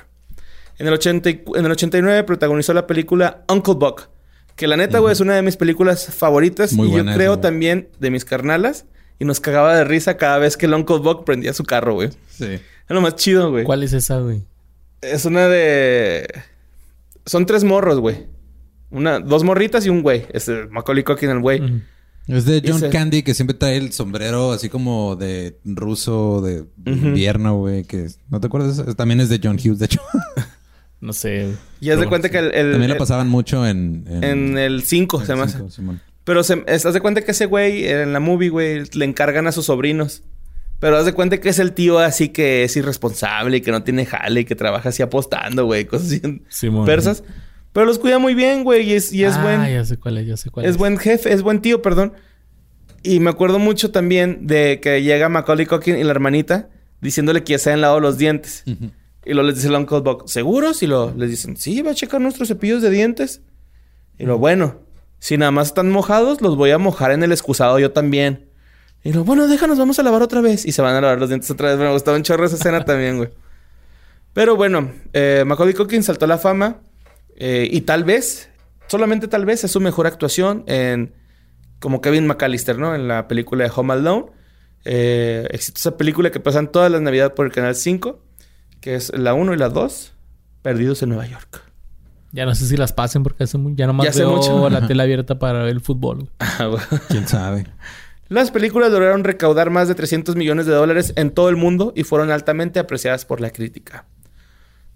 [0.78, 4.08] En el, 80 y- en el 89 protagonizó la película Uncle Buck,
[4.56, 6.72] que la neta, güey, es una de mis películas favoritas.
[6.72, 8.86] Muy y yo creo esa, también de mis carnalas.
[9.20, 12.10] Y nos cagaba de risa cada vez que el Uncle Buck prendía su carro, güey.
[12.30, 12.44] Sí.
[12.54, 13.64] Es lo más chido, güey.
[13.64, 14.44] ¿Cuál es esa, güey?
[15.00, 16.26] Es una de.
[17.26, 18.26] Son tres morros, güey.
[18.90, 20.26] Una, dos morritas y un güey.
[20.32, 21.82] Es el Macaulay Culkin, el güey.
[22.26, 27.56] Es de John Candy que siempre trae el sombrero así como de ruso de invierno,
[27.58, 27.84] güey.
[27.84, 28.82] Que ¿no te acuerdas?
[28.96, 30.00] También es de John Hughes, de hecho.
[31.00, 31.52] No sé.
[31.80, 32.32] Y haz de cuenta sí.
[32.32, 32.46] que el.
[32.46, 34.04] el- También la el- pasaban mucho en...
[34.20, 35.48] en el 5 se en llama.
[35.48, 36.00] cinco, Simón.
[36.24, 39.52] Pero se, haz de cuenta que ese güey en la movie, güey, le encargan a
[39.52, 40.24] sus sobrinos.
[40.80, 43.84] Pero haz de cuenta que es el tío así que es irresponsable y que no
[43.84, 45.84] tiene jale y que trabaja así apostando, güey.
[45.84, 46.84] Cosas así en Simón.
[46.84, 47.22] persas.
[47.78, 48.90] Pero los cuida muy bien, güey.
[48.90, 49.72] Y es, y es ah, buen.
[49.72, 50.72] ya sé cuál es, ya sé cuál es.
[50.72, 52.12] Es buen jefe, es buen tío, perdón.
[53.04, 56.70] Y me acuerdo mucho también de que llega Macaulay Culkin y la hermanita
[57.00, 58.64] diciéndole que ya se han lavado los dientes.
[58.66, 60.82] Y luego les dice el Uncle Buck, ¿seguros?
[60.82, 63.42] Y lo, les dicen, sí, va a checar nuestros cepillos de dientes.
[64.18, 64.80] Y lo, bueno,
[65.20, 68.48] si nada más están mojados, los voy a mojar en el excusado yo también.
[69.04, 70.66] Y lo, bueno, déjanos, vamos a lavar otra vez.
[70.66, 71.78] Y se van a lavar los dientes otra vez.
[71.78, 73.28] Me gustaba un chorro esa escena también, güey.
[74.32, 76.80] Pero bueno, eh, Macaulay Culkin saltó a la fama.
[77.38, 78.50] Eh, y tal vez,
[78.88, 81.14] solamente tal vez, es su mejor actuación en...
[81.78, 82.94] Como Kevin McAllister, ¿no?
[82.94, 84.26] En la película de Home Alone.
[84.84, 88.20] Eh, exitosa película que pasan todas las navidades por el Canal 5.
[88.80, 90.12] Que es la 1 y la 2.
[90.62, 91.62] Perdidos en Nueva York.
[92.32, 93.74] Ya no sé si las pasen porque hace muy...
[93.76, 94.68] ya nomás Ya hace veo mucho.
[94.70, 96.30] la tela abierta para ver el fútbol.
[96.58, 96.82] güey.
[97.08, 97.66] ¿Quién sabe?
[98.28, 102.02] Las películas lograron recaudar más de 300 millones de dólares en todo el mundo y
[102.02, 104.04] fueron altamente apreciadas por la crítica.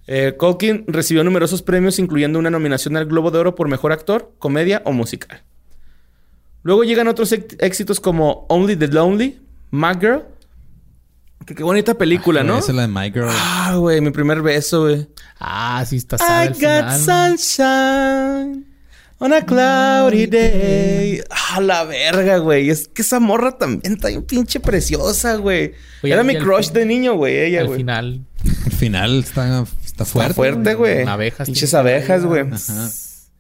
[0.07, 4.35] Eh, Culkin recibió numerosos premios, incluyendo una nominación al Globo de Oro por Mejor Actor,
[4.39, 5.43] Comedia o Musical.
[6.65, 9.41] Luego llegan otros éxitos como Only the Lonely,
[9.71, 10.23] My Girl.
[11.47, 12.59] Que qué bonita película, ¿no?
[12.59, 13.29] Esa es la de My Girl.
[13.31, 15.09] Ah, güey, mi primer beso, güey.
[15.41, 16.61] Ah, sí está I al got
[17.01, 17.39] final.
[17.39, 18.67] sunshine
[19.19, 21.21] on a cloudy day.
[21.31, 22.71] Ah, la verga, güey.
[22.71, 25.73] Es que esa morra también está bien pinche preciosa, güey.
[26.03, 27.39] Era mi al crush fin- de niño, güey.
[27.41, 27.79] Ella, Al güey.
[27.79, 28.25] final.
[28.67, 29.65] Al final está,
[30.03, 30.75] está Está fuerte.
[30.75, 31.03] güey.
[31.07, 32.45] Abejas Pinches abejas, güey.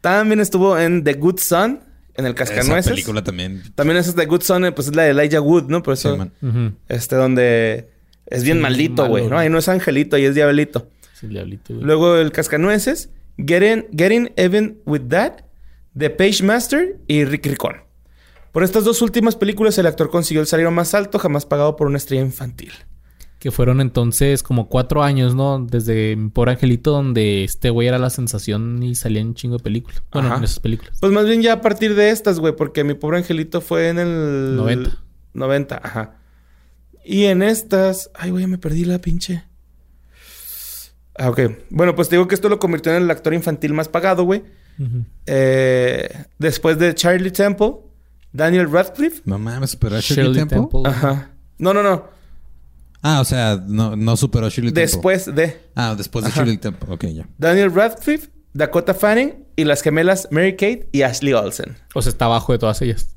[0.00, 1.80] También estuvo en The Good Son,
[2.14, 2.92] en el Esa Cascanueces.
[2.92, 3.62] película también.
[3.74, 5.82] También esa es The Good Son, eh, pues es la de Elijah Wood, ¿no?
[5.82, 6.32] Por eso, Sí, man.
[6.42, 6.76] Ujú.
[6.88, 7.88] este, donde
[8.26, 9.28] es bien Sí, maldito, güey.
[9.28, 10.88] No, ahí no es angelito, ahí es diablito.
[11.18, 11.86] Sí, diablito, güey.
[11.86, 15.44] Luego el Cascanueces, Getting, Getting Even With That,
[15.96, 17.76] The Page Master y Rick Ricón.
[18.50, 21.86] Por estas dos últimas películas, el actor consiguió el salario más alto jamás pagado por
[21.86, 22.72] una estrella infantil.
[23.42, 25.66] Que fueron entonces como cuatro años, ¿no?
[25.68, 29.64] Desde Mi Pobre Angelito, donde este güey era la sensación y salía un chingo de
[29.64, 30.00] películas.
[30.12, 30.36] Bueno, Ajá.
[30.36, 30.96] en esas películas.
[31.00, 33.98] Pues más bien ya a partir de estas, güey, porque mi pobre angelito fue en
[33.98, 34.96] el 90.
[35.34, 36.14] 90, ajá.
[37.04, 39.42] Y en estas, ay, güey, me perdí la pinche.
[41.18, 41.40] Ah, ok.
[41.70, 44.44] Bueno, pues te digo que esto lo convirtió en el actor infantil más pagado, güey.
[45.26, 47.72] Eh, después de Charlie Temple,
[48.32, 49.20] Daniel Radcliffe.
[49.24, 50.58] No mames, Shirley, Shirley Temple.
[50.58, 50.82] Temple.
[50.84, 51.30] Ajá.
[51.58, 52.21] No, no, no.
[53.02, 54.82] Ah, o sea, no, no superó a Shirley Temple.
[54.82, 56.40] Después de Ah, después de Ajá.
[56.40, 56.88] Shirley Temple.
[56.92, 57.28] Ok, ya.
[57.36, 61.76] Daniel Radcliffe, Dakota Fanning y las gemelas Mary Kate y Ashley Olsen.
[61.94, 63.14] O sea, está abajo de todas ellas.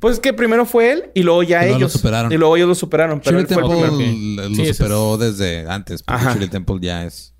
[0.00, 1.92] Pues es que primero fue él y luego ya Y luego lo ellos.
[1.92, 2.32] superaron.
[2.32, 3.20] Y luego ellos lo superaron.
[3.20, 6.02] Pero Shirley él fue el Temple lo Sí, superó desde antes.
[6.02, 6.32] Porque Ajá.
[6.32, 7.34] Shirley Temple ya es...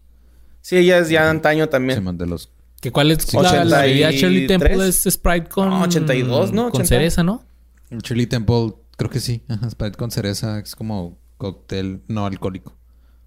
[0.61, 1.97] Sí, ella es ya antaño también.
[1.99, 2.51] se man- de los...
[2.81, 3.83] ¿Que ¿Cuál es Sí, la, la 83.
[3.89, 4.89] bebida Shirley Temple?
[4.89, 5.71] Es Sprite con...
[5.71, 6.65] No, 82, ¿no?
[6.71, 6.87] Con 80.
[6.89, 7.43] cereza, ¿no?
[7.91, 9.43] Shirley Temple, creo que sí.
[9.49, 10.59] Ajá, Sprite con cereza.
[10.59, 12.75] Es como cóctel no alcohólico.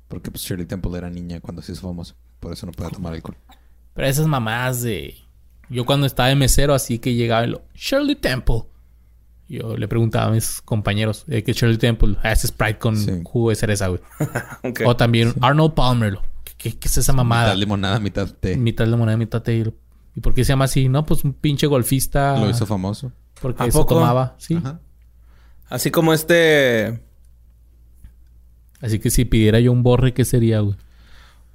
[0.07, 2.15] Porque pues Shirley Temple era niña cuando se hizo famosa.
[2.39, 3.37] Por eso no podía tomar alcohol.
[3.93, 5.15] Pero esas mamás de...
[5.69, 7.61] Yo cuando estaba de mesero, así que llegaba y lo...
[7.75, 8.63] Shirley Temple.
[9.47, 11.25] Yo le preguntaba a mis compañeros...
[11.27, 12.15] eh, que Shirley Temple?
[12.23, 13.21] Ah, es Sprite con Sí.
[13.23, 14.01] jugo de cereza, güey.
[14.85, 16.13] O también Arnold Palmer.
[16.13, 16.21] lo,
[16.57, 17.49] ¿Qué, es esa mamada?
[17.49, 18.57] Mitad limonada, mitad té.
[18.57, 19.55] Mitad limonada, mitad té.
[19.57, 19.73] Y lo-
[20.15, 20.89] ¿Y por qué se llama así?
[20.89, 22.35] No, pues un pinche golfista.
[22.39, 23.11] Lo hizo famoso.
[23.41, 23.93] Porque ¿A eso poco?
[23.95, 24.55] tomaba, sí.
[24.55, 24.79] Ajá.
[25.69, 26.99] Así como este.
[28.81, 30.75] Así que si pidiera yo un borre, ¿qué sería, güey?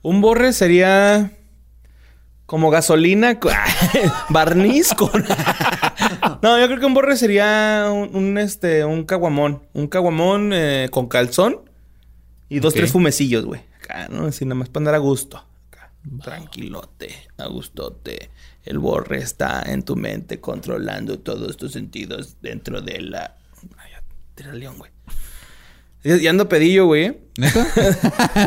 [0.02, 1.32] Un borre sería.
[2.46, 3.38] Como gasolina.
[4.28, 5.10] barniz con.
[6.42, 9.62] no, yo creo que un borre sería un, un, este, un caguamón.
[9.72, 11.60] Un caguamón eh, con calzón.
[12.50, 13.62] Y dos, tres fumecillos, güey.
[13.78, 14.26] Acá, ¿no?
[14.26, 15.38] Así nada más para andar a gusto.
[15.38, 15.90] Acá.
[16.22, 18.30] Tranquilote, a gustote.
[18.64, 23.36] El borre está en tu mente controlando todos tus sentidos dentro de la...
[23.78, 23.92] Ay,
[24.34, 24.93] tira el león, güey.
[26.04, 27.16] Ya ya ando pedillo, güey.
[27.38, 27.66] ¿Neta?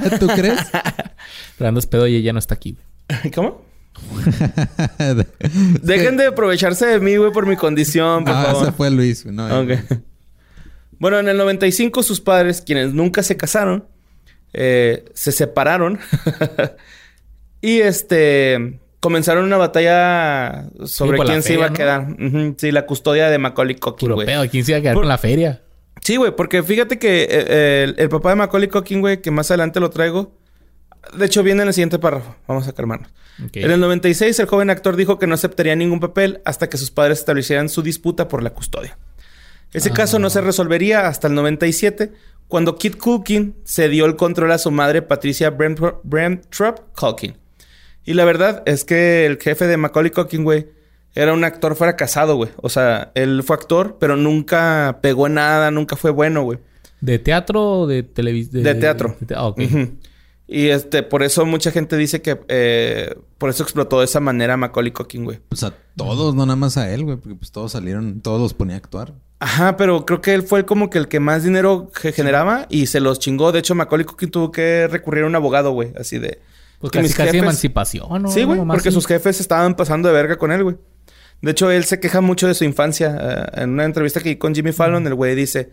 [0.20, 0.60] ¿Tú crees?
[1.58, 2.78] Pero andas pedo y ella no está aquí.
[3.22, 3.32] güey.
[3.32, 3.66] ¿Cómo?
[5.82, 8.64] Dejen de aprovecharse de mí, güey, por mi condición, por ah, favor.
[8.64, 9.26] ese fue Luis.
[9.26, 9.66] No.
[11.00, 13.86] Bueno, en el 95 sus padres, quienes nunca se casaron,
[14.54, 16.00] eh, se separaron
[17.62, 21.76] y este comenzaron una batalla sobre quién se feria, iba a ¿no?
[21.76, 22.56] quedar.
[22.58, 24.28] Sí, la custodia de Macaulay Culkin, Puro güey.
[24.28, 24.48] pedo.
[24.50, 25.62] ¿Quién se iba a quedar Por- con la feria?
[26.08, 29.30] Sí, güey, porque fíjate que eh, eh, el, el papá de Macaulay Culkin, güey, que
[29.30, 30.32] más adelante lo traigo,
[31.18, 32.34] de hecho viene en el siguiente párrafo.
[32.48, 33.12] Vamos a calmarnos.
[33.52, 36.92] En el 96, el joven actor dijo que no aceptaría ningún papel hasta que sus
[36.92, 38.98] padres establecieran su disputa por la custodia.
[39.74, 39.94] Ese Ah.
[39.96, 42.14] caso no se resolvería hasta el 97,
[42.48, 47.36] cuando Kit Culkin cedió el control a su madre Patricia Brentrup Culkin.
[48.06, 50.68] Y la verdad es que el jefe de Macaulay Culkin, güey,
[51.18, 52.50] era un actor fracasado, güey.
[52.58, 56.60] O sea, él fue actor, pero nunca pegó en nada, nunca fue bueno, güey.
[57.02, 58.64] ¿De teatro o de televisión?
[58.64, 59.16] De teatro.
[59.36, 59.60] ah, ok.
[60.50, 64.56] Y este, por eso mucha gente dice que eh, por eso explotó de esa manera
[64.56, 65.40] Macaulay Culkin, güey.
[65.50, 67.18] Pues a todos, no nada más a él, güey.
[67.18, 69.14] Porque pues todos salieron, todos los ponía a actuar.
[69.40, 72.88] Ajá, pero creo que él fue como que el que más dinero ge- generaba y
[72.88, 73.52] se los chingó.
[73.52, 75.92] De hecho, Macaulay Culkin tuvo que recurrir a un abogado, güey.
[76.00, 76.40] Así de...
[76.80, 78.30] Pues que casi, mis casi jefes- emancipación, ¿no?
[78.30, 78.96] Sí, güey, porque sí.
[78.96, 80.78] sus jefes estaban pasando de verga con él, güey.
[81.42, 83.18] De hecho, él se queja mucho de su infancia.
[83.20, 85.72] Eh, en una entrevista que con Jimmy Fallon, el güey dice...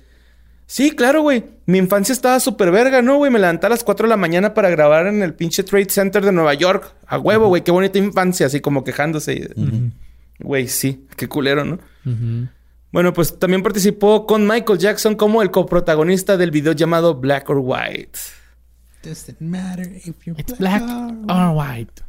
[0.66, 1.44] Sí, claro, güey.
[1.66, 3.30] Mi infancia estaba súper verga, ¿no, güey?
[3.30, 6.24] Me levanté a las 4 de la mañana para grabar en el pinche Trade Center
[6.24, 6.94] de Nueva York.
[7.06, 7.62] A huevo, güey.
[7.62, 8.46] Qué bonita infancia.
[8.46, 9.50] Así como quejándose.
[10.38, 11.06] Güey, sí.
[11.16, 11.78] Qué culero, ¿no?
[12.92, 17.58] Bueno, pues también participó con Michael Jackson como el coprotagonista del video llamado Black or
[17.58, 18.18] White.
[19.02, 20.82] Doesn't matter if you're It's black
[21.28, 22.02] or white.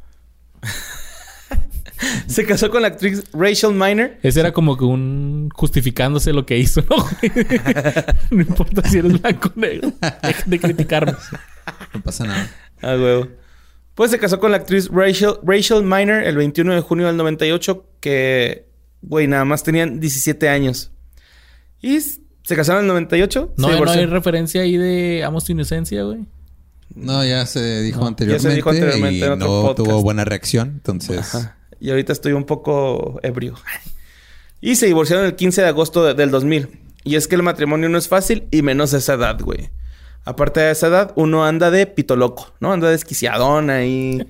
[2.28, 4.20] Se casó con la actriz Rachel Miner.
[4.24, 6.98] Ese era como que un justificándose lo que hizo, ¿no?
[8.32, 9.94] no importa si eres blanco o negro.
[10.24, 11.14] Dejen de criticarme.
[11.94, 12.50] No pasa nada.
[12.82, 13.28] Ah, huevo.
[13.96, 17.86] Pues se casó con la actriz Rachel, Rachel Miner el 21 de junio del 98,
[18.02, 18.68] que,
[19.02, 20.92] güey, nada más tenían 17 años.
[21.82, 23.54] Y se casaron en el 98.
[23.58, 26.26] No, no hay referencia ahí de Amos tu inocencia, güey.
[26.94, 29.78] No, ya se dijo No, anteriormente, ya se dijo anteriormente y en otro no podcast.
[29.78, 30.70] tuvo buena reacción.
[30.70, 31.58] Entonces, Ajá.
[31.80, 33.56] Y ahorita estoy un poco ebrio.
[34.62, 36.70] Y se divorciaron el 15 de agosto de- del 2000.
[37.04, 39.70] Y es que el matrimonio no es fácil y menos a esa edad, güey.
[40.24, 42.74] Aparte de esa edad, uno anda de pito loco, ¿no?
[42.74, 44.26] Anda desquiciadón ahí.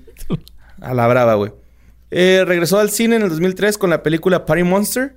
[0.80, 1.52] A la brava, güey.
[2.10, 5.16] Eh, regresó al cine en el 2003 con la película Party Monster.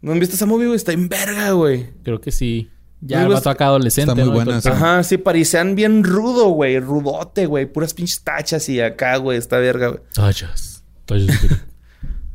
[0.00, 0.76] ¿No han visto esa movie, güey?
[0.76, 1.90] Está en verga, güey.
[2.02, 2.70] Creo que sí.
[3.02, 4.12] Ya el vato acá adolescente.
[4.12, 4.44] Está muy ¿no?
[4.44, 4.58] buena.
[4.64, 6.78] Ajá, sí, parecean bien rudo, güey.
[6.80, 7.66] Rudote, güey.
[7.66, 9.36] Puras pinches tachas y acá, güey.
[9.36, 10.00] Está verga, güey.
[10.14, 10.69] Tachas.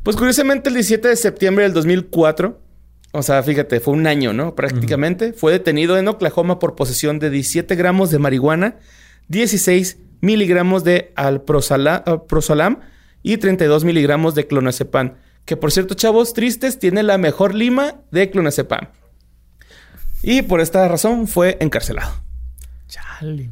[0.02, 2.60] Pues curiosamente el 17 de septiembre del 2004,
[3.10, 4.54] o sea, fíjate, fue un año, ¿no?
[4.54, 8.76] Prácticamente, fue detenido en Oklahoma por posesión de 17 gramos de marihuana,
[9.26, 12.78] 16 miligramos de alprozolam
[13.24, 15.14] y 32 miligramos de clonazepam.
[15.44, 18.88] Que por cierto, chavos tristes, tiene la mejor lima de clonazepam.
[20.22, 22.12] Y por esta razón fue encarcelado.
[22.86, 23.50] Chale.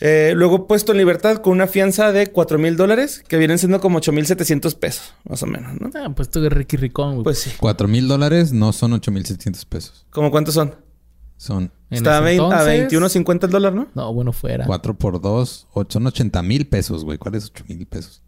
[0.00, 3.80] Eh, luego puesto en libertad con una fianza de 4 mil dólares, que vienen siendo
[3.80, 5.90] como 8 mil 700 pesos, más o menos, ¿no?
[5.98, 7.24] Ah, pues tú eres Ricky Ricón, güey.
[7.24, 7.50] Pues sí.
[7.58, 10.06] cuatro mil dólares no son ocho mil setecientos pesos.
[10.10, 10.74] ¿Cómo cuántos son?
[11.38, 13.88] Son Está a, ese 20 a entonces- 21.50 el dólar, ¿no?
[13.94, 14.66] No, bueno, fuera.
[14.66, 17.16] cuatro por dos, ocho, son ochenta mil pesos, güey.
[17.18, 18.22] ¿Cuáles ocho mil pesos?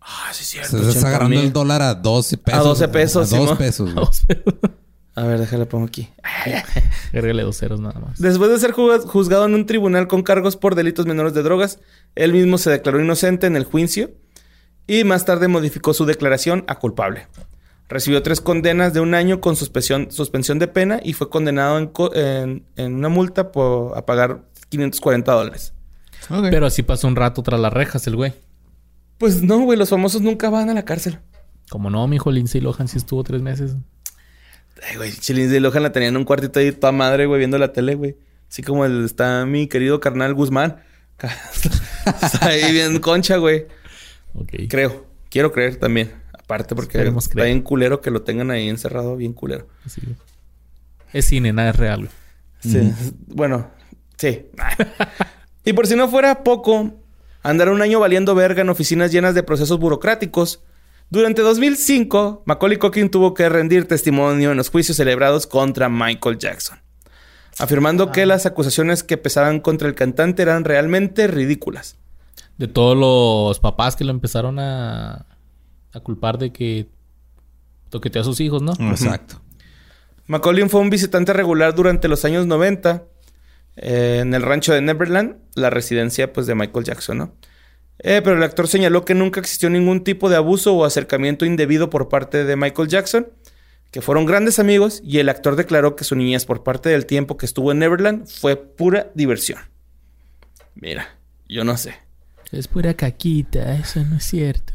[0.00, 2.64] Ah, sí, Se estás agarrando el dólar a 12 pesos.
[2.64, 3.58] 12 pesos, A dos Simón.
[3.58, 4.06] pesos, güey.
[5.14, 5.38] A ver.
[5.40, 6.08] Déjale pongo aquí.
[7.12, 8.18] Agrégale dos ceros nada más.
[8.20, 11.80] Después de ser juzga- juzgado en un tribunal con cargos por delitos menores de drogas,
[12.14, 14.10] él mismo se declaró inocente en el juicio
[14.86, 17.26] y más tarde modificó su declaración a culpable.
[17.88, 21.88] Recibió tres condenas de un año con suspensión, suspensión de pena y fue condenado en,
[21.88, 25.74] co- en- en una multa por, a pagar 540 dólares.
[26.50, 28.32] Pero así pasó un rato tras las rejas el güey.
[29.18, 31.18] Pues no, güey, los famosos nunca van a la cárcel.
[31.68, 33.76] Como no, mi hijo Lindsay Lohan sí estuvo tres meses.
[34.88, 37.58] Ay, güey, Chilins de Lohan la tenía en un cuartito ahí toda madre, güey, viendo
[37.58, 38.16] la tele, güey.
[38.48, 40.82] Así como el, está mi querido carnal Guzmán.
[42.22, 43.66] está ahí bien concha, güey.
[44.68, 45.06] Creo.
[45.28, 46.12] Quiero creer también.
[46.32, 47.48] Aparte porque Esperemos está creer.
[47.48, 49.68] bien culero que lo tengan ahí encerrado, bien culero.
[49.86, 50.00] Sí.
[51.12, 52.10] Es cine, nada es real, güey.
[52.60, 52.92] Sí.
[53.28, 53.70] Bueno,
[54.16, 54.46] sí.
[55.64, 56.92] y por si no fuera poco,
[57.42, 60.62] andar un año valiendo verga en oficinas llenas de procesos burocráticos.
[61.10, 66.78] Durante 2005, Macaulay Culkin tuvo que rendir testimonio en los juicios celebrados contra Michael Jackson,
[67.58, 71.96] afirmando que las acusaciones que pesaban contra el cantante eran realmente ridículas.
[72.58, 75.26] De todos los papás que lo empezaron a...
[75.92, 76.88] a culpar de que
[77.88, 78.72] toqueteó a sus hijos, ¿no?
[78.90, 79.40] Exacto.
[80.28, 83.02] Macaulay fue un visitante regular durante los años 90
[83.74, 87.32] eh, en el rancho de Neverland, la residencia pues de Michael Jackson, ¿no?
[88.02, 91.90] Eh, pero el actor señaló que nunca existió ningún tipo de abuso o acercamiento indebido
[91.90, 93.28] por parte de Michael Jackson,
[93.90, 97.36] que fueron grandes amigos y el actor declaró que su niñez por parte del tiempo
[97.36, 99.58] que estuvo en Neverland fue pura diversión.
[100.74, 101.08] Mira,
[101.48, 101.94] yo no sé.
[102.52, 104.72] Es pura caquita, eso no es cierto.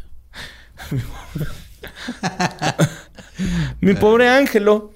[3.82, 4.94] Mi pobre Ángelo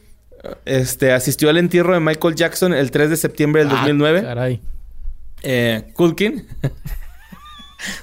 [0.65, 4.21] este, asistió al entierro de Michael Jackson el 3 de septiembre del Ah, 2009.
[4.21, 4.61] caray.
[5.43, 6.45] Eh, Culkin.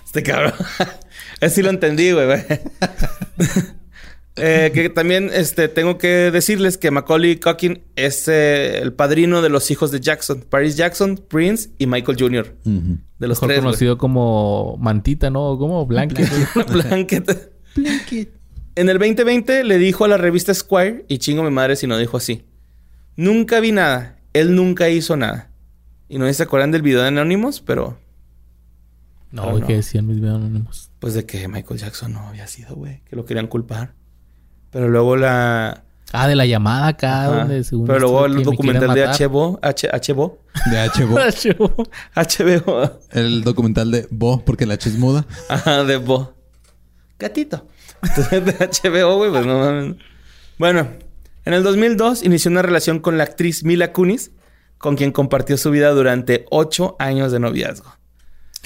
[0.05, 0.55] Este cabrón.
[1.41, 2.27] Ese sí lo entendí, güey.
[2.27, 2.43] güey.
[4.39, 9.49] Eh, que también este, tengo que decirles que Macaulay Culkin es eh, el padrino de
[9.49, 10.45] los hijos de Jackson.
[10.49, 12.55] Paris Jackson, Prince y Michael Jr.
[12.65, 13.61] De los Mejor tres.
[13.61, 15.57] conocido como Mantita, ¿no?
[15.57, 16.29] Como Blanket.
[16.71, 17.49] Blanket.
[18.75, 21.97] En el 2020 le dijo a la revista Squire, y chingo mi madre si no
[21.97, 22.45] dijo así.
[23.17, 24.19] Nunca vi nada.
[24.35, 25.51] Él nunca hizo nada.
[26.11, 27.99] Y no sé si se acuerdan del video de Anonymous, pero
[29.31, 29.67] no, Pero güey, no.
[29.67, 30.91] que decían mis videos anónimos.
[30.99, 33.03] pues de que Michael Jackson no había sido, güey.
[33.05, 33.95] Que lo querían culpar.
[34.71, 35.83] Pero luego la...
[36.13, 37.37] Ah, de la llamada acá, Ajá.
[37.39, 39.07] donde según Pero luego el me documental de.
[39.07, 40.39] HBO, H, HBO,
[40.71, 41.75] De HBO.
[42.15, 45.27] HBO, El documental de Bo, porque la H es muda.
[45.49, 46.33] ajá, de Bo.
[47.19, 47.67] Gatito.
[48.03, 48.45] Entonces,
[48.83, 49.97] de HBO, güey, pues no mames.
[50.59, 50.87] Bueno,
[51.45, 54.31] en el 2002 inició una relación con la actriz Mila Kunis,
[54.79, 57.96] con quien compartió su vida durante ocho años de noviazgo.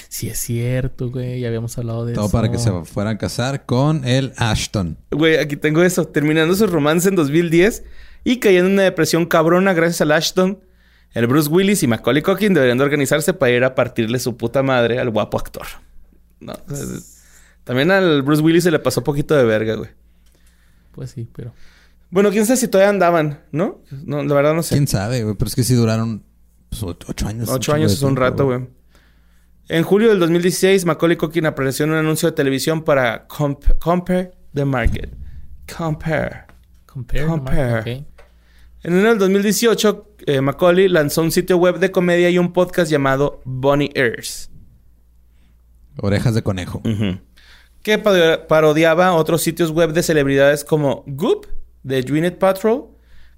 [0.08, 1.40] Sí, es cierto, güey.
[1.40, 2.32] Ya habíamos hablado de Todo eso.
[2.32, 4.96] para que se fueran a casar con el Ashton.
[5.10, 6.06] Güey, aquí tengo eso.
[6.06, 7.84] Terminando su romance en 2010
[8.24, 10.60] y cayendo en una depresión cabrona gracias al Ashton.
[11.12, 14.62] El Bruce Willis y Macaulay Culkin deberían de organizarse para ir a partirle su puta
[14.62, 15.66] madre al guapo actor.
[16.38, 16.86] No, o sea,
[17.64, 19.90] también al Bruce Willis se le pasó poquito de verga, güey.
[20.92, 21.52] Pues sí, pero...
[22.10, 23.82] Bueno, quién sabe si todavía andaban, ¿no?
[23.90, 24.74] No, la verdad no sé.
[24.74, 25.36] ¿Quién sabe, güey?
[25.36, 26.24] Pero es que sí duraron
[26.68, 27.48] pues, ocho años.
[27.48, 28.68] Ocho años es un tiempo, rato, güey.
[29.72, 34.32] En julio del 2016, Macaulay Culkin apareció en un anuncio de televisión para Comp- Compare
[34.52, 35.10] the Market.
[35.76, 36.44] Compare.
[36.86, 37.24] Compare.
[37.26, 37.56] Compare.
[37.62, 37.86] nomás, ok.
[38.82, 42.90] En enero del 2018, eh, Macaulay lanzó un sitio web de comedia y un podcast
[42.90, 44.50] llamado Bunny Ears,
[45.98, 46.82] Orejas de conejo.
[47.82, 51.46] que paro- parodiaba otros sitios web de celebridades como Goop,
[51.82, 52.86] de Gwyneth Patrol,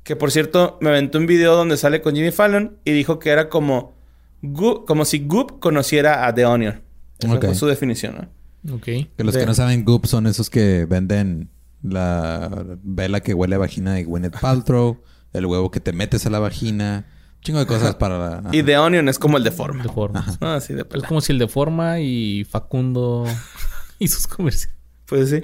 [0.04, 3.30] que por cierto me aventó un video donde sale con Jimmy Fallon y dijo que
[3.30, 3.96] era como,
[4.42, 6.82] Goop- como si Goop conociera a The Onion.
[7.18, 8.28] Esa fue su definición,
[8.64, 8.74] ¿no?
[8.76, 8.84] Ok.
[8.84, 11.50] Que los De- que no saben, Goop son esos que venden
[11.82, 15.02] la vela que huele a vagina de Gwyneth Paltrow,
[15.32, 17.06] el huevo que te metes a la vagina,
[17.40, 18.42] chingo de cosas para la...
[18.52, 19.82] Y The Onion es como el de forma.
[19.82, 20.24] De forma.
[20.40, 23.24] Ah, sí, de Es como si el de forma y Facundo
[23.98, 24.76] y sus comerciales.
[25.06, 25.42] Pues sí.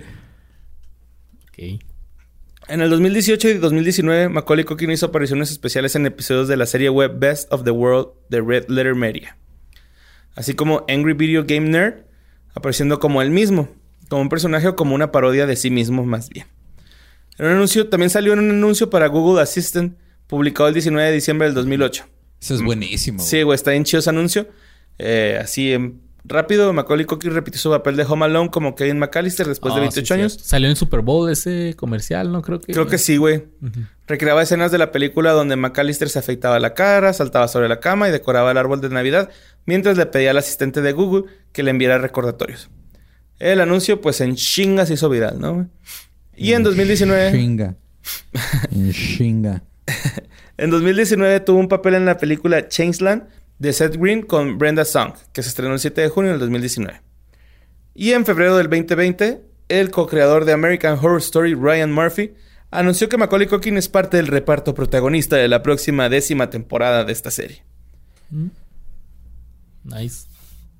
[1.48, 1.82] Ok.
[2.68, 6.90] En el 2018 y 2019, Macaulay Culkin hizo apariciones especiales en episodios de la serie
[6.90, 9.38] web Best of the World de Red Letter Media.
[10.34, 12.04] Así como Angry Video Game Nerd,
[12.54, 13.70] apareciendo como él mismo,
[14.10, 16.46] como un personaje o como una parodia de sí mismo más bien.
[17.38, 19.96] En un anuncio, también salió en un anuncio para Google Assistant,
[20.26, 22.04] publicado el 19 de diciembre del 2008.
[22.38, 23.20] Eso es buenísimo.
[23.20, 24.46] Sí, güey, está bien chido ese anuncio.
[24.98, 29.46] Eh, así, em, rápido, Macaulay Culkin repitió su papel de Home Alone como Kevin McAllister
[29.46, 30.32] después de Ah, 28 sí, años.
[30.32, 30.48] cierto.
[30.48, 32.42] Salió en Super Bowl ese comercial, ¿no?
[32.42, 32.72] Creo que...
[32.72, 33.44] Creo que sí, güey.
[34.06, 38.08] Recreaba escenas de la película donde McAllister se afeitaba la cara, saltaba sobre la cama
[38.08, 39.30] y decoraba el árbol de Navidad
[39.66, 42.70] mientras le pedía al asistente de Google que le enviara recordatorios.
[43.38, 45.54] El anuncio, pues en chinga se hizo viral, ¿no?
[45.54, 45.66] güey?
[46.36, 47.74] Y en 2019, Chinga.
[48.70, 49.62] En chinga.
[50.56, 53.24] en 2019 tuvo un papel en la película Changeland
[53.58, 57.00] de Seth Green con Brenda Song, que se estrenó el 7 de junio del 2019.
[57.94, 62.34] Y en febrero del 2020, el co-creador de American Horror Story, Ryan Murphy,
[62.70, 67.12] anunció que Macaulay Culkin es parte del reparto protagonista de la próxima décima temporada de
[67.12, 67.64] esta serie.
[69.84, 70.26] Nice.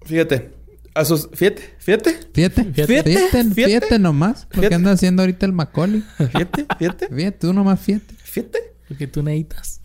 [0.05, 0.51] Fíjate,
[0.95, 1.29] a sus...
[1.33, 3.99] Fíjate, fíjate, Fíjate, Fíjate, fíjate, fíjate, fíjate.
[3.99, 4.45] nomás.
[4.45, 4.69] Lo Fíjate.
[4.69, 6.03] que anda haciendo ahorita el Macaulay.
[6.19, 8.15] fíjate, fíjate, Fíjate, tú nomás fíjate.
[8.23, 8.59] fíjate.
[8.87, 9.78] Porque tú necesitas.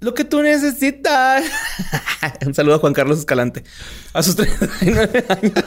[0.00, 1.44] Lo que tú necesitas.
[2.46, 3.64] Un saludo a Juan Carlos Escalante.
[4.12, 5.52] A sus 39 años.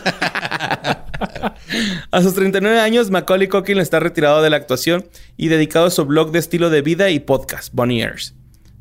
[2.12, 6.06] a sus 39 años, Macaulay Culkin está retirado de la actuación y dedicado a su
[6.06, 8.34] blog de estilo de vida y podcast, Bonnie Ears.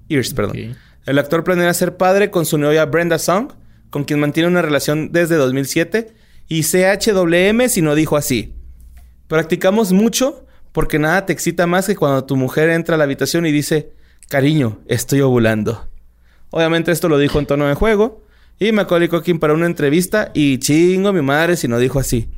[0.09, 0.77] Ears, perdón.
[1.05, 3.53] El actor planea ser padre con su novia Brenda Song,
[3.91, 6.15] con quien mantiene una relación desde 2007,
[6.49, 8.55] y CHWM si no dijo así.
[9.29, 13.47] Practicamos mucho porque nada te excita más que cuando tu mujer entra a la habitación
[13.47, 13.93] y dice,
[14.29, 15.89] cariño, estoy ovulando.
[16.51, 18.23] Obviamente esto lo dijo en tono de juego,
[18.59, 22.31] y Macaulay Culkin para una entrevista y chingo mi madre si no dijo así.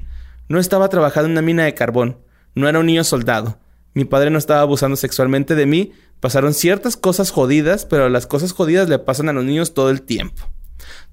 [0.48, 2.18] No estaba trabajando en una mina de carbón.
[2.54, 3.60] No era un niño soldado.
[3.94, 5.92] Mi padre no estaba abusando sexualmente de mí.
[6.20, 10.02] Pasaron ciertas cosas jodidas, pero las cosas jodidas le pasan a los niños todo el
[10.02, 10.42] tiempo.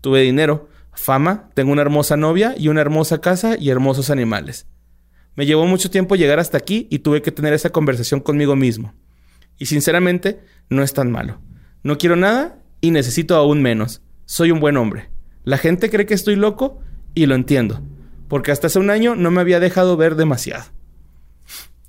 [0.02, 4.66] Tuve dinero, fama, tengo una hermosa novia y una hermosa casa y hermosos animales.
[5.36, 8.94] Me llevó mucho tiempo llegar hasta aquí y tuve que tener esa conversación conmigo mismo.
[9.58, 11.40] Y sinceramente, no es tan malo.
[11.84, 14.02] No quiero nada y necesito aún menos.
[14.26, 15.10] Soy un buen hombre.
[15.44, 16.80] La gente cree que estoy loco
[17.14, 17.82] y lo entiendo,
[18.28, 20.66] porque hasta hace un año no me había dejado ver demasiado.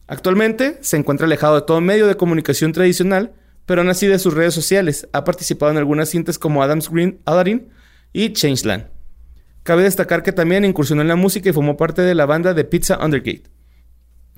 [0.06, 3.32] Actualmente se encuentra alejado de todo medio de comunicación tradicional,
[3.64, 5.09] pero aún así de sus redes sociales.
[5.12, 7.68] Ha participado en algunas cintas como Adam's Green Aladdin
[8.12, 8.86] y Changeland.
[9.64, 12.64] Cabe destacar que también incursionó en la música y formó parte de la banda de
[12.64, 13.51] Pizza Undergate.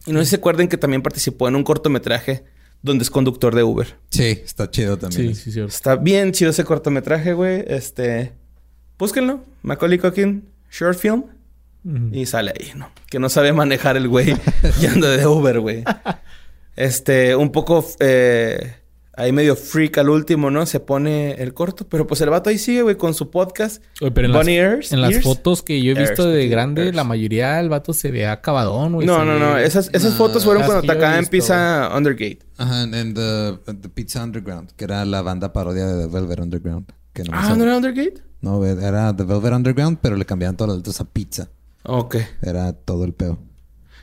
[0.07, 2.45] Y no sé si se acuerden que también participó en un cortometraje
[2.83, 3.97] donde es conductor de Uber.
[4.11, 5.35] Sí, está chido también.
[5.35, 5.73] Sí, sí, cierto.
[5.73, 7.65] Está bien chido ese cortometraje, güey.
[7.67, 8.33] Este.
[8.99, 9.41] Búsquenlo.
[9.63, 11.25] Macaulay Culkin, short film.
[12.13, 12.91] Y sale ahí, ¿no?
[13.09, 14.37] Que no sabe manejar el güey
[14.83, 15.85] y anda de Uber, güey.
[16.77, 18.77] Este, un poco eh,
[19.19, 20.65] ahí medio freak al último, ¿no?
[20.65, 23.83] Se pone el corto, pero pues el vato ahí sigue, güey, con su podcast.
[24.01, 25.25] Oye, pero en Bunny las, Ears, en las Ears.
[25.25, 26.97] fotos que yo he visto Ears, de grande, Ears.
[26.97, 29.07] la mayoría del vato se ve acabadón, güey.
[29.07, 29.59] No, no, no.
[29.59, 32.39] Esas, esas fotos fueron cuando atacaba en Pizza Undergate.
[32.57, 36.93] Ajá, en the, the Pizza Underground, que era la banda parodia de The Velvet Underground.
[37.13, 38.23] Que no, me Ah, ¿no era Undergate?
[38.41, 41.49] No, era The Velvet Underground, pero le cambiaban todas las letras a pizza.
[41.85, 42.17] Ok.
[42.43, 43.39] Era todo el peo.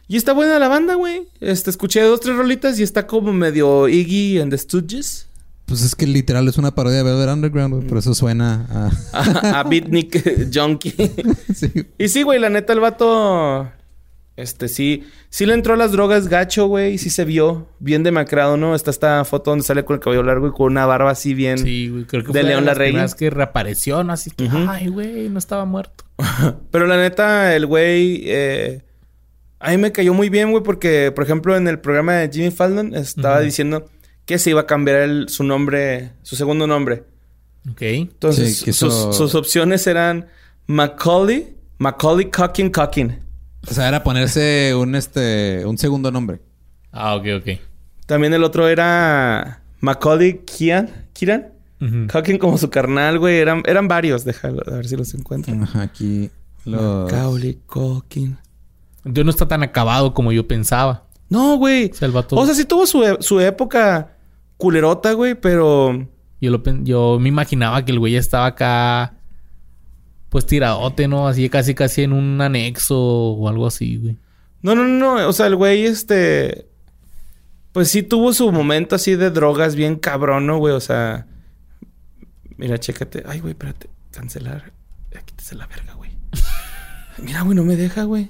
[0.07, 1.23] Y está buena la banda, güey.
[1.39, 5.27] Este, escuché dos, tres rolitas y está como medio Iggy and the Stooges.
[5.65, 7.87] Pues es que literal es una parodia de Velvet Underground, güey.
[7.87, 8.67] Por eso suena
[9.13, 9.19] a...
[9.19, 10.93] a, a Beatnik Junkie.
[11.55, 11.71] sí.
[11.97, 13.71] Y sí, güey, la neta, el vato.
[14.37, 15.05] Este sí.
[15.29, 16.93] Sí le entró a las drogas gacho, güey.
[16.93, 18.75] Y sí se vio bien demacrado, ¿no?
[18.75, 21.57] Está esta foto donde sale con el cabello largo y con una barba así bien.
[21.57, 22.03] Sí, güey.
[22.05, 22.91] Creo que De fue León Larregui.
[22.91, 24.13] primeras que reapareció, ¿no?
[24.13, 26.03] Así que, ay, güey, no estaba muerto.
[26.71, 28.21] Pero la neta, el güey.
[28.25, 28.83] eh,
[29.65, 32.51] a mí me cayó muy bien, güey, porque, por ejemplo, en el programa de Jimmy
[32.51, 33.85] Fallon estaba diciendo
[34.25, 37.03] que se iba a cambiar el- su nombre, su segundo nombre.
[37.71, 37.81] Ok.
[37.81, 40.27] Entonces, Sí, sus, sus opciones eran
[40.67, 43.19] Macaulay, Macaulay Cocking Cocking.
[43.67, 45.63] O sea, era ponerse un, este...
[45.65, 46.39] Un segundo nombre.
[46.91, 47.59] Ah, ok, ok.
[48.05, 51.47] También el otro era Macaulay Kian, Kiran.
[51.81, 52.07] Ujú.
[52.11, 53.37] Cocking como su carnal, güey.
[53.37, 54.23] Eran, eran varios.
[54.23, 55.53] Déjalo, a ver si los encuentro.
[55.63, 56.29] Ajá, aquí...
[56.65, 57.11] Los...
[57.11, 58.37] Macaulay Cocking.
[59.05, 61.05] Entonces no está tan acabado como yo pensaba.
[61.29, 61.91] No, güey.
[61.91, 62.35] O sea, el vato...
[62.35, 64.17] O sea, sí tuvo su, e- su época
[64.57, 66.07] culerota, güey, pero...
[66.41, 69.13] Yo, lo yo me imaginaba que el güey ya estaba acá...
[70.29, 71.27] Pues tiradote, ¿no?
[71.27, 74.17] Así casi casi en un anexo o algo así, güey.
[74.61, 75.27] No, no, no.
[75.29, 76.67] O sea, el güey, este...
[77.71, 80.73] Pues sí tuvo su momento así de drogas bien cabrón, ¿no, güey?
[80.73, 81.27] O sea...
[82.57, 83.23] Mira, chécate.
[83.27, 83.89] Ay, güey, espérate.
[84.11, 84.73] Cancelar.
[85.13, 86.11] Ya Quítese la verga, güey.
[87.19, 88.29] Mira, güey, no me deja, güey.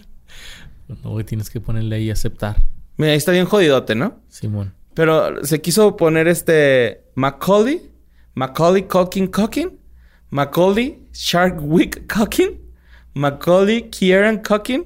[0.87, 2.57] No, güey, tienes que ponerle ahí aceptar.
[2.97, 4.19] Mira, ahí está bien jodidote, ¿no?
[4.29, 4.73] Simón.
[4.93, 7.81] Pero se quiso poner este Macaulay,
[8.33, 9.77] Macaulay Culkin Culkin,
[10.29, 12.61] Macaulay Sharkwick Culkin,
[13.13, 14.85] Macaulay Kieran Culkin,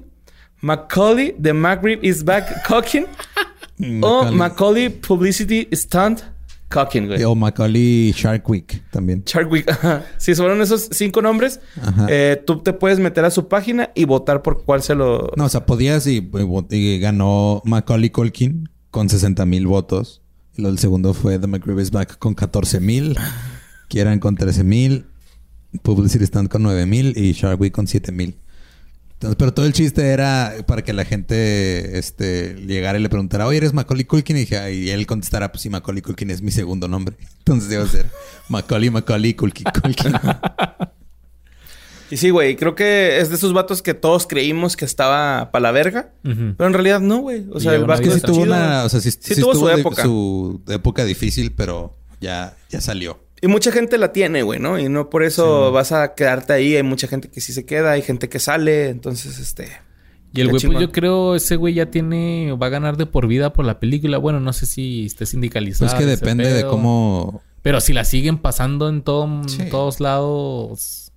[0.60, 3.06] Macaulay The McRib is back Culkin
[4.02, 4.36] o Macaulay.
[4.36, 6.24] Macaulay Publicity Stunt
[6.70, 7.22] Culkin, güey.
[7.24, 9.22] O Macaulay Shark Week también.
[9.26, 10.04] Sharkwick, ajá.
[10.18, 12.06] Si fueron esos cinco nombres, Ajá.
[12.08, 15.32] eh, tú te puedes meter a su página y votar por cuál se lo...
[15.36, 16.30] No, o sea, podías y,
[16.70, 20.22] y ganó Macaulay Culkin con 60 mil votos.
[20.56, 23.16] Y lo del segundo fue The McGrew is Back con 14 mil.
[23.88, 25.06] Kieran con 13 mil.
[25.82, 27.16] Publicity Stand con 9 mil.
[27.16, 28.36] Y Shark Week con 7 mil.
[29.20, 33.46] Entonces, pero todo el chiste era para que la gente este, llegara y le preguntara,
[33.46, 34.34] oye, ¿eres Macaulay Culkin?
[34.38, 37.16] Y, dije, y él contestara, pues sí, Macaulay Culkin es mi segundo nombre.
[37.40, 38.06] Entonces iba a ser
[38.48, 40.14] Macaulay, Macaulay Culkin, Culkin.
[42.10, 45.62] Y sí, güey, creo que es de esos vatos que todos creímos que estaba para
[45.62, 46.12] la verga.
[46.24, 47.46] Pero en realidad no, güey.
[47.52, 48.46] O sea, Y el vato sí tuvo chido.
[48.46, 48.82] una...
[48.82, 50.02] O sea, sí, Sí sí tuvo su época.
[50.02, 53.20] su época difícil, pero ya, ya salió.
[53.42, 54.78] Y mucha gente la tiene, güey, ¿no?
[54.78, 56.76] Y no por eso vas a quedarte ahí.
[56.76, 58.88] Hay mucha gente que sí se queda, hay gente que sale.
[58.88, 59.68] Entonces, este...
[60.32, 63.26] Y el güey, pues yo creo ese güey ya tiene, va a ganar de por
[63.26, 64.18] vida por la película.
[64.18, 65.90] Bueno, no sé si esté sindicalizado.
[65.90, 67.42] Pues que ese depende de cómo...
[67.62, 69.64] Pero si la siguen pasando en todo- Sí.
[69.70, 71.10] todos lados,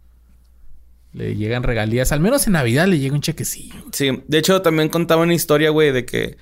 [1.13, 2.11] le llegan regalías.
[2.11, 3.75] Al menos en Navidad le llega un chequecillo.
[3.91, 6.37] Sí, de hecho también contaba una historia, güey, de que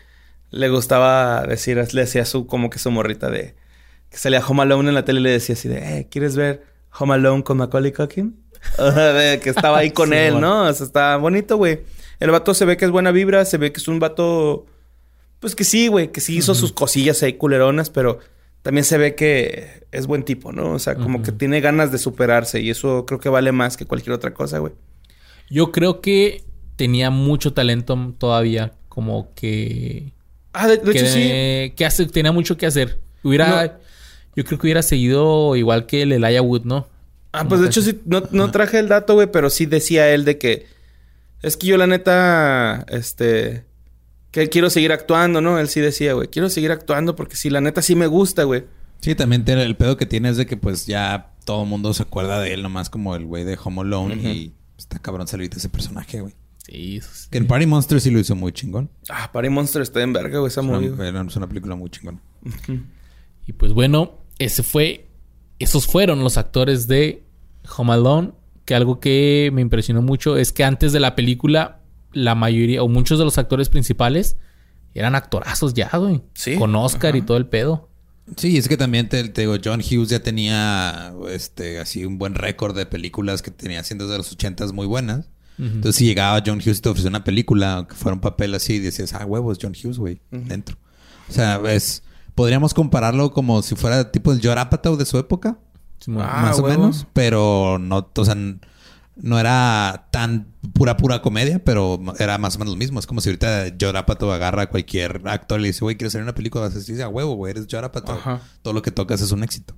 [0.49, 3.55] le gustaba decir, le hacía su, como que su morrita de...
[4.11, 6.63] Que salía Home Alone en la tele y le decía así de, eh, ¿quieres ver
[6.99, 8.35] Home Alone con Macaulay Culkin?
[8.77, 10.63] Que estaba ahí con Sí, él, bueno.
[10.65, 10.69] ¿no?
[10.69, 11.79] O sea, está bonito, güey.
[12.19, 14.67] El vato se ve que es buena vibra, se ve que es un vato...
[15.39, 18.19] Pues que sí, güey, que sí hizo sus cosillas ahí culeronas, pero
[18.61, 20.73] también se ve que es buen tipo, ¿no?
[20.73, 23.85] O sea, como que tiene ganas de superarse y eso creo que vale más que
[23.85, 24.73] cualquier otra cosa, güey.
[25.49, 26.43] Yo creo que
[26.75, 30.13] tenía mucho talento todavía, como que
[30.53, 31.73] Ah, de, de que, hecho sí.
[31.75, 32.99] que hace, tenía mucho que hacer.
[33.23, 33.79] Hubiera,
[34.35, 36.87] yo creo que hubiera seguido igual que el Elijah Wood, ¿no?
[37.33, 40.25] Ah, pues de hecho sí, no, no traje el dato, güey, pero sí decía él
[40.25, 40.65] de que...
[41.41, 43.65] Es que yo la neta, este...
[44.31, 45.59] Que quiero seguir actuando, ¿no?
[45.59, 48.63] Él sí decía, güey, quiero seguir actuando porque sí, la neta sí me gusta, güey.
[49.01, 51.93] Sí, también tiene- el pedo que tiene es de que pues ya todo el mundo
[51.93, 55.49] se acuerda de él nomás como el güey de Home Alone y está cabrón salir
[55.49, 56.33] de ese personaje, güey.
[56.65, 57.27] Sí, eso sí.
[57.31, 58.89] Que en Party Monster sí lo hizo muy chingón.
[59.09, 60.89] Ah, Party Monster está en verga, güey, esa Es una, movie.
[60.91, 61.09] güey.
[61.09, 62.19] era- es una película muy chingona.
[63.47, 65.07] Y pues bueno, ese fue,
[65.59, 67.23] esos fueron los actores de
[67.77, 68.31] Home Alone.
[68.65, 71.81] Que algo que me impresionó mucho es que antes de la película,
[72.13, 74.37] la mayoría o muchos de los actores principales
[74.93, 76.21] eran actorazos ya, güey.
[76.33, 77.89] Sí, Con Oscar y todo el pedo.
[78.37, 82.35] Sí, es que también te, te digo, John Hughes ya tenía este así un buen
[82.35, 85.29] récord de películas que tenía haciendo desde los ochentas muy buenas.
[85.57, 88.79] Entonces, si llegaba John Hughes y te ofrecía una película, aunque fuera un papel así,
[88.79, 90.75] decías, ah, huevos, John Hughes, güey, dentro.
[91.29, 92.01] O sea, es,
[92.35, 95.57] podríamos compararlo como si fuera tipo el Apatow de su época.
[96.17, 98.35] Ah, más o menos, pero no, o sea,
[99.15, 102.99] no era tan pura, pura comedia, pero era más o menos lo mismo.
[102.99, 106.13] Es como si ahorita Judd Apatow agarra a cualquier actor y le dice, güey, ¿quieres
[106.13, 106.65] salir en una película?
[106.65, 107.67] Vas a decir, a huevo, güey, eres.
[107.73, 108.41] Ajá.
[108.61, 109.75] Todo lo que tocas es un éxito.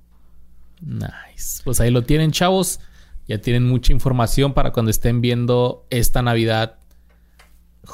[0.80, 1.62] Nice.
[1.64, 2.80] Pues ahí lo tienen, chavos.
[3.26, 6.78] Ya tienen mucha información para cuando estén viendo esta Navidad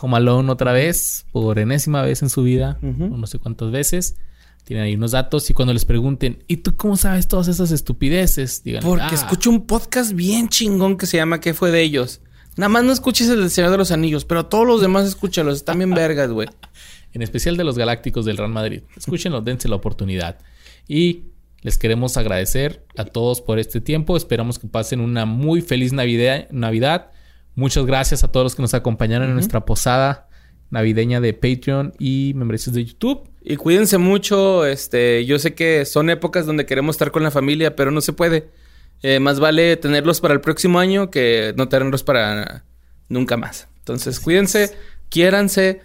[0.01, 4.16] Home Alone otra vez, por enésima vez en su vida, no sé cuántas veces.
[4.65, 8.62] Tienen ahí unos datos y cuando les pregunten, ¿y tú cómo sabes todas esas estupideces?
[8.62, 12.20] Digan, Porque "Ah, escucho un podcast bien chingón que se llama ¿Qué fue de ellos?
[12.57, 15.57] Nada más no escuches el del Señor de los Anillos, pero todos los demás escúchalos.
[15.57, 16.49] Están bien vergas, güey.
[17.12, 18.82] en especial de los Galácticos del Real Madrid.
[18.97, 20.39] Escúchenlo, dense la oportunidad.
[20.87, 21.24] Y
[21.62, 24.16] les queremos agradecer a todos por este tiempo.
[24.16, 26.49] Esperamos que pasen una muy feliz Navidad.
[26.51, 27.11] Navidad.
[27.55, 30.28] Muchas gracias a todos los que nos acompañaron en nuestra posada
[30.70, 33.28] navideña de Patreon y membresías de YouTube.
[33.43, 34.67] Y cuídense mucho.
[34.67, 38.12] Este, yo sé que son épocas donde queremos estar con la familia, pero no se
[38.12, 38.49] puede.
[39.03, 42.65] Eh, más vale tenerlos para el próximo año que no tenerlos para
[43.09, 43.69] nunca más.
[43.79, 44.77] Entonces, cuídense,
[45.09, 45.81] quiéranse,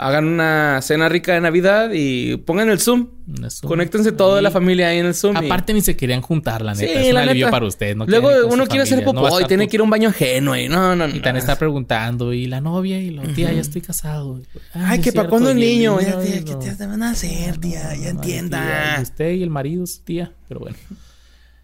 [0.00, 3.08] hagan una cena rica de Navidad y pongan el Zoom.
[3.46, 3.68] Eso.
[3.68, 5.36] Conéctense toda la Y- familia ahí en el Zoom.
[5.42, 7.00] y- Aparte ni se querían juntar, la Sí, neta.
[7.00, 7.50] es un la alivio neta.
[7.56, 7.96] para ustedes.
[7.96, 9.14] No Luego uno quiere hacer familias.
[9.14, 11.14] No popó y tiene que ir a un baño ajeno y no, no, no.
[11.14, 12.98] Y tan está preguntando, ¿y la novia?
[13.00, 14.40] Y la tía, ya estoy casado.
[14.74, 16.00] Ay, es que para cuándo el niño.
[16.00, 16.76] Ya, niño, tía, ¿qué no.
[16.76, 17.82] te van a hacer, tía?
[17.82, 18.58] Ya Ay, entienda.
[18.60, 20.32] tía, y usted y el marido, su tía.
[20.48, 20.76] Pero bueno.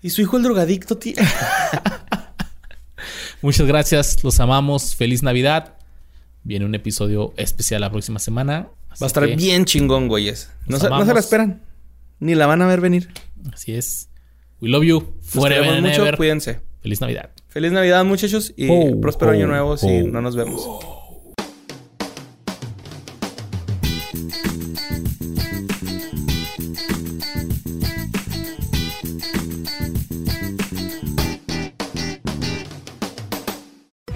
[0.02, 1.16] Y su hijo el drogadicto, tía.
[3.42, 4.22] Muchas gracias.
[4.24, 4.94] Los amamos.
[4.94, 5.74] Feliz Navidad.
[6.46, 8.68] Viene un episodio especial la próxima semana.
[8.92, 10.48] Va a estar bien chingón, güeyes.
[10.68, 11.60] No se, no se la esperan.
[12.20, 13.08] Ni la van a ver venir.
[13.52, 14.10] Así es.
[14.60, 15.12] We love you.
[15.32, 16.16] Queremos and mucho.
[16.16, 16.60] Cuídense.
[16.82, 17.30] Feliz Navidad.
[17.48, 18.54] Feliz Navidad, muchachos.
[18.56, 20.06] Y Ho, próspero año nuevo si ho.
[20.06, 20.64] no nos vemos.